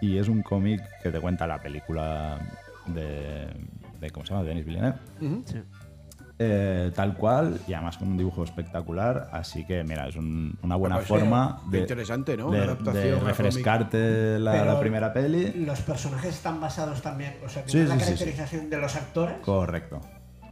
Y 0.01 0.19
es 0.19 0.29
un 0.29 0.43
cómic 0.43 0.83
que 1.03 1.11
te 1.11 1.21
cuenta 1.21 1.47
la 1.47 1.63
película 1.63 2.39
de, 2.87 3.47
de 4.01 4.11
¿cómo 4.11 4.27
se 4.27 4.35
llama? 4.35 4.45
Denis 4.45 4.67
Villeneuve. 4.67 4.99
Sí. 5.45 5.63
Eh, 6.39 6.93
tal 6.95 7.15
cual, 7.17 7.59
y 7.67 7.73
además 7.73 7.97
con 7.97 8.09
un 8.09 8.17
dibujo 8.19 8.45
espectacular. 8.45 9.31
Así 9.33 9.65
que, 9.65 9.83
mira, 9.85 10.07
es 10.07 10.17
un- 10.17 10.59
una 10.63 10.77
buena 10.77 10.99
forma 10.99 11.63
de, 11.71 11.79
interesante, 11.81 12.37
¿no? 12.37 12.51
de- 12.51 12.61
adaptación 12.63 13.25
refrescarte 13.25 14.39
la, 14.39 14.79
primera 14.79 15.13
peli. 15.15 15.53
Los 15.65 15.81
personajes 15.81 16.35
están 16.35 16.61
basados 16.61 17.01
también, 17.01 17.37
o 17.45 17.49
sea, 17.49 17.63
Sí, 17.67 17.79
la 17.85 17.95
sí, 17.95 18.01
sí, 18.01 18.05
sí. 18.05 18.13
caracterización 18.19 18.69
de 18.69 18.77
los 18.79 18.95
actores. 18.97 19.37
Correcto, 19.43 20.01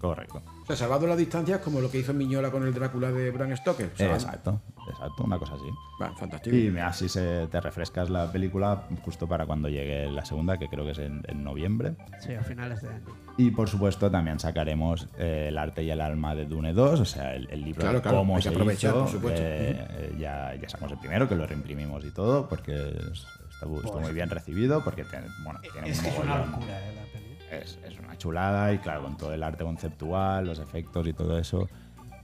correcto. 0.01 0.43
O 0.62 0.66
sea, 0.66 0.76
salvando 0.76 1.07
las 1.07 1.18
distancias 1.18 1.61
como 1.61 1.80
lo 1.82 1.91
que 1.91 1.99
hizo 1.99 2.14
Miñola 2.14 2.51
con 2.51 2.62
el 2.66 2.72
Drácula 2.72 3.12
de 3.12 3.30
Bram 3.30 3.55
Stoker. 3.55 3.91
O 3.93 3.97
sea, 3.99 4.14
exacto, 4.14 4.62
exacto, 4.95 5.24
una 5.24 5.38
cosa 5.38 5.55
así. 5.55 5.66
Va, 6.01 6.12
fantástico. 6.14 6.57
Y 6.57 6.76
así 6.78 7.09
se, 7.09 7.47
te 7.49 7.61
refrescas 7.61 8.11
la 8.11 8.30
película 8.32 8.84
justo 9.05 9.26
para 9.28 9.47
cuando 9.47 9.68
llegue 9.68 10.11
la 10.11 10.24
segunda, 10.24 10.57
que 10.59 10.68
creo 10.68 10.84
que 10.84 10.92
es 10.92 10.99
en, 10.99 11.22
en 11.28 11.45
noviembre. 11.45 11.95
Sí, 12.20 12.34
a 12.34 12.42
finales 12.42 12.80
de 12.82 12.88
año. 12.88 13.05
Y 13.36 13.51
por 13.51 13.68
supuesto 13.68 14.11
también 14.11 14.38
sacaremos 14.38 15.09
eh, 15.18 15.47
El 15.49 15.59
arte 15.59 15.82
y 15.82 15.90
el 15.90 16.01
alma 16.01 16.34
de 16.36 16.47
Dune 16.47 16.72
2, 16.72 17.01
o 17.01 17.05
sea, 17.05 17.34
el, 17.34 17.49
el 17.51 17.62
libro 17.64 17.80
Claro, 17.82 17.97
de 17.97 18.03
claro, 18.03 18.18
cómo 18.18 18.34
hay 18.36 18.42
que 18.42 18.49
se 18.49 18.55
aprovechar, 18.55 18.90
hizo. 18.92 19.01
por 19.01 19.09
supuesto. 19.11 19.40
Eh, 19.42 19.86
eh, 19.90 20.16
ya, 20.18 20.55
ya 20.55 20.68
sacamos 20.68 20.92
el 20.92 20.99
primero, 20.99 21.28
que 21.28 21.34
lo 21.34 21.47
reimprimimos 21.47 22.05
y 22.05 22.12
todo, 22.12 22.49
porque 22.49 22.72
es- 23.12 23.26
estuvo, 23.51 23.76
estuvo 23.82 24.01
muy 24.01 24.12
bien 24.12 24.30
recibido, 24.30 24.82
porque 24.84 25.05
bueno, 25.42 25.61
tiene 25.61 25.88
Es 25.90 25.99
un 26.01 26.07
es 26.07 26.18
una 26.18 26.38
locura, 26.47 26.80
eh, 26.80 26.95
la 26.95 27.12
peli. 27.12 27.36
es, 27.62 27.78
es 27.84 27.99
una 27.99 28.16
chulada 28.16 28.72
y 28.72 28.78
claro, 28.78 29.03
con 29.03 29.16
todo 29.16 29.32
el 29.34 29.42
arte 29.42 29.64
conceptual, 29.64 30.47
los 30.47 30.61
efectos 30.61 31.05
y 31.09 31.12
todo 31.12 31.36
eso, 31.38 31.68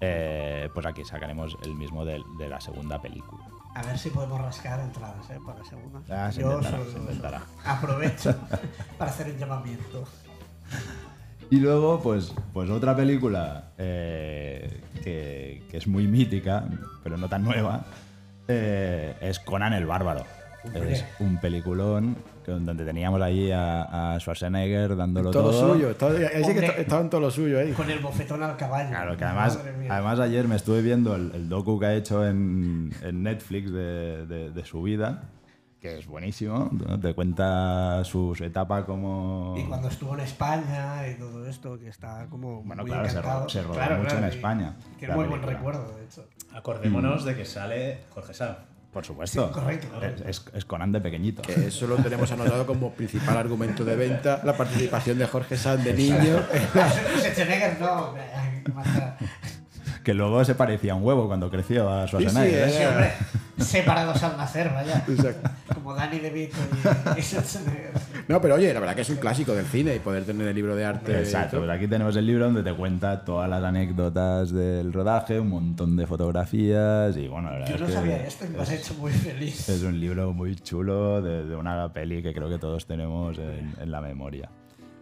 eh, 0.01 0.69
pues 0.75 0.87
aquí 0.87 1.05
sacaremos 1.05 1.57
el 1.65 1.75
mismo 1.75 2.05
de, 2.05 2.23
de 2.39 2.49
la 2.49 2.61
segunda 2.61 3.01
película. 3.01 3.45
A 3.75 3.83
ver 3.83 3.99
si 3.99 4.11
podemos 4.11 4.41
rascar 4.41 4.81
entradas, 4.81 5.29
¿eh? 5.31 5.39
Para 5.45 5.59
la 5.61 5.65
segunda. 5.65 6.01
Ah, 6.11 6.33
se 6.33 6.41
Yo 6.41 6.51
intentará, 6.59 6.79
solo- 6.79 6.91
se 6.93 6.99
intentará. 6.99 7.43
aprovecho 7.65 8.35
para 8.99 9.11
hacer 9.11 9.29
un 9.33 9.39
llamamiento. 9.39 10.05
Y 11.51 11.57
luego, 11.61 12.01
pues, 12.01 12.33
pues 12.53 12.71
otra 12.71 12.95
película 12.97 13.71
eh, 13.79 14.81
que, 15.03 15.65
que 15.71 15.77
es 15.77 15.87
muy 15.87 16.07
mítica, 16.07 16.65
pero 17.03 17.17
no 17.17 17.29
tan 17.29 17.43
nueva, 17.45 17.85
eh, 18.49 19.17
es 19.21 19.39
Conan 19.41 19.73
el 19.73 19.87
Bárbaro. 19.87 20.25
Es 20.75 21.05
un 21.21 21.39
peliculón 21.39 22.17
donde 22.59 22.85
teníamos 22.85 23.21
ahí 23.23 23.51
a, 23.51 24.15
a 24.15 24.21
Schwarzenegger 24.21 24.97
dándolo 24.97 25.31
todo, 25.31 25.51
todo. 25.51 25.73
suyo. 25.75 25.91
Estaba, 25.91 26.13
ahí 26.13 26.19
sí 26.19 26.31
que 26.33 26.43
Hombre. 26.51 26.67
esta- 26.67 26.81
estaba 26.81 27.01
en 27.03 27.11
todo 27.11 27.21
lo 27.21 27.31
suyo 27.31 27.59
ahí. 27.61 27.73
Con 27.73 27.91
el 27.91 27.99
bofetón 28.01 28.43
al 28.43 28.57
caballo. 28.57 28.89
Claro, 28.91 29.17
que 29.17 29.25
además, 29.25 29.59
además 29.89 30.21
ayer 30.21 30.49
me 30.49 30.57
estuve 30.57 30.83
viendo 30.83 31.15
el, 31.15 31.33
el 31.35 31.49
docu 31.49 31.79
que 31.79 31.87
ha 31.87 31.95
hecho 31.95 32.27
en, 32.27 32.93
en 33.03 33.23
Netflix 33.23 33.71
de, 33.73 34.27
de- 34.27 34.51
de 34.51 34.65
su 34.65 34.83
vida, 34.83 35.23
que 35.81 35.99
es 35.99 36.07
buenísimo. 36.07 36.69
¿no? 36.73 37.01
Te 37.01 37.15
cuenta 37.15 38.05
su, 38.05 38.35
su 38.35 38.45
etapa 38.45 38.85
como... 38.85 39.55
Y 39.57 39.65
cuando 39.65 39.89
estuvo 39.89 40.13
en 40.15 40.21
España 40.21 41.09
y 41.09 41.15
todo 41.15 41.47
esto, 41.47 41.79
que 41.79 41.89
está 41.89 42.27
como 42.29 42.63
Bueno, 42.63 42.83
muy 42.83 42.91
claro, 42.91 43.09
encantado. 43.09 43.49
se 43.49 43.63
rodó 43.63 43.75
Claro, 43.75 43.97
mucho 43.97 44.11
claro, 44.11 44.27
en 44.27 44.33
España, 44.33 44.77
Tiene 44.99 45.15
muy 45.15 45.27
buen 45.27 45.43
recuerdo, 45.43 45.97
de 45.97 46.05
hecho. 46.05 46.27
Acordémonos 46.53 47.25
de 47.25 47.35
que 47.37 47.45
sale 47.45 48.01
Jorge 48.13 48.35
Sá. 48.35 48.59
Por 48.93 49.05
supuesto. 49.05 49.47
Sí, 49.47 49.53
correcto, 49.55 49.89
correcto. 49.95 50.25
Es, 50.27 50.45
es- 50.53 50.65
Conan 50.65 50.91
de 50.91 51.01
pequeñito. 51.01 51.43
Que 51.43 51.69
eso 51.69 51.87
lo 51.87 51.97
tenemos 51.97 52.31
anotado 52.33 52.67
como 52.67 52.93
principal 52.93 53.37
argumento 53.37 53.85
de 53.85 53.95
venta, 53.95 54.41
la 54.45 54.57
participación 54.57 55.17
de 55.19 55.27
Jorge 55.27 55.57
Sanz 55.57 55.85
de 55.85 55.95
niño. 55.95 56.43
Schwarzenegger 57.21 57.81
no. 57.81 58.15
Que 60.05 60.15
luego 60.15 60.43
se 60.47 60.55
parecía 60.55 60.93
a 60.93 60.97
un 60.97 61.05
huevo 61.05 61.27
cuando 61.27 61.51
creció 61.51 61.91
a 61.91 62.07
Schwarzenegger. 62.07 62.71
Sí, 62.71 62.77
sí, 62.77 62.79
¿eh? 62.79 62.81
Sí, 62.81 62.87
hombre, 62.87 63.13
separados 63.59 64.23
al 64.23 64.37
nacer, 64.39 64.71
vaya. 64.73 65.05
Exacto. 65.07 65.51
Como 65.75 65.95
Danny 65.95 66.19
DeVito 66.21 66.57
y, 67.17 67.21
y 67.21 67.23
Schwarzenegger. 67.23 67.93
No, 68.31 68.41
pero 68.41 68.55
oye, 68.55 68.73
la 68.73 68.79
verdad 68.79 68.95
que 68.95 69.03
es 69.03 69.11
un 69.11 69.17
clásico 69.17 69.55
del 69.57 69.67
cine 69.67 69.97
y 69.97 69.99
poder 69.99 70.25
tener 70.25 70.47
el 70.47 70.55
libro 70.55 70.77
de 70.77 70.85
arte. 70.85 71.19
Exacto, 71.19 71.59
pues 71.59 71.69
aquí 71.69 71.89
tenemos 71.89 72.15
el 72.15 72.27
libro 72.27 72.45
donde 72.45 72.63
te 72.63 72.73
cuenta 72.73 73.25
todas 73.25 73.51
las 73.51 73.61
anécdotas 73.65 74.53
del 74.53 74.93
rodaje, 74.93 75.41
un 75.41 75.49
montón 75.49 75.97
de 75.97 76.07
fotografías 76.07 77.17
y 77.17 77.27
bueno, 77.27 77.51
la 77.51 77.59
verdad 77.59 77.69
Yo 77.73 77.79
no 77.79 77.85
es 77.87 77.91
que 77.91 77.97
sabía 77.97 78.25
esto 78.25 78.45
y 78.47 78.49
me 78.51 78.61
has 78.61 78.71
hecho 78.71 78.95
muy 78.95 79.11
feliz. 79.11 79.69
es 79.69 79.83
un 79.83 79.99
libro 79.99 80.33
muy 80.33 80.55
chulo 80.55 81.21
de, 81.21 81.45
de 81.45 81.57
una 81.57 81.93
peli 81.93 82.23
que 82.23 82.33
creo 82.33 82.49
que 82.49 82.59
todos 82.59 82.87
tenemos 82.87 83.37
en, 83.37 83.75
en 83.81 83.91
la 83.91 84.01
memoria. 84.01 84.49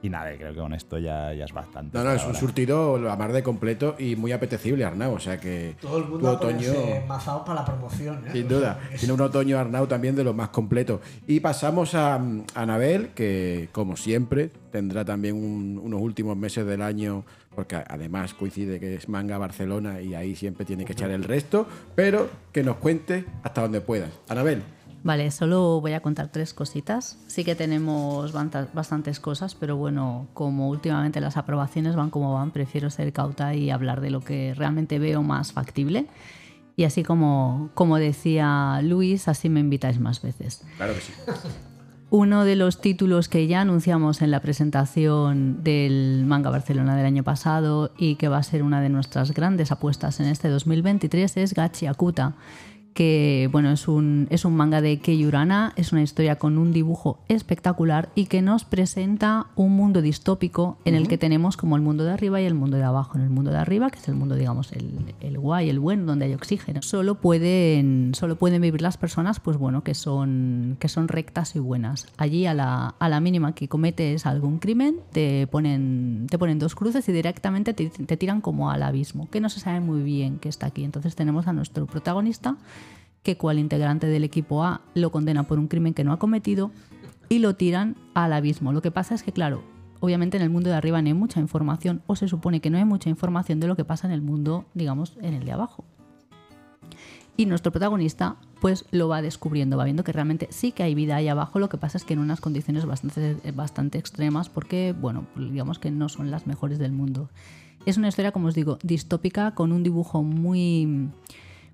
Y 0.01 0.11
nada, 0.11 0.33
creo 0.37 0.53
que 0.55 0.61
con 0.61 0.73
esto 0.75 0.97
ya, 0.99 1.33
ya 1.35 1.45
es 1.45 1.53
bastante. 1.53 1.99
No, 1.99 2.05
no, 2.05 2.13
es 2.13 2.25
un 2.25 2.35
surtido 2.37 2.99
la 3.01 3.17
mar 3.17 3.33
de 3.33 3.43
completo 3.43 3.97
y 3.99 4.15
muy 4.15 4.31
apetecible, 4.31 4.85
Arnau. 4.85 5.13
O 5.15 5.19
sea 5.19 5.41
que 5.41 5.75
Todo 5.81 5.99
el 5.99 6.05
mundo 6.05 6.31
otoño. 6.31 6.71
mazado 7.09 7.45
para 7.45 7.61
la 7.63 7.65
promoción. 7.67 8.19
¿eh? 8.29 8.31
Sin 8.33 8.47
O 8.47 8.49
sea, 8.49 8.59
duda. 8.59 8.81
es- 8.93 9.01
Tiene 9.01 9.15
un 9.15 9.21
otoño 9.21 9.59
Arnau 9.59 9.89
también 9.89 10.15
de 10.15 10.23
los 10.23 10.37
más 10.37 10.51
completos. 10.51 11.01
Y 11.27 11.41
pasamos 11.41 11.97
a 11.97 12.17
mm, 12.17 12.45
Anabel, 12.55 13.09
que 13.09 13.71
como 13.73 13.97
siempre 13.97 14.51
tendrá 14.71 15.05
también 15.05 15.35
un- 15.35 15.81
unos 15.83 16.01
últimos 16.01 16.37
meses 16.37 16.65
del 16.65 16.81
año, 16.83 17.25
porque 17.57 17.75
a- 17.75 17.85
además 17.89 18.35
coincide 18.35 18.79
que 18.79 18.95
es 18.95 19.09
manga 19.09 19.37
Barcelona 19.37 20.01
y 20.01 20.15
ahí 20.15 20.37
siempre 20.37 20.65
tiene 20.65 20.85
que 20.85 20.93
echar 20.93 21.11
el 21.11 21.25
resto, 21.25 21.67
pero 21.97 22.29
que 22.53 22.63
nos 22.63 22.77
cuente 22.77 23.25
hasta 23.43 23.63
donde 23.63 23.81
puedas. 23.81 24.11
Anabel. 24.29 24.63
Vale, 25.05 25.31
solo 25.31 25.81
voy 25.81 25.93
a 25.93 26.01
contar 26.01 26.29
tres 26.29 26.53
cositas. 26.53 27.19
Sí 27.29 27.45
que 27.45 27.55
tenemos 27.55 28.33
bastantes 28.33 29.21
cosas, 29.21 29.55
pero 29.55 29.77
bueno, 29.77 30.29
como 30.35 30.69
últimamente 30.69 31.21
las 31.21 31.37
aprobaciones 31.37 31.95
van 31.95 32.11
como 32.11 32.35
van, 32.35 32.51
prefiero 32.51 32.91
ser 32.91 33.13
cauta 33.13 33.55
y 33.55 33.71
hablar 33.71 34.01
de 34.01 34.11
lo 34.11 34.21
que 34.21 34.55
realmente 34.55 34.99
veo 34.99 35.23
más 35.23 35.53
factible. 35.53 36.07
Y 36.77 36.85
así 36.85 37.03
como, 37.03 37.71
como 37.75 37.97
decía 37.99 38.81
Luis, 38.83 39.29
así 39.29 39.49
me 39.49 39.61
invitáis 39.61 39.99
más 39.99 40.23
veces. 40.23 40.65
Claro 40.77 40.95
que 40.95 41.01
sí. 41.01 41.13
Uno 42.11 42.45
de 42.45 42.57
los 42.57 42.81
títulos 42.81 43.29
que 43.29 43.47
ya 43.47 43.61
anunciamos 43.61 44.23
en 44.23 44.31
la 44.31 44.41
presentación 44.41 45.63
del 45.63 46.25
Manga 46.25 46.49
Barcelona 46.49 46.97
del 46.97 47.05
año 47.05 47.23
pasado 47.23 47.93
y 47.99 48.15
que 48.15 48.29
va 48.29 48.39
a 48.39 48.43
ser 48.43 48.63
una 48.63 48.81
de 48.81 48.89
nuestras 48.89 49.33
grandes 49.35 49.73
apuestas 49.73 50.19
en 50.19 50.27
este 50.27 50.49
2023 50.49 51.37
es 51.37 51.53
Gachi 51.53 51.85
Akuta, 51.85 52.35
que 52.99 53.49
bueno, 53.53 53.71
es 53.71 53.87
un, 53.87 54.27
es 54.29 54.45
un 54.45 54.57
manga 54.57 54.81
de 54.81 54.99
Kei 54.99 55.25
Urana, 55.25 55.73
es 55.77 55.93
una 55.93 56.03
historia 56.03 56.35
con 56.35 56.59
un 56.59 56.73
dibujo 56.73 57.21
espectacular 57.29 58.09
y 58.17 58.27
que 58.27 58.43
nos 58.43 58.65
presenta 58.65 59.47
un 59.55 59.77
mundo 59.77 60.03
distópico 60.03 60.79
en 60.85 60.97
el 60.97 61.07
que 61.07 61.17
tenemos 61.17 61.57
como 61.57 61.77
el 61.77 61.83
mundo 61.83 62.03
de 62.03 62.11
arriba 62.11 62.41
y 62.41 62.45
el 62.45 62.55
mundo 62.55 62.77
de 62.77 62.83
abajo. 62.83 63.17
En 63.17 63.23
el 63.23 63.31
mundo 63.31 63.53
de 63.53 63.59
arriba, 63.59 63.89
que 63.91 64.01
es 64.01 64.09
el 64.09 64.17
mundo, 64.17 64.35
digamos, 64.35 64.73
el, 64.73 65.15
el 65.21 65.39
guay, 65.39 65.71
el 65.71 65.79
bueno, 65.79 66.07
donde 66.07 66.25
hay 66.25 66.35
oxígeno, 66.35 66.83
solo 66.83 67.15
pueden, 67.15 68.17
solo 68.17 68.35
pueden 68.35 68.61
vivir 68.61 68.83
las 68.83 68.97
personas, 68.97 69.39
pues 69.39 69.59
bueno, 69.59 69.85
que 69.85 69.95
son, 69.95 70.77
que 70.81 70.89
son 70.89 71.07
rectas 71.07 71.55
y 71.55 71.61
buenas. 71.61 72.09
Allí 72.17 72.47
a 72.47 72.55
la, 72.55 72.97
a 72.99 73.09
la 73.09 73.21
mínima 73.21 73.55
que 73.55 73.69
cometes 73.69 74.27
algún 74.27 74.59
crimen, 74.59 74.97
te 75.13 75.47
ponen, 75.47 76.27
te 76.29 76.37
ponen 76.37 76.59
dos 76.59 76.75
cruces 76.75 77.09
y 77.09 77.13
directamente 77.13 77.75
te, 77.75 77.91
te 77.91 78.17
tiran 78.17 78.41
como 78.41 78.73
al 78.73 78.83
abismo, 78.83 79.31
que 79.31 79.41
no 79.41 79.51
se 79.51 79.61
sabe 79.61 79.79
muy 79.79 80.03
bien 80.03 80.41
qué 80.41 80.49
está 80.49 80.67
aquí. 80.67 80.83
Entonces 80.83 81.15
tenemos 81.15 81.47
a 81.47 81.53
nuestro 81.53 81.87
protagonista 81.87 82.57
que 83.23 83.37
cual 83.37 83.59
integrante 83.59 84.07
del 84.07 84.25
equipo 84.25 84.65
A 84.65 84.81
lo 84.95 85.11
condena 85.11 85.45
por 85.45 85.59
un 85.59 85.69
crimen 85.69 85.95
que 85.95 86.05
no 86.05 86.13
ha 86.13 86.19
cometido 86.19 86.71
y 87.29 87.41
lo 87.41 87.55
tiran 87.57 87.97
al 88.15 88.33
abismo. 88.33 88.73
Lo 88.73 88.83
que 88.83 88.91
pasa 88.91 89.15
es 89.15 89.23
que, 89.23 89.33
claro, 89.33 89.63
obviamente 90.01 90.37
en 90.37 90.43
el 90.43 90.51
mundo 90.51 90.71
de 90.71 90.77
arriba 90.77 91.03
no 91.03 91.09
hay 91.09 91.15
mucha 91.15 91.41
información 91.41 92.03
o 92.07 92.17
se 92.17 92.29
supone 92.29 92.61
que 92.61 92.71
no 92.71 92.79
hay 92.79 92.85
mucha 92.85 93.11
información 93.11 93.61
de 93.61 93.67
lo 93.67 93.77
que 93.77 93.85
pasa 93.85 94.07
en 94.07 94.13
el 94.13 94.23
mundo, 94.23 94.67
digamos, 94.75 95.17
en 95.21 95.35
el 95.35 95.45
de 95.45 95.53
abajo. 95.53 95.85
Y 97.37 97.47
nuestro 97.47 97.71
protagonista 97.71 98.37
pues 98.61 98.85
lo 98.91 99.07
va 99.07 99.23
descubriendo, 99.23 99.77
va 99.77 99.85
viendo 99.85 100.03
que 100.03 100.13
realmente 100.13 100.49
sí 100.51 100.73
que 100.73 100.83
hay 100.83 100.97
vida 100.97 101.15
ahí 101.15 101.29
abajo, 101.29 101.61
lo 101.61 101.69
que 101.69 101.79
pasa 101.79 101.97
es 101.97 102.05
que 102.05 102.15
en 102.15 102.19
unas 102.19 102.41
condiciones 102.41 102.85
bastante, 102.85 103.53
bastante 103.53 103.99
extremas 103.99 104.49
porque, 104.49 104.93
bueno, 105.01 105.27
digamos 105.37 105.79
que 105.79 105.93
no 105.93 106.09
son 106.09 106.33
las 106.33 106.49
mejores 106.49 106.81
del 106.81 106.91
mundo. 106.91 107.31
Es 107.87 107.97
una 107.97 108.09
historia, 108.09 108.33
como 108.33 108.49
os 108.49 108.55
digo, 108.55 108.79
distópica, 108.83 109.55
con 109.55 109.71
un 109.71 109.85
dibujo 109.85 110.25
muy 110.25 111.11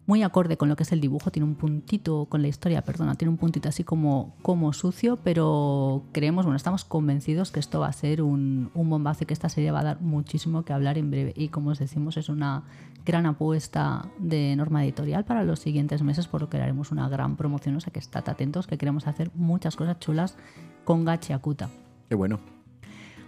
muy 0.06 0.22
acorde 0.22 0.56
con 0.56 0.68
lo 0.68 0.76
que 0.76 0.82
es 0.82 0.92
el 0.92 1.00
dibujo, 1.00 1.30
tiene 1.30 1.46
un 1.48 1.54
puntito 1.54 2.26
con 2.26 2.42
la 2.42 2.48
historia, 2.48 2.82
perdona, 2.82 3.14
tiene 3.14 3.30
un 3.30 3.38
puntito 3.38 3.68
así 3.68 3.84
como, 3.84 4.36
como 4.42 4.72
sucio, 4.72 5.16
pero 5.22 6.04
creemos, 6.12 6.44
bueno, 6.44 6.56
estamos 6.56 6.84
convencidos 6.84 7.50
que 7.50 7.60
esto 7.60 7.80
va 7.80 7.88
a 7.88 7.92
ser 7.92 8.20
un, 8.20 8.70
un 8.74 8.90
bombazo 8.90 9.24
y 9.24 9.26
que 9.26 9.34
esta 9.34 9.48
serie 9.48 9.70
va 9.70 9.80
a 9.80 9.84
dar 9.84 10.00
muchísimo 10.02 10.64
que 10.64 10.72
hablar 10.72 10.98
en 10.98 11.10
breve. 11.10 11.32
Y 11.36 11.48
como 11.48 11.70
os 11.70 11.78
decimos, 11.78 12.16
es 12.18 12.28
una 12.28 12.64
gran 13.06 13.26
apuesta 13.26 14.10
de 14.18 14.54
norma 14.56 14.84
editorial 14.84 15.24
para 15.24 15.42
los 15.42 15.60
siguientes 15.60 16.02
meses, 16.02 16.28
por 16.28 16.42
lo 16.42 16.48
que 16.50 16.58
haremos 16.58 16.90
una 16.90 17.08
gran 17.08 17.36
promoción, 17.36 17.76
o 17.76 17.80
sea 17.80 17.92
que 17.92 17.98
estad 17.98 18.28
atentos, 18.28 18.66
que 18.66 18.78
queremos 18.78 19.06
hacer 19.06 19.30
muchas 19.34 19.76
cosas 19.76 19.98
chulas 20.00 20.36
con 20.84 21.04
Gachi 21.04 21.32
Akuta. 21.32 21.70
Qué 22.08 22.14
bueno. 22.14 22.40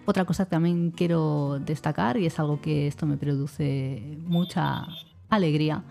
Otra 0.05 0.24
cosa 0.24 0.45
que 0.45 0.51
también 0.51 0.93
quiero 0.93 1.59
destacar, 1.59 2.16
y 2.16 2.27
es 2.27 2.39
algo 2.39 2.61
que 2.61 2.87
esto 2.87 3.07
me 3.07 3.16
produce 3.16 4.18
mucha 4.24 4.87
alegría, 5.29 5.83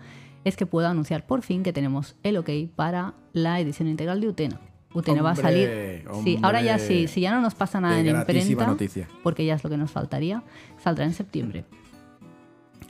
es 0.46 0.56
que 0.56 0.64
puedo 0.64 0.86
anunciar 0.86 1.26
por 1.26 1.42
fin 1.42 1.64
que 1.64 1.72
tenemos 1.72 2.14
el 2.22 2.36
ok 2.36 2.50
para 2.76 3.14
la 3.32 3.58
edición 3.58 3.88
integral 3.88 4.20
de 4.20 4.28
Utena. 4.28 4.60
Utena 4.94 5.20
va 5.20 5.32
a 5.32 5.36
salir. 5.36 6.04
Sí, 6.22 6.38
ahora 6.40 6.62
ya 6.62 6.78
sí, 6.78 7.08
si 7.08 7.20
ya 7.20 7.32
no 7.32 7.40
nos 7.40 7.56
pasa 7.56 7.80
nada 7.80 7.98
en 7.98 8.06
imprenta, 8.06 8.66
noticia. 8.66 9.08
porque 9.24 9.44
ya 9.44 9.56
es 9.56 9.64
lo 9.64 9.70
que 9.70 9.76
nos 9.76 9.90
faltaría, 9.90 10.44
saldrá 10.78 11.04
en 11.04 11.14
septiembre. 11.14 11.64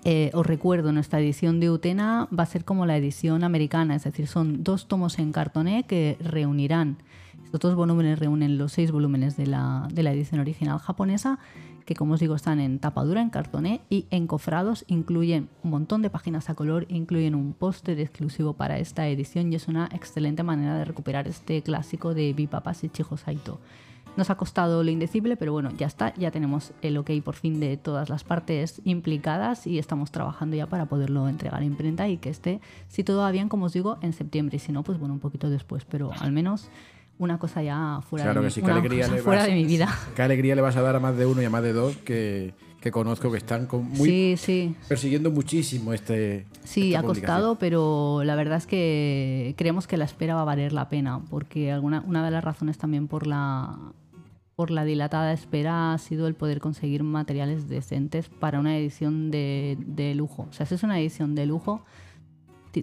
Eh, 0.08 0.30
os 0.34 0.46
recuerdo, 0.46 0.92
nuestra 0.92 1.18
edición 1.18 1.58
de 1.58 1.68
Utena 1.68 2.28
va 2.30 2.44
a 2.44 2.46
ser 2.46 2.64
como 2.64 2.86
la 2.86 2.96
edición 2.96 3.42
americana, 3.42 3.96
es 3.96 4.04
decir, 4.04 4.28
son 4.28 4.62
dos 4.62 4.86
tomos 4.86 5.18
en 5.18 5.32
cartoné 5.32 5.82
que 5.82 6.16
reunirán, 6.20 6.98
estos 7.42 7.60
dos 7.60 7.74
volúmenes 7.74 8.20
reúnen 8.20 8.56
los 8.56 8.70
seis 8.70 8.92
volúmenes 8.92 9.36
de 9.36 9.48
la, 9.48 9.88
edición 9.96 10.40
original 10.40 10.78
japonesa, 10.78 11.40
que 11.86 11.96
como 11.96 12.14
os 12.14 12.20
digo 12.20 12.36
están 12.36 12.60
en 12.60 12.78
tapadura, 12.78 13.20
en 13.20 13.30
cartoné 13.30 13.80
y 13.90 14.06
encofrados, 14.12 14.84
incluyen 14.86 15.48
un 15.64 15.72
montón 15.72 16.02
de 16.02 16.10
páginas 16.10 16.50
a 16.50 16.54
color, 16.54 16.86
incluyen 16.88 17.34
un 17.34 17.52
póster 17.52 17.98
exclusivo 17.98 18.52
para 18.52 18.78
esta 18.78 19.08
edición 19.08 19.52
y 19.52 19.56
es 19.56 19.66
una 19.66 19.88
excelente 19.92 20.44
manera 20.44 20.78
de 20.78 20.84
recuperar 20.84 21.26
este 21.26 21.62
clásico 21.62 22.14
de 22.14 22.32
Bipapas 22.32 22.84
y 22.84 22.90
Chijo 22.90 23.16
Saito. 23.16 23.58
Nos 24.16 24.30
ha 24.30 24.34
costado 24.36 24.82
lo 24.82 24.90
indecible, 24.90 25.36
pero 25.36 25.52
bueno, 25.52 25.70
ya 25.76 25.86
está, 25.86 26.14
ya 26.14 26.30
tenemos 26.30 26.72
el 26.82 26.96
ok 26.96 27.10
por 27.22 27.34
fin 27.34 27.60
de 27.60 27.76
todas 27.76 28.08
las 28.08 28.24
partes 28.24 28.80
implicadas 28.84 29.66
y 29.66 29.78
estamos 29.78 30.10
trabajando 30.10 30.56
ya 30.56 30.66
para 30.66 30.86
poderlo 30.86 31.28
entregar 31.28 31.60
a 31.60 31.64
imprenta 31.64 32.08
y 32.08 32.16
que 32.16 32.30
esté, 32.30 32.60
si 32.88 33.04
todo 33.04 33.18
va 33.20 33.30
bien, 33.30 33.48
como 33.48 33.66
os 33.66 33.72
digo, 33.72 33.98
en 34.00 34.12
septiembre 34.12 34.56
y 34.56 34.60
si 34.60 34.72
no, 34.72 34.82
pues 34.82 34.98
bueno, 34.98 35.14
un 35.14 35.20
poquito 35.20 35.50
después, 35.50 35.84
pero 35.84 36.10
al 36.18 36.32
menos 36.32 36.68
una 37.18 37.38
cosa 37.38 37.62
ya 37.62 38.00
fuera, 38.08 38.24
Claro 38.26 38.40
de, 38.42 38.48
que 38.48 38.54
sí, 38.54 38.62
mi, 38.62 38.70
alegría 38.70 39.04
cosa 39.04 39.16
le 39.16 39.22
fuera 39.22 39.40
vas- 39.40 39.48
de 39.48 39.54
mi 39.54 39.64
vida. 39.64 39.88
Qué 40.16 40.22
alegría 40.22 40.54
le 40.54 40.62
vas 40.62 40.76
a 40.76 40.82
dar 40.82 40.96
a 40.96 41.00
más 41.00 41.16
de 41.16 41.26
uno 41.26 41.40
y 41.42 41.44
a 41.46 41.50
más 41.50 41.62
de 41.62 41.72
dos 41.72 41.96
que, 41.98 42.52
que 42.80 42.90
conozco 42.90 43.30
que 43.30 43.38
están 43.38 43.66
con 43.66 43.84
muy, 43.88 44.08
Sí, 44.08 44.34
sí. 44.36 44.74
persiguiendo 44.88 45.30
muchísimo 45.30 45.92
este. 45.94 46.46
Sí, 46.64 46.94
ha 46.94 47.02
costado, 47.02 47.56
pero 47.56 48.22
la 48.24 48.34
verdad 48.34 48.58
es 48.58 48.66
que 48.66 49.54
creemos 49.56 49.86
que 49.86 49.96
la 49.96 50.04
espera 50.04 50.34
va 50.34 50.42
a 50.42 50.44
valer 50.44 50.72
la 50.74 50.88
pena, 50.90 51.20
porque 51.30 51.72
alguna, 51.72 52.02
una 52.06 52.22
de 52.24 52.30
las 52.30 52.44
razones 52.44 52.76
también 52.76 53.08
por 53.08 53.26
la, 53.26 53.78
por 54.56 54.70
la 54.70 54.84
dilatada 54.84 55.32
espera 55.34 55.92
ha 55.92 55.98
sido 55.98 56.26
el 56.26 56.34
poder 56.34 56.60
conseguir 56.60 57.02
materiales 57.02 57.68
decentes 57.68 58.30
para 58.30 58.58
una 58.58 58.76
edición 58.76 59.30
de, 59.30 59.76
de 59.80 60.14
lujo. 60.14 60.46
O 60.48 60.52
sea, 60.52 60.64
si 60.64 60.74
es 60.74 60.82
una 60.82 60.98
edición 60.98 61.34
de 61.34 61.44
lujo, 61.44 61.84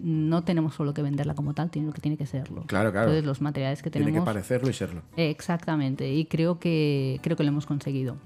no 0.02 0.42
tenemos 0.44 0.74
solo 0.74 0.94
que 0.94 1.02
venderla 1.02 1.34
como 1.34 1.52
tal, 1.52 1.70
tiene 1.70 1.92
que 1.92 2.00
tiene 2.00 2.16
que 2.16 2.26
serlo. 2.26 2.62
Claro, 2.66 2.92
claro. 2.92 3.08
Entonces 3.08 3.24
los 3.24 3.40
materiales 3.40 3.82
que 3.82 3.90
Tiene 3.90 4.06
tenemos 4.06 4.24
que 4.24 4.32
parecerlo 4.32 4.70
y 4.70 4.72
serlo. 4.72 5.02
Exactamente, 5.16 6.12
y 6.12 6.26
creo 6.26 6.60
que, 6.60 7.18
creo 7.22 7.36
que 7.36 7.42
lo 7.42 7.48
hemos 7.48 7.66
conseguido. 7.66 8.16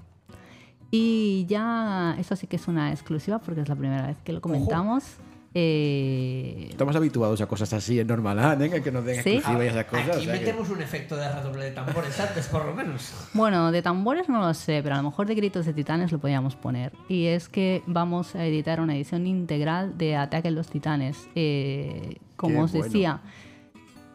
Y 0.91 1.45
ya, 1.47 2.15
esto 2.19 2.35
sí 2.35 2.47
que 2.47 2.55
es 2.55 2.67
una 2.67 2.91
exclusiva 2.91 3.39
porque 3.39 3.61
es 3.61 3.69
la 3.69 3.75
primera 3.75 4.07
vez 4.07 4.17
que 4.23 4.33
lo 4.33 4.41
comentamos. 4.41 5.17
Eh, 5.53 6.67
Estamos 6.69 6.95
habituados 6.95 7.41
a 7.41 7.47
cosas 7.47 7.73
así 7.73 7.99
en 7.99 8.07
Normalan, 8.07 8.61
¿eh? 8.61 8.81
que 8.81 8.91
nos 8.91 9.03
den 9.03 9.23
Sí. 9.23 9.31
exclusiva 9.35 9.65
y 9.65 9.67
esas 9.67 9.85
cosas. 9.85 10.09
Aquí 10.09 10.17
o 10.17 10.21
sea 10.23 10.33
que- 10.33 10.39
metemos 10.39 10.69
un 10.69 10.81
efecto 10.81 11.15
de 11.15 11.27
redoble 11.31 11.65
de 11.65 11.71
tambores 11.71 12.19
antes, 12.19 12.47
por 12.47 12.65
lo 12.65 12.73
menos. 12.75 13.11
bueno, 13.33 13.71
de 13.71 13.81
tambores 13.81 14.29
no 14.29 14.39
lo 14.39 14.53
sé, 14.53 14.81
pero 14.83 14.95
a 14.95 14.97
lo 14.99 15.05
mejor 15.09 15.27
de 15.27 15.35
gritos 15.35 15.65
de 15.65 15.73
titanes 15.73 16.11
lo 16.11 16.19
podríamos 16.19 16.55
poner. 16.55 16.93
Y 17.07 17.25
es 17.25 17.49
que 17.49 17.81
vamos 17.87 18.35
a 18.35 18.45
editar 18.45 18.79
una 18.79 18.95
edición 18.95 19.25
integral 19.27 19.97
de 19.97 20.15
Ataque 20.15 20.49
a 20.49 20.51
los 20.51 20.67
Titanes. 20.67 21.27
Eh, 21.35 22.17
como 22.35 22.55
Qué 22.55 22.61
os 22.61 22.71
bueno. 22.71 22.85
decía, 22.85 23.21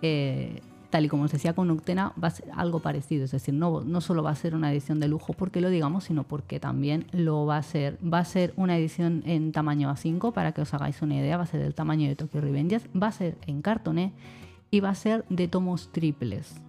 eh, 0.03 0.61
tal 0.95 1.07
y 1.07 1.09
como 1.09 1.25
os 1.25 1.33
decía 1.33 1.55
con 1.55 1.69
Octena, 1.73 2.13
va 2.23 2.29
a 2.29 2.31
ser 2.31 2.47
algo 2.55 2.79
parecido. 2.79 3.25
Es 3.25 3.33
decir, 3.33 3.53
no, 3.53 3.81
no 3.81 4.01
solo 4.01 4.23
va 4.23 4.31
a 4.31 4.37
ser 4.37 4.55
una 4.55 4.71
edición 4.71 5.01
de 5.01 5.09
lujo 5.09 5.33
porque 5.33 5.61
lo 5.61 5.69
digamos, 5.69 6.05
sino 6.05 6.23
porque 6.23 6.61
también 6.61 7.07
lo 7.11 7.47
va 7.47 7.57
a 7.57 7.65
ser. 7.65 7.99
Va 8.01 8.21
a 8.21 8.25
ser 8.25 8.55
una 8.55 8.79
edición 8.79 9.25
en 9.27 9.51
tamaño 9.51 9.91
A5, 9.91 10.33
para 10.33 10.53
que 10.53 10.61
os 10.61 10.73
hagáis 10.73 11.03
una 11.03 11.17
idea, 11.17 11.37
va 11.37 11.43
a 11.43 11.47
ser 11.47 11.61
del 11.61 11.75
tamaño 11.75 12.07
de 12.07 12.15
Tokyo 12.15 12.41
Revengers, 12.41 12.87
va 12.95 13.09
a 13.09 13.11
ser 13.13 13.37
en 13.45 13.61
cartoné 13.61 14.13
y 14.71 14.79
va 14.79 14.91
a 14.91 14.95
ser 14.95 15.25
de 15.31 15.49
tomos 15.49 15.91
triples. 15.91 16.61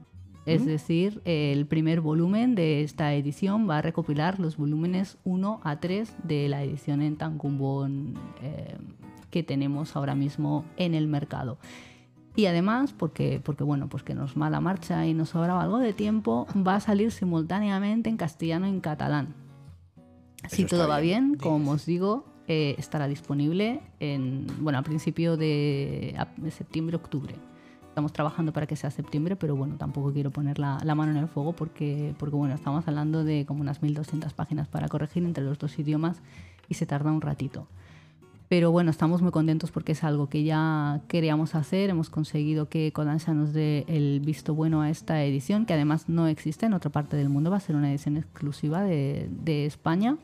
Es 0.48 0.66
decir, 0.66 1.22
el 1.26 1.68
primer 1.68 2.02
volumen 2.02 2.56
de 2.56 2.82
esta 2.82 3.14
edición 3.14 3.70
va 3.70 3.78
a 3.78 3.82
recopilar 3.84 4.40
los 4.40 4.58
volúmenes 4.58 5.20
1 5.24 5.60
a 5.64 5.80
3 5.80 6.16
de 6.24 6.50
la 6.50 6.64
edición 6.64 7.04
en 7.04 7.16
Tankumbon 7.16 8.16
eh, 8.42 8.76
que 9.30 9.44
tenemos 9.44 9.96
ahora 9.96 10.16
mismo 10.16 10.66
en 10.78 10.96
el 10.96 11.06
mercado. 11.06 11.60
Y 12.36 12.48
además, 12.48 12.94
porque, 12.94 13.42
porque 13.44 13.64
bueno, 13.64 13.88
pues 13.88 14.04
que 14.04 14.14
nos 14.14 14.36
mala 14.36 14.60
marcha 14.60 15.06
y 15.06 15.14
nos 15.14 15.30
sobraba 15.30 15.64
algo 15.64 15.80
de 15.80 15.94
tiempo, 15.94 16.48
va 16.56 16.76
a 16.76 16.80
salir 16.80 17.12
simultáneamente 17.12 18.10
en 18.10 18.18
castellano 18.18 18.68
y 18.68 18.72
en 18.72 18.82
catalán. 18.82 19.34
Si 20.50 20.66
todo 20.66 20.88
va 20.88 21.00
bien. 21.00 21.32
bien, 21.32 21.40
como 21.40 21.72
os 21.72 21.86
digo, 21.86 22.26
eh, 22.48 22.76
estará 22.78 23.08
disponible 23.08 23.82
en, 24.00 24.48
bueno, 24.60 24.78
a 24.80 24.84
principio 24.84 25.38
de 25.38 26.16
septiembre-octubre. 26.52 27.36
Estamos 27.96 28.12
trabajando 28.12 28.52
para 28.52 28.68
que 28.68 28.76
sea 28.76 28.92
septiembre, 28.92 29.38
pero 29.38 29.56
bueno, 29.56 29.78
tampoco 29.78 30.12
quiero 30.12 30.30
poner 30.30 30.60
la, 30.60 30.80
la 30.84 30.96
mano 30.96 31.14
en 31.14 31.18
el 31.18 31.30
fuego 31.30 31.54
porque, 31.54 32.14
porque 32.20 32.36
bueno, 32.36 32.54
estamos 32.54 32.86
hablando 32.90 33.24
de 33.24 33.46
como 33.46 33.62
unas 33.62 33.82
1200 33.82 34.34
páginas 34.34 34.68
para 34.68 34.90
corregir 34.90 35.24
entre 35.24 35.46
los 35.46 35.58
dos 35.58 35.80
idiomas 35.80 36.22
y 36.68 36.74
se 36.74 36.86
tarda 36.86 37.14
un 37.14 37.22
ratito. 37.22 37.70
Pero 38.48 38.72
bueno, 38.72 38.92
estamos 38.92 39.22
muy 39.22 39.32
contentos 39.32 39.72
porque 39.72 39.94
es 39.94 40.04
algo 40.04 40.30
que 40.30 40.44
ya 40.44 41.02
queríamos 41.08 41.56
hacer. 41.56 41.90
Hemos 41.90 42.10
conseguido 42.10 42.70
que 42.70 42.92
Kodansha 42.92 43.34
nos 43.34 43.54
dé 43.54 43.86
el 43.88 44.20
visto 44.20 44.54
bueno 44.54 44.82
a 44.82 44.90
esta 44.90 45.24
edición, 45.24 45.66
que 45.66 45.74
además 45.74 46.10
no 46.10 46.28
existe 46.28 46.68
en 46.68 46.74
otra 46.74 46.92
parte 46.92 47.18
del 47.18 47.30
mundo. 47.30 47.50
Va 47.50 47.58
a 47.58 47.62
ser 47.62 47.76
una 47.76 47.90
edición 47.90 48.18
exclusiva 48.18 48.84
de, 48.84 49.30
de 49.32 49.66
España. 49.66 50.18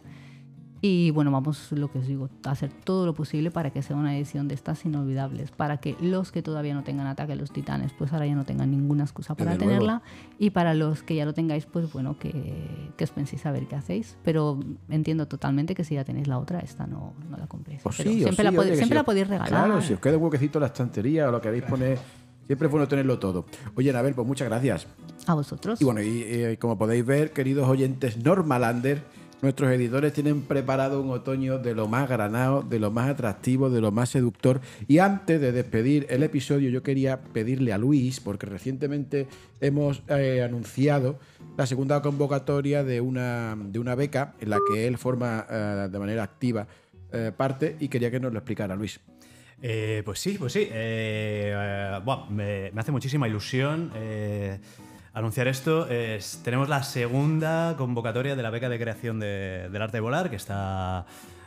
Y 0.83 1.11
bueno, 1.11 1.29
vamos, 1.31 1.71
lo 1.73 1.91
que 1.91 1.99
os 1.99 2.07
digo, 2.07 2.27
a 2.43 2.51
hacer 2.51 2.71
todo 2.83 3.05
lo 3.05 3.13
posible 3.13 3.51
para 3.51 3.69
que 3.69 3.83
sea 3.83 3.95
una 3.95 4.17
edición 4.17 4.47
de 4.47 4.55
estas 4.55 4.83
inolvidables, 4.83 5.51
para 5.51 5.77
que 5.77 5.95
los 6.01 6.31
que 6.31 6.41
todavía 6.41 6.73
no 6.73 6.83
tengan 6.83 7.05
ataque 7.05 7.33
a 7.33 7.35
los 7.35 7.51
titanes, 7.51 7.93
pues 7.93 8.11
ahora 8.13 8.25
ya 8.25 8.33
no 8.33 8.45
tengan 8.45 8.71
ninguna 8.71 9.03
excusa 9.03 9.35
para 9.35 9.51
Desde 9.51 9.65
luego. 9.65 9.79
tenerla. 9.79 10.01
Y 10.39 10.49
para 10.49 10.73
los 10.73 11.03
que 11.03 11.13
ya 11.15 11.25
lo 11.25 11.33
tengáis, 11.35 11.67
pues 11.67 11.93
bueno, 11.93 12.17
que, 12.17 12.91
que 12.97 13.03
os 13.03 13.11
penséis 13.11 13.45
a 13.45 13.51
ver 13.51 13.67
qué 13.67 13.75
hacéis. 13.75 14.17
Pero 14.23 14.59
entiendo 14.89 15.27
totalmente 15.27 15.75
que 15.75 15.83
si 15.83 15.93
ya 15.95 16.03
tenéis 16.03 16.27
la 16.27 16.39
otra, 16.39 16.59
esta 16.61 16.87
no, 16.87 17.13
no 17.29 17.37
la 17.37 17.45
compréis. 17.45 17.81
O 17.85 17.91
Pero 17.95 18.09
sí, 18.09 18.17
siempre 18.17 18.35
sí, 18.37 18.43
la, 18.43 18.49
oye, 18.49 18.57
podéis- 18.57 18.69
que 18.71 18.75
siempre 18.77 18.95
si 18.95 18.99
la 18.99 19.03
podéis 19.03 19.27
regalar. 19.27 19.49
Claro, 19.49 19.81
si 19.81 19.93
os 19.93 19.99
queda 19.99 20.17
un 20.17 20.23
huequecito 20.23 20.57
en 20.57 20.61
la 20.61 20.67
estantería 20.67 21.27
o 21.29 21.31
lo 21.31 21.39
queréis 21.41 21.63
poner 21.63 21.99
Siempre 22.47 22.65
es 22.67 22.71
bueno 22.71 22.87
tenerlo 22.87 23.17
todo. 23.17 23.45
Oye, 23.75 23.91
Anabel, 23.91 24.13
pues 24.13 24.27
muchas 24.27 24.49
gracias. 24.49 24.85
A 25.27 25.35
vosotros. 25.35 25.79
Y 25.81 25.85
bueno, 25.85 26.01
y, 26.01 26.23
eh, 26.25 26.57
como 26.59 26.77
podéis 26.77 27.05
ver, 27.05 27.31
queridos 27.31 27.69
oyentes 27.69 28.17
Normalander, 28.25 29.03
nuestros 29.41 29.71
editores 29.71 30.13
tienen 30.13 30.43
preparado 30.43 31.01
un 31.01 31.09
otoño 31.09 31.57
de 31.57 31.73
lo 31.73 31.87
más 31.87 32.07
granado, 32.07 32.61
de 32.61 32.79
lo 32.79 32.91
más 32.91 33.09
atractivo, 33.09 33.69
de 33.69 33.81
lo 33.81 33.91
más 33.91 34.09
seductor. 34.09 34.61
Y 34.87 34.99
antes 34.99 35.41
de 35.41 35.51
despedir 35.51 36.05
el 36.09 36.23
episodio, 36.23 36.69
yo 36.69 36.83
quería 36.83 37.21
pedirle 37.21 37.73
a 37.73 37.77
Luis, 37.77 38.19
porque 38.19 38.45
recientemente 38.45 39.27
hemos 39.59 40.03
eh, 40.07 40.43
anunciado 40.43 41.19
la 41.57 41.65
segunda 41.65 42.01
convocatoria 42.01 42.83
de 42.83 43.01
una, 43.01 43.57
de 43.57 43.79
una 43.79 43.95
beca 43.95 44.35
en 44.39 44.49
la 44.51 44.59
que 44.71 44.87
él 44.87 44.97
forma 44.97 45.45
eh, 45.49 45.87
de 45.91 45.99
manera 45.99 46.23
activa 46.23 46.67
eh, 47.11 47.31
parte 47.35 47.75
y 47.79 47.87
quería 47.87 48.11
que 48.11 48.19
nos 48.19 48.31
lo 48.31 48.39
explicara, 48.39 48.75
Luis. 48.75 48.99
Pues 50.03 50.19
sí, 50.19 50.37
pues 50.39 50.53
sí. 50.53 50.67
Buah, 50.71 52.29
me, 52.31 52.71
hace 52.75 52.91
muchísima 52.91 53.27
ilusión 53.27 53.91
anunciar 55.13 55.47
esto. 55.47 55.87
Es- 55.89 56.41
tenemos 56.43 56.69
la 56.69 56.83
segunda 56.83 57.75
convocatoria 57.77 58.35
de 58.35 58.43
la 58.43 58.49
beca 58.49 58.69
de 58.69 58.79
creación 58.79 59.19
de- 59.19 59.69
del 59.71 59.81
arte 59.81 59.97
de 59.97 60.01
volar, 60.01 60.29
que 60.29 60.35
está 60.35 61.05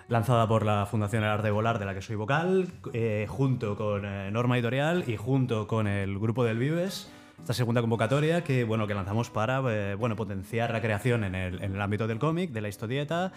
lanzada 0.08 0.46
por 0.46 0.66
la 0.66 0.84
Fundación 0.86 1.22
El 1.22 1.30
Arte 1.30 1.46
de 1.46 1.50
Volar, 1.50 1.78
de 1.78 1.86
la 1.86 1.94
que 1.94 2.02
soy 2.02 2.16
vocal, 2.16 2.68
eh, 2.92 3.26
junto 3.28 3.74
con 3.76 4.04
eh, 4.04 4.30
Norma 4.30 4.56
Editorial 4.56 5.04
y 5.06 5.16
junto 5.16 5.66
con 5.66 5.86
el 5.86 6.18
grupo 6.18 6.44
del 6.44 6.58
Vives. 6.58 7.10
Esta 7.40 7.54
segunda 7.54 7.80
convocatoria 7.80 8.44
que, 8.44 8.64
bueno, 8.64 8.86
que 8.86 8.94
lanzamos 8.94 9.30
para 9.30 9.62
eh, 9.70 9.94
bueno, 9.98 10.14
potenciar 10.14 10.72
la 10.72 10.80
creación 10.82 11.24
en 11.24 11.34
el, 11.34 11.62
en 11.62 11.74
el 11.74 11.80
ámbito 11.80 12.06
del 12.06 12.18
cómic, 12.18 12.50
de 12.52 12.60
la 12.60 12.68
historieta, 12.68 13.32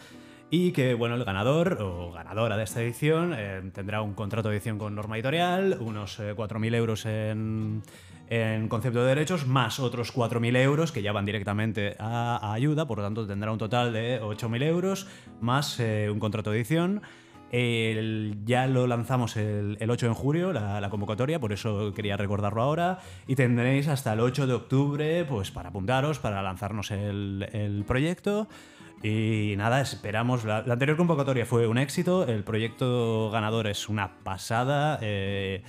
y 0.50 0.72
que, 0.72 0.94
bueno, 0.94 1.16
el 1.16 1.24
ganador 1.26 1.78
o 1.82 2.12
ganadora 2.12 2.56
de 2.58 2.64
esta 2.64 2.82
edición 2.82 3.36
tendrá 3.74 4.02
un 4.02 4.14
contrato 4.14 4.50
de 4.50 4.56
edición 4.58 4.78
con 4.78 4.94
Norma 4.96 5.16
Editorial, 5.18 5.78
unos 5.82 6.20
eh, 6.20 6.34
4.000 6.36 6.74
euros 6.76 7.06
en, 7.06 7.82
en 8.30 8.68
concepto 8.68 9.02
de 9.02 9.08
derechos, 9.08 9.48
más 9.48 9.80
otros 9.80 10.14
4.000 10.14 10.58
euros 10.58 10.92
que 10.92 11.02
ya 11.02 11.12
van 11.12 11.26
directamente 11.26 11.96
a, 12.00 12.54
ayuda, 12.54 12.86
por 12.86 12.98
lo 12.98 13.04
tanto 13.04 13.26
tendrá 13.26 13.52
un 13.52 13.58
total 13.58 13.94
de 13.94 14.22
8.000 14.22 14.64
euros, 14.64 15.08
más 15.40 15.80
eh, 15.80 16.10
un 16.12 16.20
contrato 16.20 16.52
de 16.52 16.58
edición. 16.58 17.02
Ya 17.50 18.68
lo 18.68 18.88
lanzamos 18.88 19.38
el, 19.38 19.78
el 19.80 19.90
8 19.90 20.10
de 20.10 20.14
julio, 20.14 20.52
la, 20.52 20.90
convocatoria, 20.90 21.40
por 21.40 21.54
eso 21.54 21.94
quería 21.94 22.18
recordarlo 22.18 22.62
ahora. 22.62 23.00
Y 23.26 23.36
tendréis 23.36 23.88
hasta 23.88 24.12
el 24.14 24.20
8 24.20 24.48
de 24.48 24.54
octubre 24.54 25.26
pues, 25.26 25.52
para 25.52 25.70
apuntaros, 25.70 26.20
para 26.20 26.42
lanzarnos 26.42 26.92
el, 26.92 27.48
el 27.54 27.86
proyecto. 27.86 28.50
Y 29.02 29.54
nada, 29.58 29.80
esperamos. 29.80 30.44
La, 30.44 30.64
la 30.64 30.74
anterior 30.74 30.98
convocatoria 30.98 31.46
fue 31.46 31.68
un 31.68 31.78
éxito, 31.78 32.28
el 32.28 32.44
proyecto 32.44 33.30
ganador 33.32 33.68
es 33.68 33.88
una 33.88 34.18
pasada. 34.24 35.00
eh, 35.02 35.64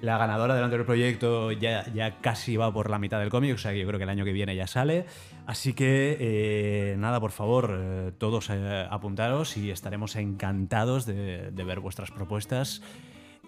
la 0.00 0.18
ganadora 0.18 0.54
del 0.54 0.64
anterior 0.64 0.86
proyecto 0.86 1.52
ya, 1.52 1.86
ya 1.92 2.20
casi 2.20 2.56
va 2.56 2.72
por 2.72 2.90
la 2.90 2.98
mitad 2.98 3.18
del 3.18 3.30
cómic, 3.30 3.54
o 3.54 3.58
sea 3.58 3.72
que 3.72 3.80
yo 3.80 3.86
creo 3.86 3.98
que 3.98 4.04
el 4.04 4.10
año 4.10 4.24
que 4.24 4.32
viene 4.32 4.54
ya 4.54 4.66
sale. 4.66 5.06
Así 5.46 5.72
que 5.72 6.16
eh, 6.20 6.96
nada, 6.98 7.20
por 7.20 7.30
favor, 7.32 7.74
eh, 7.78 8.12
todos 8.18 8.50
eh, 8.50 8.86
apuntaros 8.90 9.56
y 9.56 9.70
estaremos 9.70 10.16
encantados 10.16 11.06
de, 11.06 11.50
de 11.50 11.64
ver 11.64 11.80
vuestras 11.80 12.10
propuestas. 12.10 12.82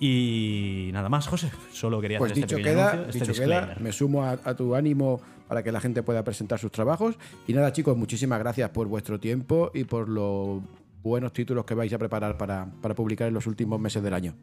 Y 0.03 0.89
nada 0.95 1.11
más, 1.11 1.29
José, 1.29 1.51
solo 1.73 2.01
quería 2.01 2.19
Pues 2.19 2.33
hacer 2.33 2.45
este 2.45 2.55
dicho 2.55 2.65
pequeño 2.65 2.77
queda, 2.77 2.91
anuncio, 2.93 3.11
este 3.11 3.33
dicho 3.33 3.43
queda, 3.43 3.77
me 3.81 3.93
sumo 3.93 4.25
a, 4.25 4.31
a 4.31 4.55
tu 4.57 4.75
ánimo 4.75 5.21
para 5.47 5.63
que 5.63 5.71
la 5.71 5.81
gente 5.81 6.03
pueda 6.03 6.25
presentar 6.25 6.59
sus 6.59 6.73
trabajos. 6.73 7.17
Y 7.47 7.53
nada, 7.53 7.71
chicos, 7.73 7.97
muchísimas 7.97 8.39
gracias 8.39 8.71
por 8.71 8.89
vuestro 8.89 9.21
tiempo 9.21 9.71
y 9.75 9.85
por 9.85 10.09
los 10.09 10.63
buenos 11.03 11.33
títulos 11.35 11.67
que 11.67 11.75
vais 11.75 11.93
a 11.93 11.99
preparar 11.99 12.39
para, 12.39 12.67
para 12.81 12.95
publicar 12.95 13.29
en 13.29 13.35
los 13.35 13.47
últimos 13.47 13.79
meses 13.79 14.03
del 14.03 14.15
año. 14.15 14.35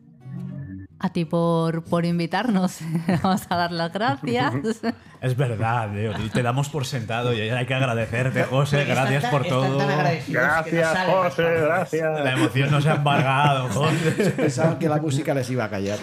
A 0.99 1.09
ti 1.09 1.25
por, 1.25 1.83
por 1.83 2.05
invitarnos. 2.05 2.79
Vamos 3.23 3.43
a 3.49 3.55
dar 3.55 3.71
las 3.71 3.93
gracias. 3.93 4.53
Es 5.19 5.35
verdad, 5.35 5.89
tío, 5.95 6.11
te 6.31 6.43
damos 6.43 6.69
por 6.69 6.85
sentado 6.85 7.33
y 7.33 7.41
hay 7.41 7.65
que 7.65 7.73
agradecerte, 7.73 8.43
José, 8.43 8.85
gracias 8.85 9.23
tan- 9.23 9.31
por 9.31 9.47
todo. 9.47 9.79
no 9.79 9.87
Gracias, 10.27 10.97
José, 11.07 11.43
gracias. 11.59 12.23
La 12.23 12.33
emoción 12.33 12.69
nos 12.69 12.85
ha 12.85 12.93
embargado, 12.97 13.67
José. 13.69 14.29
Pensaban 14.37 14.77
que 14.77 14.87
la 14.87 14.97
música 14.97 15.33
les 15.33 15.49
iba 15.49 15.63
a 15.63 15.69
callar. 15.71 15.97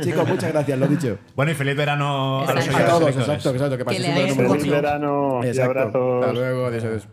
chicos, 0.00 0.26
muchas 0.26 0.50
gracias, 0.50 0.78
lo 0.78 0.86
dicho. 0.88 1.18
Bueno, 1.36 1.52
y 1.52 1.54
feliz 1.54 1.76
verano 1.76 2.40
a 2.48 2.54
los. 2.54 2.68
A 2.68 2.86
todos, 2.86 3.14
exacto, 3.14 3.50
exacto. 3.50 3.76
Que 3.76 3.84
paséis 3.84 4.08
un 4.08 4.14
buen 4.14 4.48
mucho. 4.48 4.60
Feliz 4.60 4.70
verano 4.72 5.40
y 5.44 5.60
abrazos. 5.60 6.24
Hasta 6.24 6.32
luego, 6.32 6.66
adiós, 6.68 6.84
adiós. 6.84 7.08